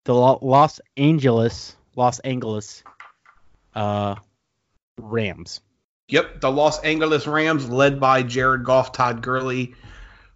the 0.06 0.14
Lo- 0.14 0.40
Los 0.42 0.80
Angeles, 0.98 1.76
Los 1.96 2.20
Angeles, 2.20 2.84
uh, 3.76 4.16
Rams. 4.98 5.62
Yep, 6.08 6.42
the 6.42 6.52
Los 6.52 6.80
Angeles 6.82 7.28
Rams, 7.28 7.70
led 7.70 8.00
by 8.00 8.24
Jared 8.24 8.64
Goff, 8.64 8.92
Todd 8.94 9.22
Gurley, 9.22 9.76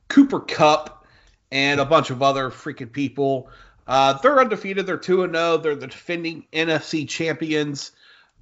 Cooper 0.08 0.40
Kupp, 0.40 1.06
and 1.52 1.80
a 1.80 1.86
bunch 1.86 2.10
of 2.10 2.22
other 2.22 2.50
freaking 2.52 2.92
people. 2.92 3.50
Uh, 3.88 4.14
they're 4.14 4.40
undefeated. 4.40 4.86
They're 4.86 4.98
two 4.98 5.24
and 5.24 5.34
zero. 5.34 5.58
They're 5.58 5.76
the 5.76 5.88
defending 5.88 6.46
NFC 6.54 7.08
champions. 7.08 7.92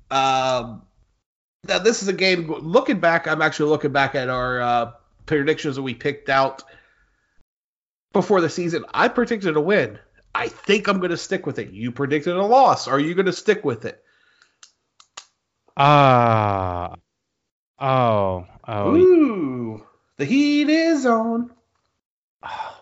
Um, 0.10 0.84
now 1.68 1.80
this 1.80 2.02
is 2.02 2.08
a 2.08 2.14
game. 2.14 2.52
Looking 2.52 3.00
back, 3.00 3.28
I'm 3.28 3.42
actually 3.42 3.70
looking 3.70 3.92
back 3.92 4.16
at 4.16 4.30
our 4.30 4.62
uh, 4.62 4.92
predictions 5.26 5.76
that 5.76 5.82
we 5.82 5.94
picked 5.94 6.30
out 6.30 6.64
before 8.14 8.42
the 8.42 8.50
season. 8.50 8.86
I 8.94 9.08
predicted 9.08 9.56
a 9.56 9.62
win. 9.62 10.00
I 10.34 10.48
think 10.48 10.88
I'm 10.88 11.00
going 11.00 11.12
to 11.12 11.18
stick 11.18 11.46
with 11.46 11.60
it. 11.60 11.72
You 11.72 11.92
predicted 11.92 12.36
a 12.36 12.46
loss. 12.46 12.88
Are 12.88 13.00
you 13.00 13.16
going 13.16 13.26
to 13.26 13.34
stick 13.34 13.66
with 13.66 13.86
it? 13.86 14.02
Ah. 15.76 16.96
oh. 17.80 18.46
Oh. 18.68 18.96
Ooh, 18.96 19.86
the 20.18 20.26
heat 20.26 20.70
is 20.70 21.06
on. 21.06 21.52
oh. 22.44 22.81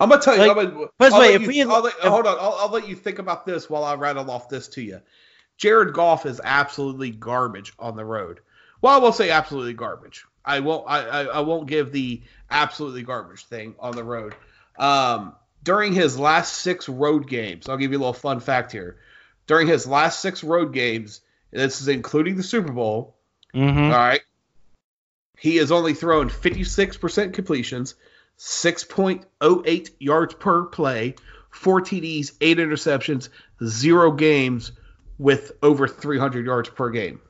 I'm 0.00 0.08
gonna 0.08 0.20
tell 0.22 0.34
you. 0.34 0.40
Like, 0.40 0.50
I'm 0.56 0.72
gonna, 0.74 0.86
but 0.98 1.12
I'll 1.12 1.20
wait, 1.20 1.34
if 1.34 1.42
you- 1.42 1.48
we- 1.48 1.62
I'll 1.62 1.82
let- 1.82 1.94
if- 1.96 2.02
hold 2.04 2.26
on. 2.26 2.36
I'll, 2.40 2.56
I'll 2.60 2.70
let 2.70 2.88
you 2.88 2.96
think 2.96 3.18
about 3.18 3.44
this 3.46 3.68
while 3.70 3.84
I 3.84 3.94
rattle 3.94 4.30
off 4.30 4.48
this 4.48 4.68
to 4.68 4.82
you. 4.82 5.00
Jared 5.58 5.92
Goff 5.92 6.24
is 6.26 6.40
absolutely 6.42 7.10
garbage 7.10 7.72
on 7.78 7.96
the 7.96 8.04
road. 8.04 8.40
Well, 8.80 8.94
I 8.94 8.96
will 8.98 9.12
say 9.12 9.30
absolutely 9.30 9.74
garbage. 9.74 10.24
I 10.44 10.60
won't. 10.60 10.84
I, 10.88 11.00
I, 11.06 11.24
I 11.24 11.40
won't 11.40 11.66
give 11.68 11.92
the 11.92 12.22
absolutely 12.50 13.02
garbage 13.02 13.44
thing 13.44 13.74
on 13.78 13.94
the 13.94 14.02
road. 14.04 14.34
Um, 14.78 15.34
during 15.62 15.92
his 15.92 16.18
last 16.18 16.54
six 16.54 16.88
road 16.88 17.28
games, 17.28 17.68
I'll 17.68 17.76
give 17.76 17.92
you 17.92 17.98
a 17.98 18.00
little 18.00 18.14
fun 18.14 18.40
fact 18.40 18.72
here. 18.72 18.96
During 19.46 19.66
his 19.66 19.86
last 19.86 20.20
six 20.20 20.42
road 20.42 20.72
games, 20.72 21.20
this 21.50 21.82
is 21.82 21.88
including 21.88 22.36
the 22.36 22.42
Super 22.42 22.72
Bowl. 22.72 23.16
Mm-hmm. 23.54 23.78
All 23.78 23.90
right. 23.90 24.22
He 25.38 25.56
has 25.56 25.72
only 25.72 25.94
thrown 25.94 26.28
56% 26.30 27.32
completions, 27.34 27.94
6.08 28.40 29.90
yards 29.98 30.32
per 30.32 30.64
play, 30.64 31.14
four 31.50 31.82
TDs, 31.82 32.32
eight 32.40 32.56
interceptions, 32.56 33.28
zero 33.62 34.12
games 34.12 34.72
with 35.18 35.52
over 35.62 35.86
300 35.86 36.46
yards 36.46 36.70
per 36.70 36.88
game. 36.88 37.20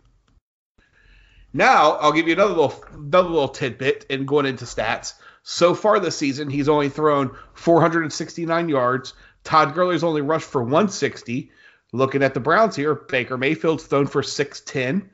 Now, 1.53 1.94
I'll 1.94 2.12
give 2.12 2.29
you 2.29 2.35
another 2.35 2.55
little 2.55 2.85
another 2.94 3.29
little 3.29 3.49
tidbit 3.49 4.07
in 4.09 4.25
going 4.25 4.46
into 4.46 4.66
stats. 4.66 5.14
So 5.42 5.75
far 5.75 5.99
this 5.99 6.16
season, 6.16 6.49
he's 6.49 6.68
only 6.68 6.88
thrown 6.88 7.37
469 7.55 8.68
yards. 8.68 9.14
Todd 9.42 9.75
Gurley's 9.75 10.05
only 10.05 10.20
rushed 10.20 10.46
for 10.46 10.62
160. 10.62 11.51
Looking 11.92 12.23
at 12.23 12.35
the 12.35 12.40
Browns 12.40 12.77
here, 12.77 12.94
Baker 12.94 13.37
Mayfield's 13.37 13.85
thrown 13.85 14.07
for 14.07 14.23
610. 14.23 15.11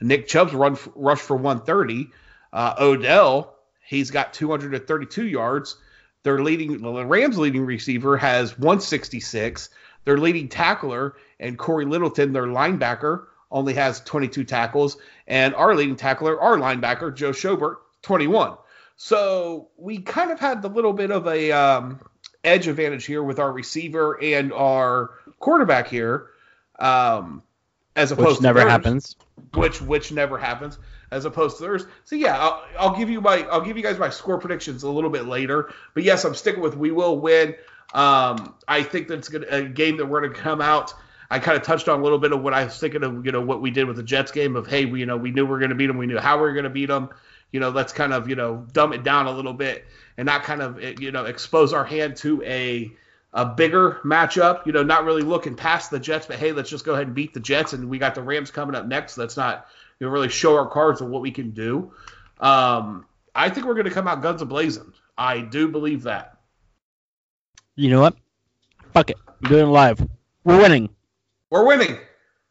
Nick 0.00 0.26
Chubb's 0.26 0.54
run 0.54 0.76
rushed 0.96 1.22
for 1.22 1.36
130. 1.36 2.10
Uh, 2.52 2.74
Odell, 2.80 3.55
he's 3.86 4.10
got 4.10 4.34
232 4.34 5.26
yards. 5.26 5.76
Their 6.22 6.42
leading, 6.42 6.82
the 6.82 7.06
Rams' 7.06 7.38
leading 7.38 7.64
receiver 7.64 8.16
has 8.16 8.58
166. 8.58 9.70
Their 10.04 10.18
leading 10.18 10.48
tackler 10.48 11.14
and 11.40 11.58
Cory 11.58 11.84
Littleton, 11.84 12.32
their 12.32 12.46
linebacker, 12.46 13.26
only 13.50 13.74
has 13.74 14.00
22 14.00 14.44
tackles, 14.44 14.96
and 15.26 15.54
our 15.54 15.74
leading 15.74 15.96
tackler, 15.96 16.40
our 16.40 16.56
linebacker 16.56 17.14
Joe 17.14 17.30
Schobert, 17.30 17.76
21. 18.02 18.56
So 18.96 19.68
we 19.76 19.98
kind 19.98 20.30
of 20.30 20.40
had 20.40 20.62
the 20.62 20.68
little 20.68 20.92
bit 20.92 21.10
of 21.10 21.26
a 21.26 21.52
um, 21.52 22.00
edge 22.42 22.66
advantage 22.66 23.04
here 23.04 23.22
with 23.22 23.38
our 23.38 23.52
receiver 23.52 24.20
and 24.20 24.52
our 24.52 25.10
quarterback 25.38 25.88
here, 25.88 26.28
um, 26.78 27.42
as 27.94 28.10
opposed 28.10 28.28
Which 28.28 28.36
to 28.38 28.42
never 28.42 28.68
happens. 28.68 29.16
which 29.54 29.80
which 29.80 30.12
never 30.12 30.38
happens 30.38 30.78
as 31.16 31.24
opposed 31.24 31.56
to 31.56 31.62
theirs. 31.64 31.84
So 32.04 32.14
yeah, 32.14 32.38
I'll, 32.38 32.64
I'll 32.78 32.96
give 32.96 33.10
you 33.10 33.20
my 33.20 33.42
I'll 33.44 33.60
give 33.60 33.76
you 33.76 33.82
guys 33.82 33.98
my 33.98 34.10
score 34.10 34.38
predictions 34.38 34.82
a 34.82 34.90
little 34.90 35.10
bit 35.10 35.26
later. 35.26 35.72
But 35.94 36.04
yes, 36.04 36.24
I'm 36.24 36.34
sticking 36.34 36.62
with 36.62 36.76
we 36.76 36.90
will 36.90 37.18
win. 37.18 37.54
Um, 37.94 38.54
I 38.68 38.82
think 38.82 39.08
that's 39.08 39.28
gonna, 39.28 39.46
a 39.48 39.62
game 39.62 39.96
that 39.96 40.06
we're 40.06 40.20
gonna 40.20 40.34
come 40.34 40.60
out. 40.60 40.94
I 41.28 41.40
kind 41.40 41.56
of 41.56 41.64
touched 41.64 41.88
on 41.88 41.98
a 41.98 42.02
little 42.02 42.18
bit 42.18 42.32
of 42.32 42.42
what 42.42 42.54
I 42.54 42.64
was 42.64 42.78
thinking 42.78 43.02
of, 43.02 43.26
you 43.26 43.32
know, 43.32 43.40
what 43.40 43.60
we 43.60 43.72
did 43.72 43.86
with 43.86 43.96
the 43.96 44.02
Jets 44.02 44.30
game 44.30 44.54
of 44.54 44.66
hey, 44.66 44.84
we 44.84 45.00
you 45.00 45.06
know 45.06 45.16
we 45.16 45.30
knew 45.30 45.44
we 45.44 45.50
were 45.50 45.58
gonna 45.58 45.74
beat 45.74 45.86
them, 45.86 45.96
we 45.96 46.06
knew 46.06 46.18
how 46.18 46.36
we 46.36 46.42
were 46.42 46.54
gonna 46.54 46.70
beat 46.70 46.86
them. 46.86 47.08
You 47.52 47.60
know, 47.60 47.70
let's 47.70 47.92
kind 47.92 48.12
of 48.12 48.28
you 48.28 48.36
know 48.36 48.66
dumb 48.72 48.92
it 48.92 49.02
down 49.02 49.26
a 49.26 49.32
little 49.32 49.54
bit 49.54 49.86
and 50.16 50.26
not 50.26 50.44
kind 50.44 50.62
of 50.62 50.80
you 51.00 51.12
know 51.12 51.24
expose 51.24 51.72
our 51.72 51.84
hand 51.84 52.16
to 52.16 52.42
a 52.42 52.92
a 53.32 53.44
bigger 53.44 54.00
matchup. 54.04 54.66
You 54.66 54.72
know, 54.72 54.82
not 54.82 55.04
really 55.04 55.22
looking 55.22 55.56
past 55.56 55.90
the 55.90 55.98
Jets, 55.98 56.26
but 56.26 56.36
hey, 56.36 56.52
let's 56.52 56.70
just 56.70 56.84
go 56.84 56.94
ahead 56.94 57.06
and 57.06 57.14
beat 57.14 57.34
the 57.34 57.40
Jets, 57.40 57.72
and 57.72 57.88
we 57.88 57.98
got 57.98 58.14
the 58.14 58.22
Rams 58.22 58.50
coming 58.50 58.74
up 58.74 58.86
next. 58.86 59.18
Let's 59.18 59.36
not 59.36 59.66
you 60.00 60.06
know 60.06 60.12
really 60.12 60.28
show 60.28 60.56
our 60.56 60.68
cards 60.68 61.00
of 61.00 61.08
what 61.08 61.22
we 61.22 61.30
can 61.30 61.50
do. 61.50 61.92
Um, 62.40 63.06
I 63.34 63.50
think 63.50 63.66
we're 63.66 63.74
going 63.74 63.86
to 63.86 63.90
come 63.90 64.08
out 64.08 64.22
guns 64.22 64.42
a 64.42 64.46
blazing. 64.46 64.92
I 65.16 65.40
do 65.40 65.68
believe 65.68 66.02
that. 66.04 66.38
You 67.74 67.90
know 67.90 68.00
what? 68.00 68.16
Fuck 68.92 69.10
it. 69.10 69.16
I'm 69.42 69.48
doing 69.50 69.66
it 69.66 69.70
live. 69.70 70.06
We're 70.44 70.58
winning. 70.60 70.88
We're 71.50 71.66
winning, 71.66 71.96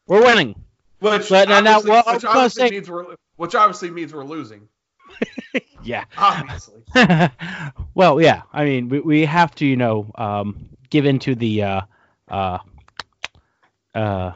We're 0.06 0.24
winning. 0.24 0.54
which 1.00 1.28
But 1.28 1.48
now- 1.48 1.60
now, 1.60 1.76
obviously, 1.78 1.90
well, 1.90 2.04
which 2.14 2.24
obviously 2.24 2.68
say- 2.68 2.70
means 2.70 2.90
we're 2.90 3.16
which 3.36 3.54
obviously 3.54 3.90
means 3.90 4.14
we're 4.14 4.24
losing. 4.24 4.68
Yeah. 5.82 6.04
Obviously, 6.18 6.82
well, 7.94 8.20
yeah. 8.20 8.42
I 8.52 8.64
mean, 8.64 8.88
we, 8.88 8.98
we 8.98 9.24
have 9.24 9.54
to, 9.56 9.64
you 9.66 9.76
know, 9.76 10.10
um, 10.16 10.68
give 10.90 11.06
into 11.06 11.36
the 11.36 11.62
uh, 11.62 11.80
uh, 12.28 12.58
uh, 13.94 14.32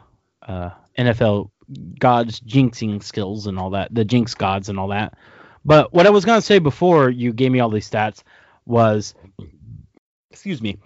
uh, 0.47 0.69
NFL 0.97 1.49
gods 1.99 2.39
jinxing 2.41 3.03
skills 3.03 3.47
and 3.47 3.57
all 3.57 3.71
that, 3.71 3.93
the 3.93 4.05
jinx 4.05 4.33
gods 4.33 4.69
and 4.69 4.79
all 4.79 4.89
that. 4.89 5.17
But 5.63 5.93
what 5.93 6.07
I 6.07 6.09
was 6.09 6.25
gonna 6.25 6.41
say 6.41 6.59
before 6.59 7.09
you 7.09 7.33
gave 7.33 7.51
me 7.51 7.59
all 7.59 7.69
these 7.69 7.89
stats 7.89 8.23
was, 8.65 9.13
excuse 10.31 10.61
me, 10.61 10.77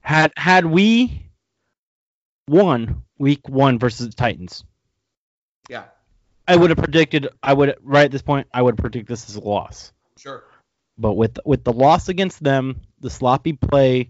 had 0.00 0.32
had 0.36 0.66
we 0.66 1.30
won 2.48 3.02
week 3.18 3.48
one 3.48 3.78
versus 3.78 4.08
the 4.08 4.14
Titans, 4.14 4.64
yeah, 5.68 5.84
I 6.48 6.56
would 6.56 6.70
have 6.70 6.78
predicted. 6.78 7.28
I 7.42 7.52
would 7.52 7.76
right 7.82 8.06
at 8.06 8.10
this 8.10 8.22
point. 8.22 8.48
I 8.52 8.62
would 8.62 8.76
predict 8.76 9.08
this 9.08 9.28
as 9.28 9.36
a 9.36 9.40
loss. 9.40 9.92
sure, 10.18 10.44
But 10.98 11.14
with 11.14 11.38
with 11.44 11.62
the 11.64 11.72
loss 11.72 12.08
against 12.08 12.42
them, 12.42 12.80
the 13.00 13.10
sloppy 13.10 13.52
play, 13.52 14.08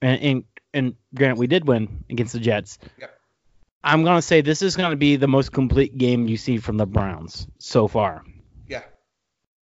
and 0.00 0.20
and, 0.20 0.44
and 0.72 0.94
granted 1.14 1.38
we 1.38 1.48
did 1.48 1.66
win 1.66 2.04
against 2.08 2.34
the 2.34 2.40
Jets. 2.40 2.78
Yep. 2.98 3.15
I'm 3.86 4.04
gonna 4.04 4.22
say 4.22 4.42
this 4.42 4.62
is 4.62 4.76
gonna 4.76 4.96
be 4.96 5.16
the 5.16 5.28
most 5.28 5.52
complete 5.52 5.96
game 5.98 6.28
you 6.28 6.36
see 6.36 6.58
from 6.58 6.76
the 6.76 6.86
Browns 6.86 7.46
so 7.58 7.88
far. 7.88 8.24
yeah. 8.68 8.82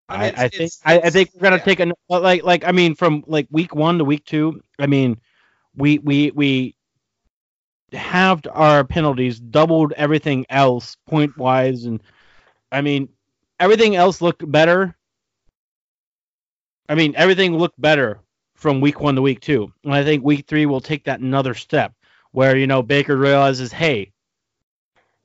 I, 0.09 0.17
mean, 0.17 0.27
it's- 0.29 0.43
I 0.45 0.49
think 0.49 0.53
it's- 0.55 0.81
I, 0.85 0.99
I 0.99 1.09
think 1.11 1.31
we're 1.33 1.41
gonna 1.41 1.57
yeah. 1.57 1.63
take 1.63 1.79
a 1.79 1.93
like 2.09 2.43
like 2.43 2.65
I 2.65 2.71
mean 2.73 2.95
from 2.95 3.23
like 3.27 3.47
week 3.51 3.75
one 3.75 3.99
to 3.99 4.05
week 4.05 4.25
two. 4.25 4.61
I 4.79 4.87
mean, 4.87 5.19
we 5.75 5.99
we 5.99 6.31
we 6.31 6.75
halved 7.93 8.47
our 8.51 8.83
penalties, 8.83 9.39
doubled 9.39 9.93
everything 9.93 10.45
else 10.49 10.97
point 11.07 11.37
wise, 11.37 11.85
and 11.85 12.01
I 12.71 12.81
mean 12.81 13.09
everything 13.59 13.95
else 13.95 14.21
looked 14.21 14.49
better. 14.51 14.95
I 16.89 16.95
mean 16.95 17.13
everything 17.15 17.57
looked 17.57 17.79
better 17.79 18.21
from 18.55 18.81
week 18.81 18.99
one 18.99 19.15
to 19.15 19.21
week 19.21 19.41
two, 19.41 19.71
and 19.85 19.93
I 19.93 20.03
think 20.03 20.23
week 20.23 20.47
three 20.47 20.65
will 20.65 20.81
take 20.81 21.05
that 21.05 21.21
another 21.21 21.53
step 21.53 21.93
where 22.31 22.57
you 22.57 22.67
know 22.67 22.81
Baker 22.81 23.17
realizes, 23.17 23.71
hey, 23.71 24.11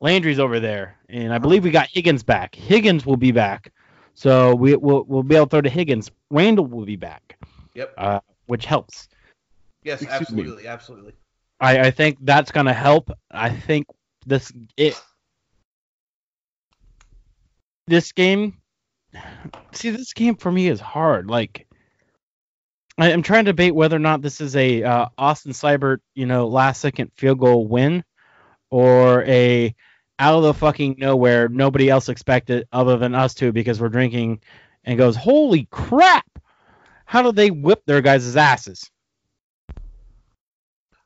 Landry's 0.00 0.38
over 0.38 0.60
there, 0.60 0.98
and 1.08 1.32
I 1.32 1.38
believe 1.38 1.64
we 1.64 1.70
got 1.70 1.88
Higgins 1.88 2.22
back. 2.22 2.54
Higgins 2.54 3.06
will 3.06 3.16
be 3.16 3.32
back. 3.32 3.72
So 4.14 4.54
we 4.54 4.76
will 4.76 5.04
we'll 5.04 5.22
be 5.22 5.34
able 5.34 5.46
to 5.46 5.50
throw 5.50 5.60
to 5.62 5.70
Higgins. 5.70 6.10
Randall 6.30 6.66
will 6.66 6.84
be 6.84 6.96
back, 6.96 7.36
Yep. 7.74 7.94
uh, 7.98 8.20
which 8.46 8.64
helps. 8.64 9.08
yes, 9.82 10.02
excuse 10.02 10.30
me. 10.30 10.42
absolutely, 10.42 10.66
absolutely. 10.68 11.12
I, 11.60 11.80
I 11.80 11.90
think 11.90 12.18
that's 12.20 12.50
gonna 12.52 12.72
help. 12.74 13.10
I 13.30 13.50
think 13.50 13.86
this 14.26 14.52
it 14.76 15.00
this 17.86 18.12
game. 18.12 18.58
See, 19.72 19.90
this 19.90 20.12
game 20.12 20.36
for 20.36 20.52
me 20.52 20.68
is 20.68 20.80
hard. 20.80 21.28
Like, 21.28 21.66
I, 22.98 23.12
I'm 23.12 23.22
trying 23.22 23.44
to 23.44 23.52
debate 23.52 23.74
whether 23.74 23.96
or 23.96 24.00
not 24.00 24.22
this 24.22 24.40
is 24.40 24.54
a 24.56 24.82
uh, 24.82 25.06
Austin 25.18 25.52
Seibert, 25.52 25.98
you 26.14 26.26
know, 26.26 26.46
last 26.46 26.80
second 26.80 27.10
field 27.16 27.40
goal 27.40 27.66
win, 27.66 28.04
or 28.70 29.24
a 29.24 29.74
out 30.18 30.36
of 30.36 30.42
the 30.44 30.54
fucking 30.54 30.96
nowhere, 30.98 31.48
nobody 31.48 31.90
else 31.90 32.08
expected 32.08 32.68
other 32.72 32.96
than 32.96 33.14
us 33.14 33.34
two 33.34 33.52
because 33.52 33.80
we're 33.80 33.88
drinking, 33.88 34.40
and 34.84 34.98
goes, 34.98 35.16
holy 35.16 35.66
crap! 35.70 36.26
How 37.04 37.22
do 37.22 37.32
they 37.32 37.50
whip 37.50 37.82
their 37.84 38.00
guys' 38.00 38.36
asses? 38.36 38.90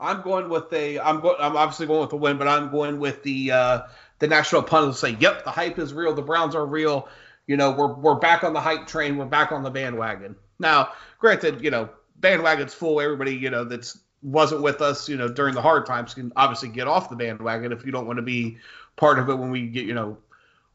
I'm 0.01 0.23
going 0.23 0.49
with 0.49 0.73
a. 0.73 1.01
I'm 1.01 1.21
going. 1.21 1.37
I'm 1.41 1.57
obviously 1.57 1.87
going 1.87 2.03
with 2.03 2.11
the 2.11 2.17
win, 2.17 2.39
but 2.39 2.47
I'm 2.47 2.71
going 2.71 3.01
with 3.01 3.23
the 3.23 3.51
uh, 3.51 3.83
the 4.21 4.29
national 4.29 4.63
pundits 4.63 5.01
say, 5.01 5.17
"Yep, 5.19 5.45
the 5.45 5.51
hype 5.51 5.79
is 5.79 5.93
real. 5.93 6.15
The 6.15 6.23
Browns 6.23 6.55
are 6.55 6.65
real. 6.65 7.09
You 7.47 7.57
know, 7.57 7.73
we're 7.73 7.95
we're 7.95 8.19
back 8.19 8.45
on 8.45 8.53
the 8.53 8.61
hype 8.61 8.87
train. 8.87 9.17
We're 9.17 9.27
back 9.27 9.51
on 9.51 9.63
the 9.65 9.71
bandwagon." 9.71 10.37
Now, 10.59 10.93
granted, 11.19 11.63
you 11.63 11.71
know, 11.71 11.89
bandwagon's 12.17 12.75
full. 12.75 13.01
Everybody, 13.01 13.35
you 13.35 13.51
know, 13.51 13.65
that's 13.65 13.99
wasn't 14.23 14.63
with 14.63 14.81
us, 14.83 15.09
you 15.09 15.17
know, 15.17 15.29
during 15.29 15.55
the 15.55 15.63
hard 15.63 15.87
times 15.87 16.15
can 16.15 16.33
obviously 16.37 16.69
get 16.69 16.89
off 16.89 17.11
the 17.11 17.17
bandwagon 17.17 17.73
if 17.73 17.85
you 17.85 17.93
don't 17.93 18.07
want 18.07 18.17
to 18.17 18.23
be 18.23 18.59
part 18.97 19.19
of 19.19 19.29
it 19.29 19.35
when 19.35 19.51
we 19.51 19.67
get, 19.69 19.85
you 19.85 19.95
know, 19.95 20.19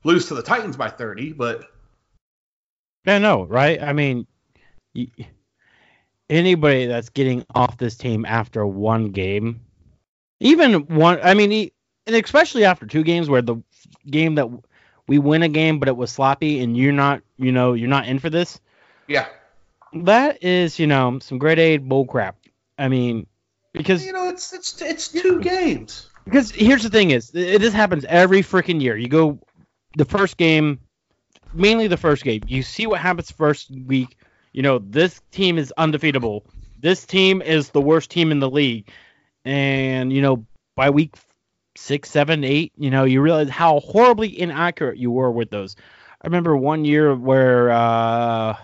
lose 0.04 0.28
to 0.28 0.34
the 0.34 0.42
Titans 0.44 0.78
by 0.78 0.90
30. 0.90 1.34
But 1.34 1.66
Yeah, 3.06 3.18
no, 3.18 3.44
right? 3.44 3.82
I 3.82 3.94
mean, 3.94 4.26
anybody 6.30 6.86
that's 6.86 7.10
getting 7.10 7.46
off 7.54 7.78
this 7.78 7.96
team 7.96 8.26
after 8.26 8.66
one 8.66 9.12
game, 9.12 9.60
even 10.40 10.86
one, 10.88 11.20
I 11.22 11.34
mean, 11.34 11.70
and 12.08 12.16
especially 12.16 12.66
after 12.66 12.86
two 12.86 13.04
games 13.04 13.30
where 13.30 13.42
the 13.42 13.58
game 14.10 14.36
that 14.36 14.50
we 15.08 15.18
win 15.18 15.44
a 15.44 15.50
game 15.50 15.80
but 15.80 15.90
it 15.90 15.98
was 15.98 16.12
sloppy 16.12 16.62
and 16.62 16.78
you're 16.78 16.94
not, 16.94 17.22
you 17.38 17.52
know, 17.52 17.74
you're 17.74 17.90
not 17.90 18.08
in 18.08 18.20
for 18.20 18.30
this. 18.30 18.60
yeah, 19.08 19.28
That 19.96 20.44
is, 20.44 20.80
you 20.80 20.88
know, 20.88 21.20
some 21.20 21.38
grade 21.38 21.60
A 21.60 21.78
bull 21.78 22.06
crap. 22.06 22.38
I 22.78 22.88
mean, 22.88 23.28
because 23.74 24.06
You 24.06 24.14
know, 24.14 24.30
it's 24.30 24.54
it's 24.54 24.82
it's 24.82 25.08
two 25.10 25.40
games. 25.40 26.10
because 26.26 26.52
here's 26.52 26.84
the 26.84 26.90
thing 26.90 27.12
is 27.12 27.30
th- 27.32 27.60
this 27.60 27.74
happens 27.74 28.06
every 28.06 28.42
freaking 28.42 28.82
year. 28.82 28.98
You 28.98 29.08
go 29.08 29.40
the 29.96 30.06
first 30.06 30.38
game, 30.38 30.80
mainly 31.54 31.88
the 31.88 31.98
first 31.98 32.24
game. 32.24 32.42
You 32.48 32.64
see 32.64 32.88
what 32.88 33.00
happens 33.00 33.32
first 33.32 33.70
week. 33.86 34.18
You 34.54 34.62
know, 34.64 34.80
this 34.80 35.22
team 35.32 35.58
is 35.58 35.74
undefeatable. 35.78 36.46
This 36.80 37.06
team 37.06 37.42
is 37.42 37.70
the 37.70 37.82
worst 37.82 38.10
team 38.12 38.32
in 38.32 38.40
the 38.40 38.50
league. 38.50 38.90
And, 39.46 40.12
you 40.12 40.22
know, 40.22 40.46
by 40.76 40.90
week 40.90 41.16
six, 41.76 42.10
seven, 42.10 42.44
eight, 42.44 42.72
you 42.78 42.90
know, 42.90 43.04
you 43.04 43.22
realize 43.22 43.50
how 43.50 43.80
horribly 43.80 44.40
inaccurate 44.40 44.98
you 44.98 45.12
were 45.12 45.32
with 45.32 45.50
those. 45.50 45.76
I 46.22 46.28
remember 46.28 46.56
one 46.56 46.86
year 46.86 47.16
where 47.16 47.72
uh, 47.72 48.56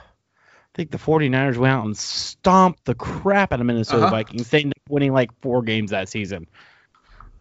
think 0.80 0.92
the 0.92 0.98
49ers 0.98 1.58
went 1.58 1.74
out 1.74 1.86
and 1.86 1.98
stomped 1.98 2.86
the 2.86 2.96
crap 2.96 3.52
out 3.52 3.60
of 3.60 3.66
Minnesota 3.66 4.06
Uh-huh. 4.06 4.12
Vikings. 4.12 4.50
They 4.50 4.60
ended 4.62 4.76
up 4.78 4.90
winning 4.90 5.12
like 5.12 5.30
four 5.42 5.62
games 5.62 5.92
that 5.92 6.08
season 6.08 6.48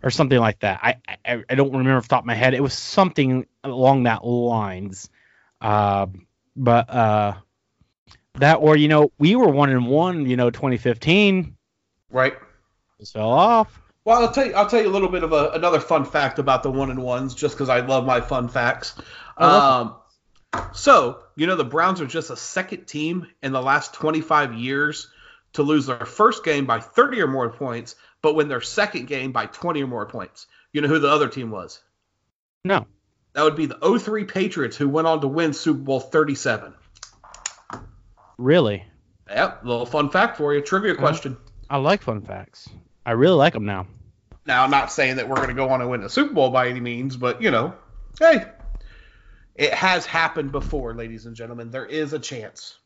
or 0.02 0.10
something 0.10 0.38
like 0.40 0.58
that. 0.60 0.80
I, 0.82 0.96
I 1.24 1.44
I 1.48 1.54
don't 1.54 1.70
remember 1.70 1.98
off 1.98 2.02
the 2.02 2.08
top 2.08 2.22
of 2.22 2.26
my 2.26 2.34
head. 2.34 2.54
It 2.54 2.62
was 2.62 2.74
something 2.74 3.46
along 3.62 4.04
that 4.04 4.24
lines. 4.24 5.08
Uh, 5.60 6.06
but 6.56 6.90
uh, 6.90 7.34
that 8.34 8.56
or 8.56 8.76
you 8.76 8.88
know 8.88 9.12
we 9.20 9.36
were 9.36 9.48
one 9.48 9.70
and 9.70 9.86
one. 9.86 10.26
You 10.26 10.36
know, 10.36 10.50
2015 10.50 11.56
Right. 12.10 12.34
just 12.98 13.12
fell 13.12 13.30
off. 13.30 13.80
Well, 14.04 14.20
I'll 14.20 14.32
tell 14.32 14.46
you. 14.46 14.54
I'll 14.54 14.68
tell 14.68 14.82
you 14.82 14.88
a 14.88 14.90
little 14.90 15.10
bit 15.10 15.22
of 15.22 15.32
a, 15.32 15.50
another 15.50 15.78
fun 15.78 16.04
fact 16.04 16.40
about 16.40 16.64
the 16.64 16.72
one 16.72 16.90
and 16.90 17.04
ones, 17.04 17.36
just 17.36 17.54
because 17.54 17.68
I 17.68 17.80
love 17.86 18.04
my 18.04 18.20
fun 18.20 18.48
facts. 18.48 18.94
Um, 19.36 19.94
so 20.72 21.24
you 21.36 21.46
know 21.46 21.56
the 21.56 21.64
Browns 21.64 22.00
are 22.00 22.06
just 22.06 22.30
a 22.30 22.36
second 22.36 22.86
team 22.86 23.26
in 23.42 23.52
the 23.52 23.62
last 23.62 23.94
25 23.94 24.54
years 24.54 25.08
to 25.54 25.62
lose 25.62 25.86
their 25.86 26.06
first 26.06 26.44
game 26.44 26.66
by 26.66 26.80
30 26.80 27.20
or 27.20 27.26
more 27.26 27.50
points, 27.50 27.96
but 28.22 28.34
win 28.34 28.48
their 28.48 28.60
second 28.60 29.06
game 29.06 29.32
by 29.32 29.46
20 29.46 29.82
or 29.82 29.86
more 29.86 30.06
points. 30.06 30.46
You 30.72 30.80
know 30.82 30.88
who 30.88 30.98
the 30.98 31.10
other 31.10 31.28
team 31.28 31.50
was? 31.50 31.80
No, 32.64 32.86
That 33.32 33.44
would 33.44 33.56
be 33.56 33.66
the 33.66 33.98
03 33.98 34.24
Patriots, 34.24 34.76
who 34.76 34.88
went 34.88 35.06
on 35.06 35.20
to 35.22 35.28
win 35.28 35.52
Super 35.52 35.78
Bowl 35.78 36.00
37. 36.00 36.74
really, 38.36 38.84
Yep, 39.30 39.64
a 39.64 39.66
little 39.66 39.86
fun 39.86 40.10
fact 40.10 40.36
for 40.36 40.54
you. 40.54 40.60
Trivia 40.60 40.94
question. 40.94 41.36
I 41.68 41.76
like 41.76 42.02
fun 42.02 42.22
facts. 42.22 42.68
I 43.04 43.12
really 43.12 43.36
like 43.36 43.52
them 43.52 43.66
now. 43.66 43.86
Now, 44.46 44.64
I'm 44.64 44.70
not 44.70 44.90
saying 44.90 45.16
that 45.16 45.28
we're 45.28 45.36
going 45.36 45.48
to 45.48 45.54
go 45.54 45.68
on 45.68 45.80
and 45.80 45.90
win 45.90 46.02
a 46.02 46.08
Super 46.08 46.32
Bowl 46.32 46.50
by 46.50 46.68
any 46.68 46.80
means, 46.80 47.16
but 47.16 47.42
you 47.42 47.50
know, 47.50 47.74
hey, 48.18 48.46
it 49.58 49.74
has 49.74 50.06
happened 50.06 50.52
before, 50.52 50.94
ladies 50.94 51.26
and 51.26 51.36
gentlemen. 51.36 51.70
There 51.70 51.84
is 51.84 52.14
a 52.14 52.18
chance. 52.18 52.78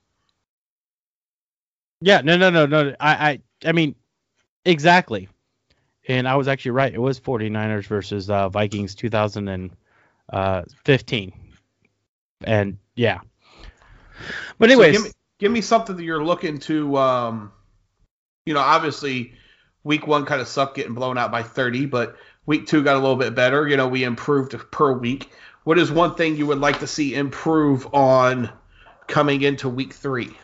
Yeah, 2.00 2.22
no, 2.22 2.38
no, 2.38 2.50
no, 2.50 2.66
no. 2.66 2.96
I, 2.98 3.30
I, 3.30 3.38
I 3.66 3.72
mean, 3.72 3.94
exactly. 4.64 5.28
And 6.08 6.26
I 6.26 6.34
was 6.34 6.48
actually 6.48 6.72
right. 6.72 6.92
It 6.92 6.98
was 6.98 7.20
49ers 7.20 7.84
versus 7.84 8.28
uh, 8.30 8.48
Vikings 8.48 8.94
2015. 8.94 11.32
And 12.44 12.78
yeah. 12.96 13.20
But 14.58 14.70
So 14.70 14.72
anyways, 14.72 14.96
give 14.96 15.04
me, 15.04 15.10
give 15.38 15.52
me 15.52 15.60
something 15.60 15.96
that 15.96 16.02
you're 16.02 16.24
looking 16.24 16.58
to. 16.60 16.96
Um, 16.96 17.52
you 18.46 18.54
know, 18.54 18.60
obviously, 18.60 19.34
week 19.84 20.06
one 20.06 20.24
kind 20.24 20.40
of 20.40 20.48
sucked 20.48 20.76
getting 20.76 20.94
blown 20.94 21.18
out 21.18 21.30
by 21.30 21.42
30, 21.42 21.84
but 21.86 22.16
week 22.46 22.66
two 22.66 22.82
got 22.82 22.96
a 22.96 22.98
little 22.98 23.16
bit 23.16 23.34
better. 23.34 23.68
You 23.68 23.76
know, 23.76 23.88
we 23.88 24.04
improved 24.04 24.56
per 24.72 24.94
week. 24.94 25.30
What 25.64 25.78
is 25.78 25.92
one 25.92 26.14
thing 26.14 26.36
you 26.36 26.46
would 26.46 26.58
like 26.58 26.80
to 26.80 26.86
see 26.86 27.14
improve 27.14 27.94
on 27.94 28.50
coming 29.06 29.42
into 29.42 29.68
week 29.68 29.92
three? 29.92 30.36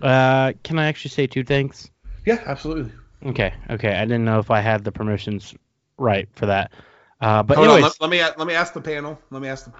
uh, 0.00 0.52
can 0.62 0.78
I 0.78 0.86
actually 0.86 1.10
say 1.10 1.26
two 1.26 1.44
things? 1.44 1.90
Yeah, 2.24 2.42
absolutely. 2.46 2.92
Okay, 3.24 3.52
okay. 3.70 3.94
I 3.94 4.02
didn't 4.02 4.24
know 4.24 4.38
if 4.38 4.50
I 4.50 4.60
had 4.60 4.84
the 4.84 4.92
permissions 4.92 5.54
right 5.96 6.28
for 6.34 6.46
that. 6.46 6.72
Uh, 7.20 7.42
but 7.42 7.56
Hold 7.56 7.68
on, 7.68 7.74
anyways, 7.74 7.98
let, 8.00 8.10
let 8.10 8.10
me 8.10 8.38
let 8.38 8.46
me 8.46 8.54
ask 8.54 8.72
the 8.72 8.80
panel. 8.80 9.18
Let 9.30 9.42
me 9.42 9.48
ask 9.48 9.64
the. 9.64 9.72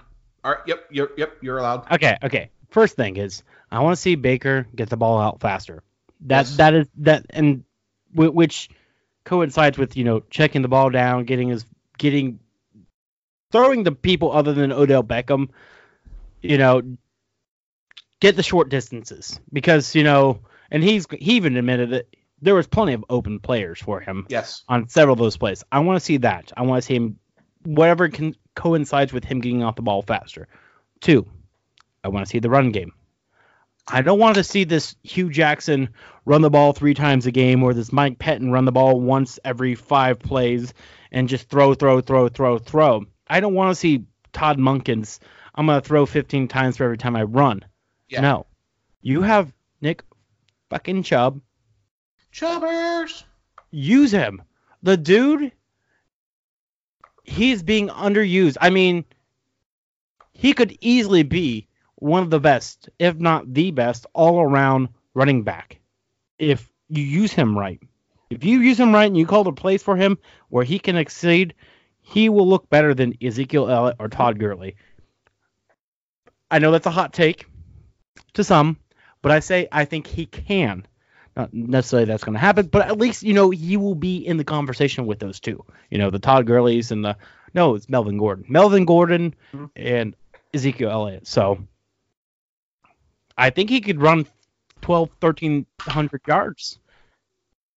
All 0.44 0.52
right, 0.52 0.60
yep, 0.66 0.86
you're, 0.90 1.10
yep, 1.16 1.36
you're 1.40 1.58
allowed. 1.58 1.90
Okay, 1.92 2.16
okay. 2.22 2.50
First 2.70 2.96
thing 2.96 3.16
is 3.16 3.44
I 3.70 3.80
want 3.80 3.96
to 3.96 4.00
see 4.00 4.16
Baker 4.16 4.66
get 4.74 4.90
the 4.90 4.96
ball 4.96 5.20
out 5.20 5.40
faster. 5.40 5.82
That 6.22 6.46
Yes. 6.46 6.56
that 6.56 6.74
is 6.74 6.88
that 6.98 7.26
and 7.30 7.62
whi- 8.12 8.28
which 8.28 8.70
coincides 9.24 9.78
with 9.78 9.96
you 9.96 10.04
know 10.04 10.20
checking 10.30 10.62
the 10.62 10.68
ball 10.68 10.90
down, 10.90 11.24
getting 11.24 11.48
his 11.48 11.64
getting 11.96 12.40
throwing 13.52 13.82
the 13.84 13.92
people 13.92 14.32
other 14.32 14.52
than 14.52 14.72
Odell 14.72 15.02
Beckham, 15.04 15.48
you 16.42 16.58
know, 16.58 16.82
get 18.20 18.36
the 18.36 18.42
short 18.42 18.68
distances 18.68 19.40
because 19.52 19.94
you 19.94 20.04
know, 20.04 20.40
and 20.70 20.82
he's 20.82 21.06
he 21.10 21.36
even 21.36 21.56
admitted 21.56 21.90
that 21.90 22.06
there 22.40 22.54
was 22.54 22.66
plenty 22.66 22.92
of 22.92 23.04
open 23.10 23.40
players 23.40 23.80
for 23.80 24.00
him 24.00 24.26
Yes. 24.28 24.62
on 24.68 24.88
several 24.88 25.14
of 25.14 25.18
those 25.18 25.36
plays. 25.36 25.64
I 25.72 25.80
want 25.80 25.98
to 25.98 26.04
see 26.04 26.18
that. 26.18 26.52
I 26.56 26.62
want 26.62 26.82
to 26.82 26.86
see 26.86 26.94
him, 26.94 27.18
whatever 27.64 28.08
can 28.08 28.36
coincides 28.54 29.12
with 29.12 29.24
him 29.24 29.40
getting 29.40 29.62
off 29.62 29.76
the 29.76 29.82
ball 29.82 30.02
faster. 30.02 30.46
Two, 31.00 31.26
I 32.04 32.08
want 32.08 32.26
to 32.26 32.30
see 32.30 32.38
the 32.38 32.50
run 32.50 32.70
game. 32.70 32.92
I 33.90 34.02
don't 34.02 34.18
want 34.18 34.34
to 34.36 34.44
see 34.44 34.64
this 34.64 34.94
Hue 35.02 35.30
Jackson 35.30 35.88
run 36.26 36.42
the 36.42 36.50
ball 36.50 36.74
three 36.74 36.92
times 36.94 37.26
a 37.26 37.30
game 37.30 37.62
or 37.62 37.72
this 37.72 37.90
Mike 37.92 38.18
Pettine 38.18 38.52
run 38.52 38.66
the 38.66 38.72
ball 38.72 39.00
once 39.00 39.38
every 39.44 39.74
five 39.74 40.18
plays 40.18 40.74
and 41.10 41.28
just 41.28 41.48
throw, 41.48 41.72
throw, 41.74 42.00
throw, 42.02 42.28
throw, 42.28 42.58
throw. 42.58 43.06
I 43.28 43.40
don't 43.40 43.54
want 43.54 43.70
to 43.70 43.74
see 43.74 44.04
Todd 44.32 44.58
Monken's. 44.58 45.20
I'm 45.54 45.66
going 45.66 45.80
to 45.80 45.86
throw 45.86 46.06
15 46.06 46.48
times 46.48 46.76
for 46.76 46.84
every 46.84 46.98
time 46.98 47.16
I 47.16 47.24
run. 47.24 47.64
Yeah. 48.08 48.20
No. 48.20 48.46
You 49.02 49.22
have 49.22 49.52
Nick 49.80 50.02
fucking 50.70 51.02
Chubb 51.02 51.40
Chubbers. 52.32 53.24
use 53.70 54.12
him. 54.12 54.42
The 54.82 54.96
dude, 54.96 55.52
he's 57.24 57.62
being 57.62 57.88
underused. 57.88 58.56
I 58.60 58.70
mean, 58.70 59.04
he 60.32 60.52
could 60.52 60.76
easily 60.80 61.22
be 61.22 61.68
one 61.96 62.22
of 62.22 62.30
the 62.30 62.40
best, 62.40 62.88
if 62.98 63.16
not 63.16 63.52
the 63.52 63.72
best, 63.72 64.06
all 64.12 64.40
around 64.40 64.88
running 65.14 65.42
back 65.42 65.80
if 66.38 66.70
you 66.88 67.02
use 67.02 67.32
him 67.32 67.58
right. 67.58 67.80
If 68.30 68.44
you 68.44 68.60
use 68.60 68.78
him 68.78 68.94
right 68.94 69.06
and 69.06 69.16
you 69.16 69.26
call 69.26 69.44
the 69.44 69.52
plays 69.52 69.82
for 69.82 69.96
him 69.96 70.18
where 70.48 70.64
he 70.64 70.78
can 70.78 70.96
exceed, 70.96 71.54
he 72.08 72.28
will 72.28 72.48
look 72.48 72.68
better 72.70 72.94
than 72.94 73.14
Ezekiel 73.22 73.68
Elliott 73.68 73.96
or 73.98 74.08
Todd 74.08 74.38
Gurley. 74.38 74.76
I 76.50 76.58
know 76.58 76.70
that's 76.70 76.86
a 76.86 76.90
hot 76.90 77.12
take 77.12 77.46
to 78.34 78.42
some, 78.44 78.78
but 79.22 79.32
I 79.32 79.40
say 79.40 79.68
I 79.70 79.84
think 79.84 80.06
he 80.06 80.26
can. 80.26 80.86
Not 81.36 81.52
necessarily 81.54 82.06
that's 82.06 82.24
going 82.24 82.34
to 82.34 82.40
happen, 82.40 82.66
but 82.66 82.86
at 82.88 82.98
least 82.98 83.22
you 83.22 83.34
know 83.34 83.50
he 83.50 83.76
will 83.76 83.94
be 83.94 84.16
in 84.26 84.38
the 84.38 84.44
conversation 84.44 85.06
with 85.06 85.18
those 85.18 85.38
two. 85.40 85.64
You 85.90 85.98
know 85.98 86.10
the 86.10 86.18
Todd 86.18 86.46
Gurley's 86.46 86.90
and 86.90 87.04
the 87.04 87.16
no, 87.54 87.74
it's 87.74 87.88
Melvin 87.88 88.18
Gordon, 88.18 88.44
Melvin 88.48 88.84
Gordon, 88.84 89.34
Mhm. 89.52 89.70
and 89.76 90.16
Ezekiel 90.52 90.90
Elliott. 90.90 91.26
So 91.26 91.58
I 93.36 93.50
think 93.50 93.70
he 93.70 93.80
could 93.80 94.00
run 94.00 94.26
12, 94.80 95.10
1300 95.20 96.20
yards. 96.26 96.78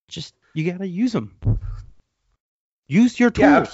Just 0.08 0.34
you 0.54 0.70
got 0.72 0.80
to 0.80 0.88
use 0.88 1.12
them. 1.12 1.38
Use 2.88 3.20
your 3.20 3.30
tools. 3.30 3.46
Yeah, 3.46 3.66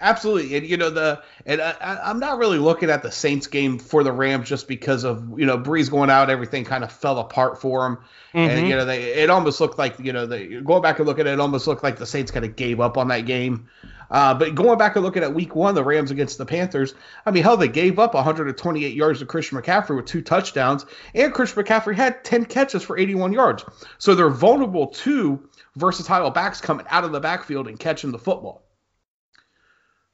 absolutely. 0.00 0.56
And 0.56 0.66
you 0.66 0.76
know 0.76 0.90
the 0.90 1.22
and 1.46 1.60
I, 1.60 2.00
I'm 2.04 2.18
not 2.18 2.38
really 2.38 2.58
looking 2.58 2.90
at 2.90 3.02
the 3.02 3.10
Saints 3.10 3.46
game 3.46 3.78
for 3.78 4.02
the 4.02 4.12
Rams 4.12 4.48
just 4.48 4.68
because 4.68 5.04
of 5.04 5.38
you 5.38 5.46
know 5.46 5.58
Brees 5.58 5.90
going 5.90 6.10
out, 6.10 6.30
everything 6.30 6.64
kind 6.64 6.84
of 6.84 6.92
fell 6.92 7.18
apart 7.18 7.60
for 7.60 7.82
them, 7.82 7.98
and 8.32 8.64
Mhm. 8.64 8.68
you 8.68 8.76
know 8.76 8.84
they 8.84 9.02
it 9.14 9.30
almost 9.30 9.60
looked 9.60 9.78
like 9.78 9.98
you 9.98 10.12
know 10.12 10.26
they 10.26 10.46
going 10.46 10.82
back 10.82 10.98
and 10.98 11.06
looking 11.06 11.22
at 11.22 11.28
it, 11.28 11.34
it 11.34 11.40
almost 11.40 11.66
looked 11.66 11.82
like 11.82 11.98
the 11.98 12.06
Saints 12.06 12.30
kind 12.30 12.44
of 12.44 12.56
gave 12.56 12.80
up 12.80 12.96
on 12.98 13.08
that 13.08 13.20
game. 13.26 13.68
Uh, 14.10 14.34
but 14.34 14.54
going 14.54 14.76
back 14.78 14.94
and 14.96 15.04
looking 15.04 15.22
at 15.22 15.34
Week 15.34 15.56
One, 15.56 15.74
the 15.74 15.82
Rams 15.82 16.10
against 16.10 16.36
the 16.38 16.44
Panthers, 16.46 16.94
I 17.24 17.30
mean, 17.30 17.42
hell, 17.42 17.56
they 17.56 17.68
gave 17.68 17.98
up 17.98 18.14
128 18.14 18.94
yards 18.94 19.18
to 19.20 19.26
Christian 19.26 19.58
McCaffrey 19.60 19.96
with 19.96 20.04
two 20.04 20.20
touchdowns, 20.20 20.84
and 21.14 21.32
Christian 21.32 21.64
McCaffrey 21.64 21.94
had 21.96 22.22
10 22.22 22.44
catches 22.44 22.82
for 22.82 22.98
81 22.98 23.32
yards. 23.32 23.64
So 23.98 24.14
they're 24.14 24.28
vulnerable 24.28 24.88
to 24.88 25.48
versatile 25.76 26.30
backs 26.30 26.60
coming 26.60 26.86
out 26.90 27.04
of 27.04 27.12
the 27.12 27.18
backfield 27.18 27.66
and 27.66 27.78
catching 27.80 28.12
the 28.12 28.18
football. 28.18 28.62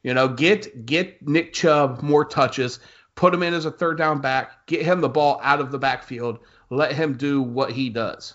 You 0.03 0.15
know, 0.15 0.29
get 0.29 0.87
get 0.87 1.27
Nick 1.27 1.53
Chubb 1.53 2.03
more 2.03 2.25
touches, 2.25 2.81
put 3.15 3.35
him 3.35 3.43
in 3.43 3.53
as 3.53 3.67
a 3.67 3.71
third 3.71 3.99
down 3.99 4.21
back, 4.21 4.67
get 4.67 4.83
him 4.83 5.01
the 5.01 5.09
ball 5.09 5.41
out 5.43 5.61
of 5.61 5.71
the 5.71 5.79
backfield, 5.79 6.39
let 6.71 6.93
him 6.93 7.17
do 7.17 7.43
what 7.43 7.71
he 7.71 7.91
does. 7.91 8.35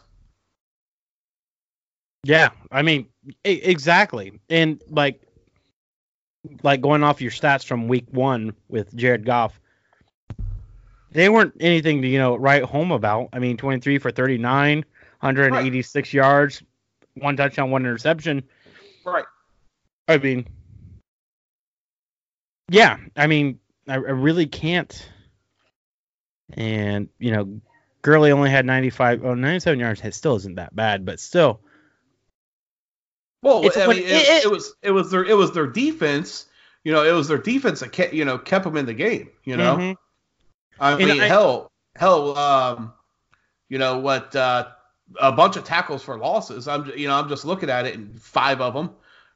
Yeah, 2.24 2.50
I 2.72 2.82
mean, 2.82 3.08
exactly. 3.44 4.40
And 4.50 4.82
like, 4.90 5.22
like 6.64 6.82
going 6.82 7.04
off 7.04 7.22
your 7.22 7.32
stats 7.32 7.66
from 7.66 7.88
week 7.88 8.06
one 8.12 8.56
with 8.68 8.96
Jared 8.96 9.26
Goff, 9.26 9.60
they 11.12 11.30
weren't 11.30 11.54
anything 11.60 12.02
to 12.02 12.08
you 12.08 12.20
know 12.20 12.36
write 12.36 12.64
home 12.64 12.92
about. 12.92 13.30
I 13.34 13.40
mean, 13.40 13.58
23 13.58 13.98
for 14.00 14.12
39, 14.12 14.86
186 15.20 16.14
yards, 16.14 16.62
one 17.16 17.38
touchdown, 17.38 17.72
one 17.72 17.82
interception. 17.82 18.44
Right. 19.04 19.26
I 20.08 20.18
mean, 20.18 20.48
yeah, 22.70 22.98
I 23.16 23.28
mean, 23.28 23.60
I, 23.88 23.94
I 23.96 23.98
really 23.98 24.48
can't. 24.48 25.10
And 26.54 27.10
you 27.20 27.32
know, 27.32 27.62
Gurley 28.02 28.32
only 28.32 28.50
had 28.50 28.66
95, 28.66 29.26
oh, 29.26 29.34
97 29.34 29.80
yards. 29.80 30.02
It 30.02 30.14
still 30.14 30.36
isn't 30.36 30.56
that 30.56 30.76
bad, 30.76 31.06
but 31.06 31.20
still. 31.20 31.62
Well, 33.42 33.62
I 33.76 33.88
mean, 33.88 34.04
it, 34.04 34.12
it- 34.12 34.46
it 34.46 34.52
was 34.52 34.74
it 34.82 34.92
was 34.92 35.12
their 35.12 35.24
it 35.24 35.36
was 35.36 35.52
their 35.54 35.68
defense. 35.68 36.46
You 36.84 36.92
know, 36.92 37.04
it 37.04 37.12
was 37.14 37.28
their 37.28 37.38
defense 37.40 37.80
that 37.80 37.92
kept 37.92 38.14
you 38.14 38.26
know 38.26 38.38
kept 38.38 38.64
them 38.64 38.78
in 38.78 38.86
the 38.86 38.94
game. 38.94 39.30
You 39.44 39.58
know, 39.58 39.76
Mhm. 39.78 39.96
I 40.80 40.96
mean, 40.98 41.08
I- 41.22 41.28
hell, 41.28 41.72
hell, 41.96 42.38
um, 42.38 42.94
you 43.70 43.78
know 43.78 44.00
what? 44.00 44.36
Uh, 44.36 44.68
a 45.20 45.32
bunch 45.32 45.56
of 45.56 45.64
tackles 45.64 46.04
for 46.04 46.18
losses. 46.18 46.68
I'm, 46.68 46.92
you 46.96 47.08
know, 47.08 47.16
I'm 47.16 47.30
just 47.30 47.46
looking 47.46 47.70
at 47.70 47.86
it, 47.86 47.96
and 47.96 48.20
five 48.22 48.62
of 48.62 48.74
them. 48.74 48.92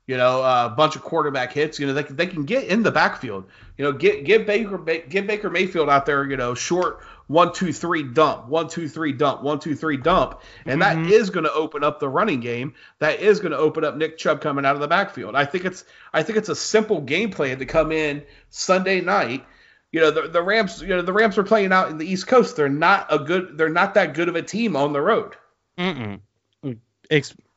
You 0.09 0.17
know, 0.17 0.41
a 0.41 0.73
bunch 0.75 0.95
of 0.95 1.03
quarterback 1.03 1.53
hits. 1.53 1.79
You 1.79 1.85
know, 1.85 1.93
they 1.93 2.01
can, 2.01 2.15
they 2.15 2.25
can 2.25 2.43
get 2.43 2.63
in 2.63 2.81
the 2.81 2.89
backfield. 2.89 3.45
You 3.77 3.85
know, 3.85 3.91
get 3.91 4.25
get 4.25 4.47
Baker 4.47 4.79
get 5.07 5.27
Baker 5.27 5.51
Mayfield 5.51 5.87
out 5.87 6.07
there. 6.07 6.25
You 6.25 6.35
know, 6.35 6.55
short 6.55 7.01
one 7.27 7.53
two 7.53 7.71
three 7.71 8.01
dump, 8.01 8.47
one 8.47 8.69
two 8.69 8.89
three 8.89 9.11
dump, 9.11 9.43
one 9.43 9.59
two 9.59 9.75
three 9.75 9.97
dump, 9.97 10.41
and 10.65 10.81
that 10.81 10.97
Mhm. 10.97 11.11
is 11.11 11.29
going 11.29 11.43
to 11.43 11.53
open 11.53 11.83
up 11.83 11.99
the 11.99 12.09
running 12.09 12.39
game. 12.39 12.73
That 12.97 13.19
is 13.19 13.39
going 13.39 13.51
to 13.51 13.59
open 13.59 13.83
up 13.83 13.97
Nick 13.97 14.17
Chubb 14.17 14.41
coming 14.41 14.65
out 14.65 14.73
of 14.73 14.81
the 14.81 14.87
backfield. 14.87 15.35
I 15.35 15.45
think 15.45 15.65
it's 15.65 15.85
I 16.11 16.23
think 16.23 16.39
it's 16.39 16.49
a 16.49 16.55
simple 16.55 17.01
game 17.01 17.29
plan 17.29 17.59
to 17.59 17.67
come 17.67 17.91
in 17.91 18.23
Sunday 18.49 19.01
night 19.01 19.45
you 19.91 19.99
know 19.99 20.09
the, 20.09 20.27
the 20.27 20.41
Rams. 20.41 20.81
You 20.81 20.87
know 20.87 21.03
the 21.03 21.13
Rams 21.13 21.37
are 21.37 21.43
playing 21.43 21.71
out 21.71 21.91
in 21.91 21.99
the 21.99 22.11
East 22.11 22.25
Coast. 22.25 22.55
They're 22.55 22.67
not 22.67 23.13
a 23.13 23.19
good. 23.19 23.59
They're 23.59 23.69
not 23.69 23.93
that 23.93 24.15
good 24.15 24.27
of 24.27 24.35
a 24.35 24.41
team 24.41 24.75
on 24.75 24.91
the 24.91 25.01
road. 25.01 25.35
Mm-mm. 25.77 26.19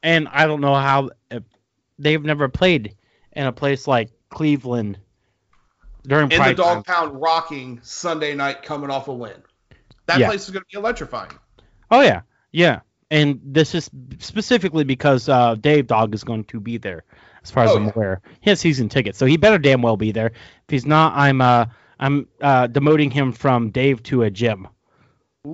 And 0.02 0.28
I 0.28 0.46
don't 0.46 0.60
know 0.60 0.74
how 0.74 1.10
they've 2.02 2.22
never 2.22 2.48
played 2.48 2.96
in 3.32 3.46
a 3.46 3.52
place 3.52 3.86
like 3.86 4.10
Cleveland 4.30 4.98
during 6.06 6.30
In 6.30 6.42
the 6.42 6.54
dog 6.54 6.84
time. 6.84 7.10
pound, 7.10 7.20
rocking 7.20 7.80
Sunday 7.82 8.34
night, 8.34 8.62
coming 8.62 8.90
off 8.90 9.08
a 9.08 9.12
win. 9.14 9.42
That 10.06 10.18
Yeah. 10.18 10.26
place 10.28 10.44
is 10.44 10.50
going 10.50 10.62
to 10.62 10.66
be 10.72 10.78
electrifying. 10.78 11.30
Oh 11.90 12.00
yeah, 12.00 12.22
yeah. 12.50 12.80
And 13.10 13.40
this 13.44 13.74
is 13.74 13.90
specifically 14.18 14.84
because 14.84 15.28
uh, 15.28 15.54
Dave 15.56 15.86
Dog 15.86 16.14
is 16.14 16.24
going 16.24 16.44
to 16.44 16.58
be 16.60 16.78
there, 16.78 17.04
as 17.44 17.50
far 17.50 17.64
as 17.64 17.70
Oh, 17.70 17.76
I'm 17.76 17.84
yeah. 17.84 17.92
aware. 17.94 18.20
He 18.40 18.48
has 18.50 18.58
season 18.58 18.88
tickets, 18.88 19.18
so 19.18 19.26
he 19.26 19.36
better 19.36 19.58
damn 19.58 19.82
well 19.82 19.96
be 19.98 20.12
there. 20.12 20.28
If 20.28 20.34
he's 20.68 20.86
not, 20.86 21.12
I'm 21.14 21.40
uh, 21.42 21.66
I'm 22.00 22.26
uh, 22.40 22.68
demoting 22.68 23.12
him 23.12 23.32
from 23.32 23.70
Dave 23.70 24.02
to 24.04 24.22
a 24.22 24.30
Jim. 24.30 24.66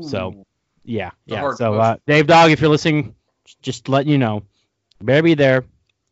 So 0.01 0.45
yeah, 0.85 1.11
yeah. 1.27 1.53
So 1.55 1.75
uh, 1.75 1.97
Dave 2.07 2.27
Dog, 2.29 2.51
if 2.53 2.61
you're 2.61 2.71
listening, 2.71 3.15
just 3.61 3.89
letting 3.89 4.13
you 4.13 4.19
know, 4.19 4.45
better 5.03 5.23
be 5.23 5.35
there. 5.35 5.65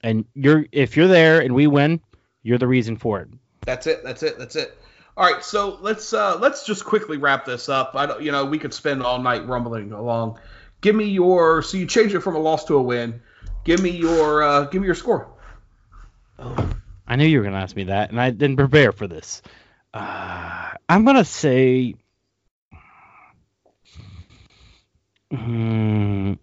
And 0.07 0.25
you're 0.35 0.65
if 0.71 0.97
you're 0.97 1.09
there 1.09 1.41
and 1.41 1.53
we 1.53 1.67
win, 1.67 2.01
you're 2.45 2.59
the 2.59 2.69
reason 2.69 2.97
for 2.97 3.23
it. 3.23 3.29
That's 3.63 3.89
it. 3.89 4.05
That's 4.05 4.23
it. 4.23 4.39
That's 4.39 4.55
it. 4.55 4.79
All 5.17 5.29
right, 5.29 5.43
so 5.43 5.79
let's 5.81 6.13
uh, 6.13 6.39
let's 6.39 6.65
just 6.65 6.85
quickly 6.85 7.17
wrap 7.17 7.45
this 7.45 7.69
up. 7.69 7.91
I 7.97 8.07
don't, 8.07 8.23
you 8.23 8.31
know, 8.31 8.45
we 8.45 8.61
could 8.61 8.73
spend 8.73 9.03
all 9.03 9.21
night 9.21 9.49
rumbling 9.49 9.91
along. 9.91 10.39
Give 10.81 10.95
me 10.95 11.07
your. 11.07 11.61
So 11.63 11.77
you 11.77 11.87
change 11.87 12.15
it 12.15 12.21
from 12.21 12.37
a 12.37 12.39
loss 12.39 12.67
to 12.67 12.77
a 12.77 12.83
win. 12.83 13.21
Give 13.65 13.83
me 13.83 13.91
your. 13.91 14.45
Uh, 14.45 14.65
give 14.67 14.81
me 14.81 14.87
your 14.87 14.95
score. 14.95 15.29
I 16.39 17.17
knew 17.17 17.27
you 17.27 17.39
were 17.39 17.43
going 17.43 17.57
to 17.57 17.61
ask 17.61 17.75
me 17.75 17.85
that, 17.85 18.11
and 18.11 18.21
I 18.21 18.31
didn't 18.31 18.59
prepare 18.59 18.93
for 18.93 19.09
this. 19.09 19.43
Uh, 19.93 20.71
I'm 20.89 21.05
going 21.05 21.17
to 21.17 21.25
say. 21.25 21.97
Hmm, 25.33 26.35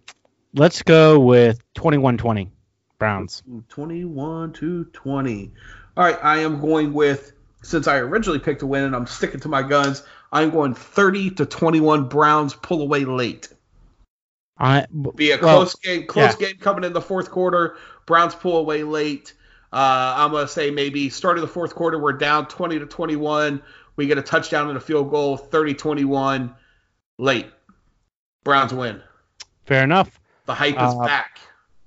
let's 0.52 0.82
go 0.82 1.18
with 1.18 1.62
21 1.72 2.18
20 2.18 2.50
Browns. 2.98 3.42
21 3.68 4.52
to 4.54 4.84
20. 4.84 5.52
All 5.96 6.04
right, 6.04 6.18
I 6.22 6.38
am 6.38 6.60
going 6.60 6.92
with 6.92 7.32
since 7.62 7.86
I 7.86 7.96
originally 7.98 8.38
picked 8.38 8.62
a 8.62 8.66
win 8.66 8.84
and 8.84 8.94
I'm 8.94 9.06
sticking 9.06 9.40
to 9.40 9.48
my 9.48 9.62
guns, 9.62 10.02
I'm 10.32 10.50
going 10.50 10.74
30 10.74 11.30
to 11.30 11.46
21 11.46 12.08
Browns 12.08 12.54
pull 12.54 12.82
away 12.82 13.04
late. 13.04 13.48
I, 14.58 14.86
Be 15.16 15.32
a 15.32 15.38
well, 15.38 15.56
close 15.56 15.74
game, 15.76 16.06
close 16.06 16.36
game 16.36 16.56
coming 16.58 16.84
in 16.84 16.92
the 16.92 17.00
fourth 17.00 17.30
quarter. 17.30 17.76
Browns 18.06 18.34
pull 18.34 18.58
away 18.58 18.84
late. 18.84 19.32
Uh, 19.72 20.14
I'm 20.16 20.30
gonna 20.30 20.46
say 20.46 20.70
maybe 20.70 21.10
start 21.10 21.38
of 21.38 21.42
the 21.42 21.48
fourth 21.48 21.74
quarter 21.74 21.98
we're 21.98 22.12
down 22.12 22.46
20 22.46 22.78
to 22.78 22.86
21. 22.86 23.62
We 23.96 24.06
get 24.06 24.18
a 24.18 24.22
touchdown 24.22 24.68
and 24.68 24.76
a 24.76 24.80
field 24.80 25.10
goal, 25.10 25.38
30-21 25.38 26.54
late. 27.18 27.46
Browns 28.44 28.74
win. 28.74 29.02
Fair 29.66 29.82
enough. 29.82 30.20
The 30.46 30.54
hype 30.54 30.74
is 30.74 30.94
Uh, 30.94 31.04
back. 31.04 31.40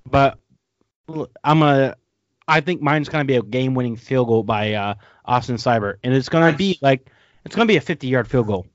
But 0.04 0.38
I'm 1.08 1.60
gonna. 1.60 1.96
I 2.46 2.60
think 2.60 2.80
mine's 2.80 3.08
gonna 3.08 3.24
be 3.24 3.36
a 3.36 3.42
game-winning 3.42 3.96
field 3.96 4.28
goal 4.28 4.42
by 4.42 4.72
uh, 4.74 4.94
Austin 5.24 5.56
Seibert, 5.56 5.96
and 6.02 6.14
it's 6.14 6.28
gonna 6.28 6.56
be 6.56 6.78
like 6.80 7.10
it's 7.44 7.54
gonna 7.54 7.66
be 7.66 7.76
a 7.76 7.80
50-yard 7.80 8.28
field 8.28 8.46
goal. 8.46 8.66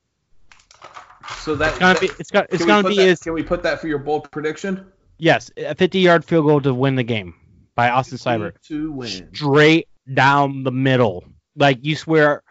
So 1.38 1.56
that 1.56 1.70
It's 1.72 1.80
gonna 1.80 2.00
be. 2.00 2.10
It's 2.20 2.32
got. 2.32 2.46
It's 2.50 2.58
can 2.58 2.66
we 2.66 2.68
gonna 2.68 2.84
put 2.84 2.90
be 2.90 2.96
that- 2.98 3.04
his. 3.08 3.20
Can 3.20 3.34
we 3.34 3.44
put 3.44 3.64
that 3.64 3.80
for 3.82 3.88
your 3.88 4.00
bold 4.00 4.30
prediction? 4.32 4.86
Yes, 5.18 5.52
a 5.58 5.76
50-yard 5.76 6.26
field 6.26 6.46
goal 6.46 6.62
to 6.62 6.74
win 6.74 6.96
the 6.96 7.04
game 7.04 7.36
by 7.76 7.90
Austin 7.90 8.18
Seibert. 8.18 8.60
to 8.68 8.92
win. 8.92 9.30
Straight 9.34 9.88
down 10.14 10.64
the 10.64 10.72
middle, 10.72 11.24
like 11.56 11.80
you 11.86 11.96
swear 11.96 12.44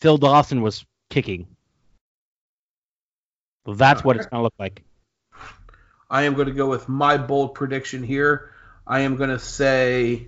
Phil 0.00 0.16
Dawson 0.18 0.62
was 0.62 0.84
kicking. 1.08 1.46
Well, 3.66 3.76
That's 3.76 4.04
what 4.04 4.16
it's 4.16 4.26
gonna 4.26 4.42
look 4.42 4.54
like. 4.58 4.82
I 6.08 6.22
am 6.22 6.34
going 6.34 6.48
to 6.48 6.52
go 6.54 6.68
with 6.68 6.88
my 6.88 7.16
bold 7.16 7.54
prediction 7.54 8.02
here. 8.02 8.50
I 8.90 9.02
am 9.02 9.14
going 9.14 9.30
to 9.30 9.38
say. 9.38 10.26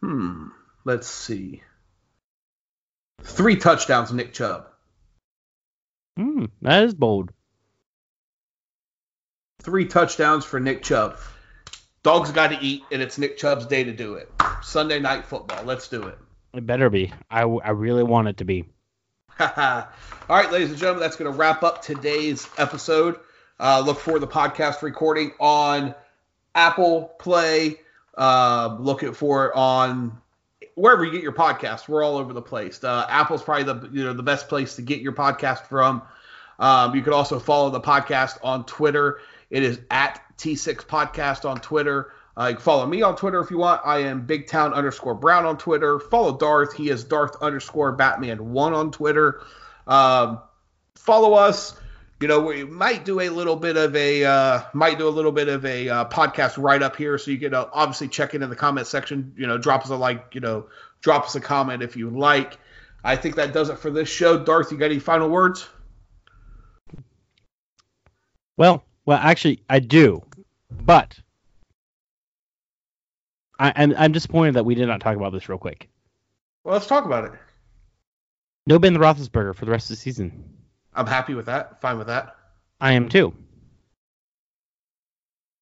Hmm. 0.00 0.46
Let's 0.84 1.08
see. 1.08 1.60
Three 3.22 3.56
touchdowns, 3.56 4.12
Nick 4.12 4.32
Chubb. 4.32 4.68
Hmm, 6.16 6.44
that 6.62 6.84
is 6.84 6.94
bold. 6.94 7.32
Three 9.60 9.86
touchdowns 9.86 10.44
for 10.44 10.60
Nick 10.60 10.84
Chubb. 10.84 11.18
Dogs 12.04 12.30
got 12.30 12.48
to 12.48 12.58
eat, 12.60 12.84
and 12.92 13.02
it's 13.02 13.18
Nick 13.18 13.38
Chubb's 13.38 13.66
day 13.66 13.82
to 13.82 13.92
do 13.92 14.14
it. 14.14 14.30
Sunday 14.62 15.00
night 15.00 15.24
football. 15.26 15.64
Let's 15.64 15.88
do 15.88 16.04
it. 16.04 16.18
It 16.54 16.64
better 16.64 16.90
be. 16.90 17.12
I, 17.28 17.40
w- 17.40 17.60
I 17.64 17.70
really 17.70 18.04
want 18.04 18.28
it 18.28 18.36
to 18.36 18.44
be. 18.44 18.66
All 19.40 19.48
right, 20.28 20.50
ladies 20.52 20.70
and 20.70 20.78
gentlemen, 20.78 21.00
that's 21.00 21.16
going 21.16 21.30
to 21.30 21.36
wrap 21.36 21.64
up 21.64 21.82
today's 21.82 22.48
episode. 22.56 23.18
Uh, 23.62 23.80
look 23.80 24.00
for 24.00 24.18
the 24.18 24.26
podcast 24.26 24.82
recording 24.82 25.30
on 25.38 25.94
Apple 26.52 27.14
Play. 27.20 27.76
Uh, 28.18 28.76
look 28.80 29.04
it 29.04 29.14
for 29.14 29.46
it 29.46 29.52
on 29.54 30.20
wherever 30.74 31.04
you 31.04 31.12
get 31.12 31.22
your 31.22 31.32
podcast. 31.32 31.86
We're 31.86 32.02
all 32.02 32.16
over 32.16 32.32
the 32.32 32.42
place. 32.42 32.82
Uh, 32.82 33.06
Apple's 33.08 33.40
probably 33.40 33.62
the 33.62 33.88
you 33.92 34.02
know 34.02 34.14
the 34.14 34.22
best 34.24 34.48
place 34.48 34.74
to 34.76 34.82
get 34.82 35.00
your 35.00 35.12
podcast 35.12 35.68
from. 35.68 36.02
Um, 36.58 36.96
you 36.96 37.02
can 37.02 37.12
also 37.12 37.38
follow 37.38 37.70
the 37.70 37.80
podcast 37.80 38.38
on 38.42 38.66
Twitter. 38.66 39.20
It 39.48 39.62
is 39.62 39.78
at 39.92 40.20
T6 40.38 40.84
Podcast 40.86 41.48
on 41.48 41.60
Twitter. 41.60 42.12
Uh, 42.36 42.46
you 42.46 42.54
can 42.56 42.64
follow 42.64 42.84
me 42.84 43.02
on 43.02 43.14
Twitter 43.14 43.38
if 43.40 43.52
you 43.52 43.58
want. 43.58 43.80
I 43.84 43.98
am 43.98 44.26
Big 44.26 44.48
Town 44.48 44.74
underscore 44.74 45.14
Brown 45.14 45.46
on 45.46 45.56
Twitter. 45.56 46.00
Follow 46.00 46.36
Darth. 46.36 46.72
He 46.72 46.88
is 46.88 47.04
Darth 47.04 47.36
underscore 47.40 47.92
Batman 47.92 48.52
one 48.52 48.72
on 48.72 48.90
Twitter. 48.90 49.40
Um, 49.86 50.40
follow 50.96 51.34
us. 51.34 51.74
You 52.22 52.28
know, 52.28 52.38
we 52.38 52.62
might 52.62 53.04
do 53.04 53.18
a 53.18 53.28
little 53.30 53.56
bit 53.56 53.76
of 53.76 53.96
a 53.96 54.24
uh, 54.24 54.62
might 54.74 54.96
do 54.96 55.08
a 55.08 55.10
little 55.10 55.32
bit 55.32 55.48
of 55.48 55.66
a 55.66 55.88
uh, 55.88 56.04
podcast 56.04 56.56
right 56.56 56.80
up 56.80 56.94
here, 56.94 57.18
so 57.18 57.32
you 57.32 57.38
can 57.38 57.52
uh, 57.52 57.68
obviously 57.72 58.06
check 58.06 58.32
it 58.32 58.42
in 58.42 58.48
the 58.48 58.54
comment 58.54 58.86
section. 58.86 59.34
You 59.36 59.48
know, 59.48 59.58
drop 59.58 59.82
us 59.82 59.90
a 59.90 59.96
like. 59.96 60.32
You 60.32 60.40
know, 60.40 60.66
drop 61.00 61.24
us 61.24 61.34
a 61.34 61.40
comment 61.40 61.82
if 61.82 61.96
you 61.96 62.10
like. 62.10 62.58
I 63.02 63.16
think 63.16 63.34
that 63.34 63.52
does 63.52 63.70
it 63.70 63.78
for 63.80 63.90
this 63.90 64.08
show. 64.08 64.38
Darth, 64.38 64.70
you 64.70 64.78
got 64.78 64.84
any 64.84 65.00
final 65.00 65.28
words? 65.28 65.68
Well, 68.56 68.84
well, 69.04 69.18
actually, 69.20 69.64
I 69.68 69.80
do, 69.80 70.22
but 70.70 71.18
I, 73.58 73.72
I'm 73.74 73.96
I'm 73.98 74.12
disappointed 74.12 74.54
that 74.54 74.64
we 74.64 74.76
did 74.76 74.86
not 74.86 75.00
talk 75.00 75.16
about 75.16 75.32
this 75.32 75.48
real 75.48 75.58
quick. 75.58 75.88
Well, 76.62 76.74
let's 76.74 76.86
talk 76.86 77.04
about 77.04 77.24
it. 77.24 77.32
No 78.68 78.78
Ben 78.78 78.94
Roethlisberger 78.96 79.56
for 79.56 79.64
the 79.64 79.72
rest 79.72 79.90
of 79.90 79.96
the 79.96 80.00
season. 80.00 80.61
I'm 80.94 81.06
happy 81.06 81.34
with 81.34 81.46
that. 81.46 81.80
Fine 81.80 81.98
with 81.98 82.08
that. 82.08 82.36
I 82.80 82.92
am 82.92 83.08
too. 83.08 83.34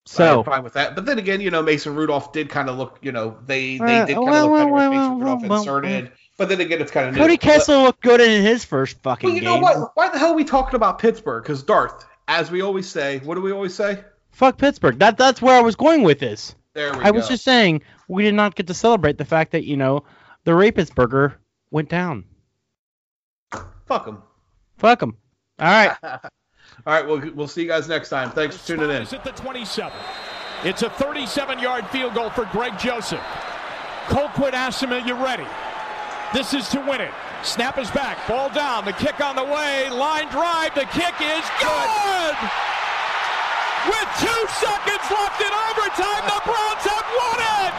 So 0.07 0.39
am 0.41 0.45
fine 0.45 0.65
with 0.65 0.73
that. 0.73 0.95
But 0.97 1.07
then 1.07 1.19
again, 1.19 1.41
you 1.41 1.51
know, 1.51 1.63
Mason 1.63 1.95
Rudolph 1.95 2.33
did 2.33 2.49
kind 2.49 2.69
of 2.69 2.77
look, 2.79 2.99
you 3.03 3.13
know, 3.13 3.39
they 3.47 3.79
they 3.79 4.01
Uh, 4.01 4.07
did 4.07 4.17
kind 4.17 4.29
of 4.29 4.33
well, 4.33 4.49
look 4.51 4.59
better 4.59 4.73
well, 4.73 4.91
with 4.91 4.99
Mason 4.99 5.11
well, 5.11 5.19
Rudolph 5.19 5.43
well, 5.49 5.59
inserted. 5.61 6.13
But 6.37 6.49
then 6.49 6.61
again, 6.61 6.81
it's 6.81 6.91
kind 6.91 7.09
of 7.09 7.15
new. 7.15 7.21
Cody 7.21 7.37
Kessler 7.37 7.77
looked 7.83 8.03
good 8.03 8.21
in 8.21 8.43
his 8.43 8.65
first 8.65 9.01
fucking 9.03 9.29
Well, 9.29 9.35
you 9.35 9.43
game. 9.43 9.51
know 9.51 9.59
what? 9.61 9.91
Why 9.95 10.09
the 10.11 10.19
hell 10.19 10.33
are 10.33 10.37
we 10.37 10.45
talking 10.45 10.75
about 10.75 10.99
Pittsburgh? 10.99 11.43
Because 11.43 11.63
Darth, 11.63 12.07
as 12.29 12.51
we 12.51 12.63
always 12.63 12.89
say, 12.89 13.19
what 13.21 13.35
do 13.35 13.43
we 13.43 13.53
always 13.53 13.75
say? 13.75 14.03
Fuck 14.33 14.57
Pittsburgh. 14.59 14.99
That 14.99 15.19
that's 15.19 15.43
where 15.43 15.57
I 15.57 15.61
was 15.61 15.77
going 15.77 16.03
with 16.03 16.19
this. 16.19 16.55
There 16.73 16.91
we 16.93 16.99
go 16.99 17.05
I 17.05 17.11
go. 17.11 17.17
was 17.19 17.29
just 17.29 17.45
saying 17.45 17.83
we 18.09 18.23
did 18.23 18.35
not 18.35 18.55
get 18.55 18.69
to 18.69 18.75
celebrate 18.75 19.19
the 19.19 19.25
fact 19.25 19.53
that 19.53 19.65
you 19.65 19.77
know 19.77 20.05
the 20.45 20.55
rapist 20.55 20.95
burger 20.95 21.39
went 21.71 21.89
down. 21.91 22.25
fuck 23.87 24.07
them. 24.07 24.23
Fuck 24.81 25.01
them. 25.01 25.17
All 25.59 25.67
right. 25.69 25.97
All 26.03 26.21
right, 26.87 27.07
we'll 27.07 27.21
we'll 27.35 27.49
see 27.49 27.63
you 27.63 27.69
guys 27.69 27.87
next 27.87 28.09
time. 28.09 28.31
Thanks 28.31 28.57
for 28.57 28.67
tuning 28.67 28.89
in. 28.89 29.03
Is 29.03 29.13
at 29.13 29.23
the 29.23 29.33
27. 29.33 29.93
It's 30.65 30.83
a 30.83 30.89
37-yard 30.89 31.87
field 31.89 32.15
goal 32.15 32.31
for 32.31 32.47
Greg 32.47 32.79
Joseph. 32.79 33.21
Colquitt 34.09 34.55
asks 34.55 34.83
him, 34.83 34.93
"Are 34.93 34.99
you 34.99 35.15
ready?" 35.15 35.47
This 36.33 36.55
is 36.55 36.69
to 36.71 36.81
win 36.81 37.03
it. 37.03 37.13
Snap 37.43 37.77
is 37.77 37.91
back. 37.91 38.17
Ball 38.27 38.49
down. 38.51 38.87
The 38.87 38.93
kick 38.93 39.21
on 39.21 39.37
the 39.37 39.45
way. 39.45 39.91
Line 39.91 40.29
drive. 40.29 40.75
The 40.75 40.89
kick 40.89 41.17
is 41.21 41.45
good. 41.61 42.37
With 43.85 44.09
two 44.21 44.43
seconds 44.57 45.07
left 45.13 45.41
in 45.41 45.53
overtime, 45.53 46.25
the 46.25 46.41
Browns 46.49 46.85
have 46.89 47.09
won 47.21 47.41
it. 47.41 47.75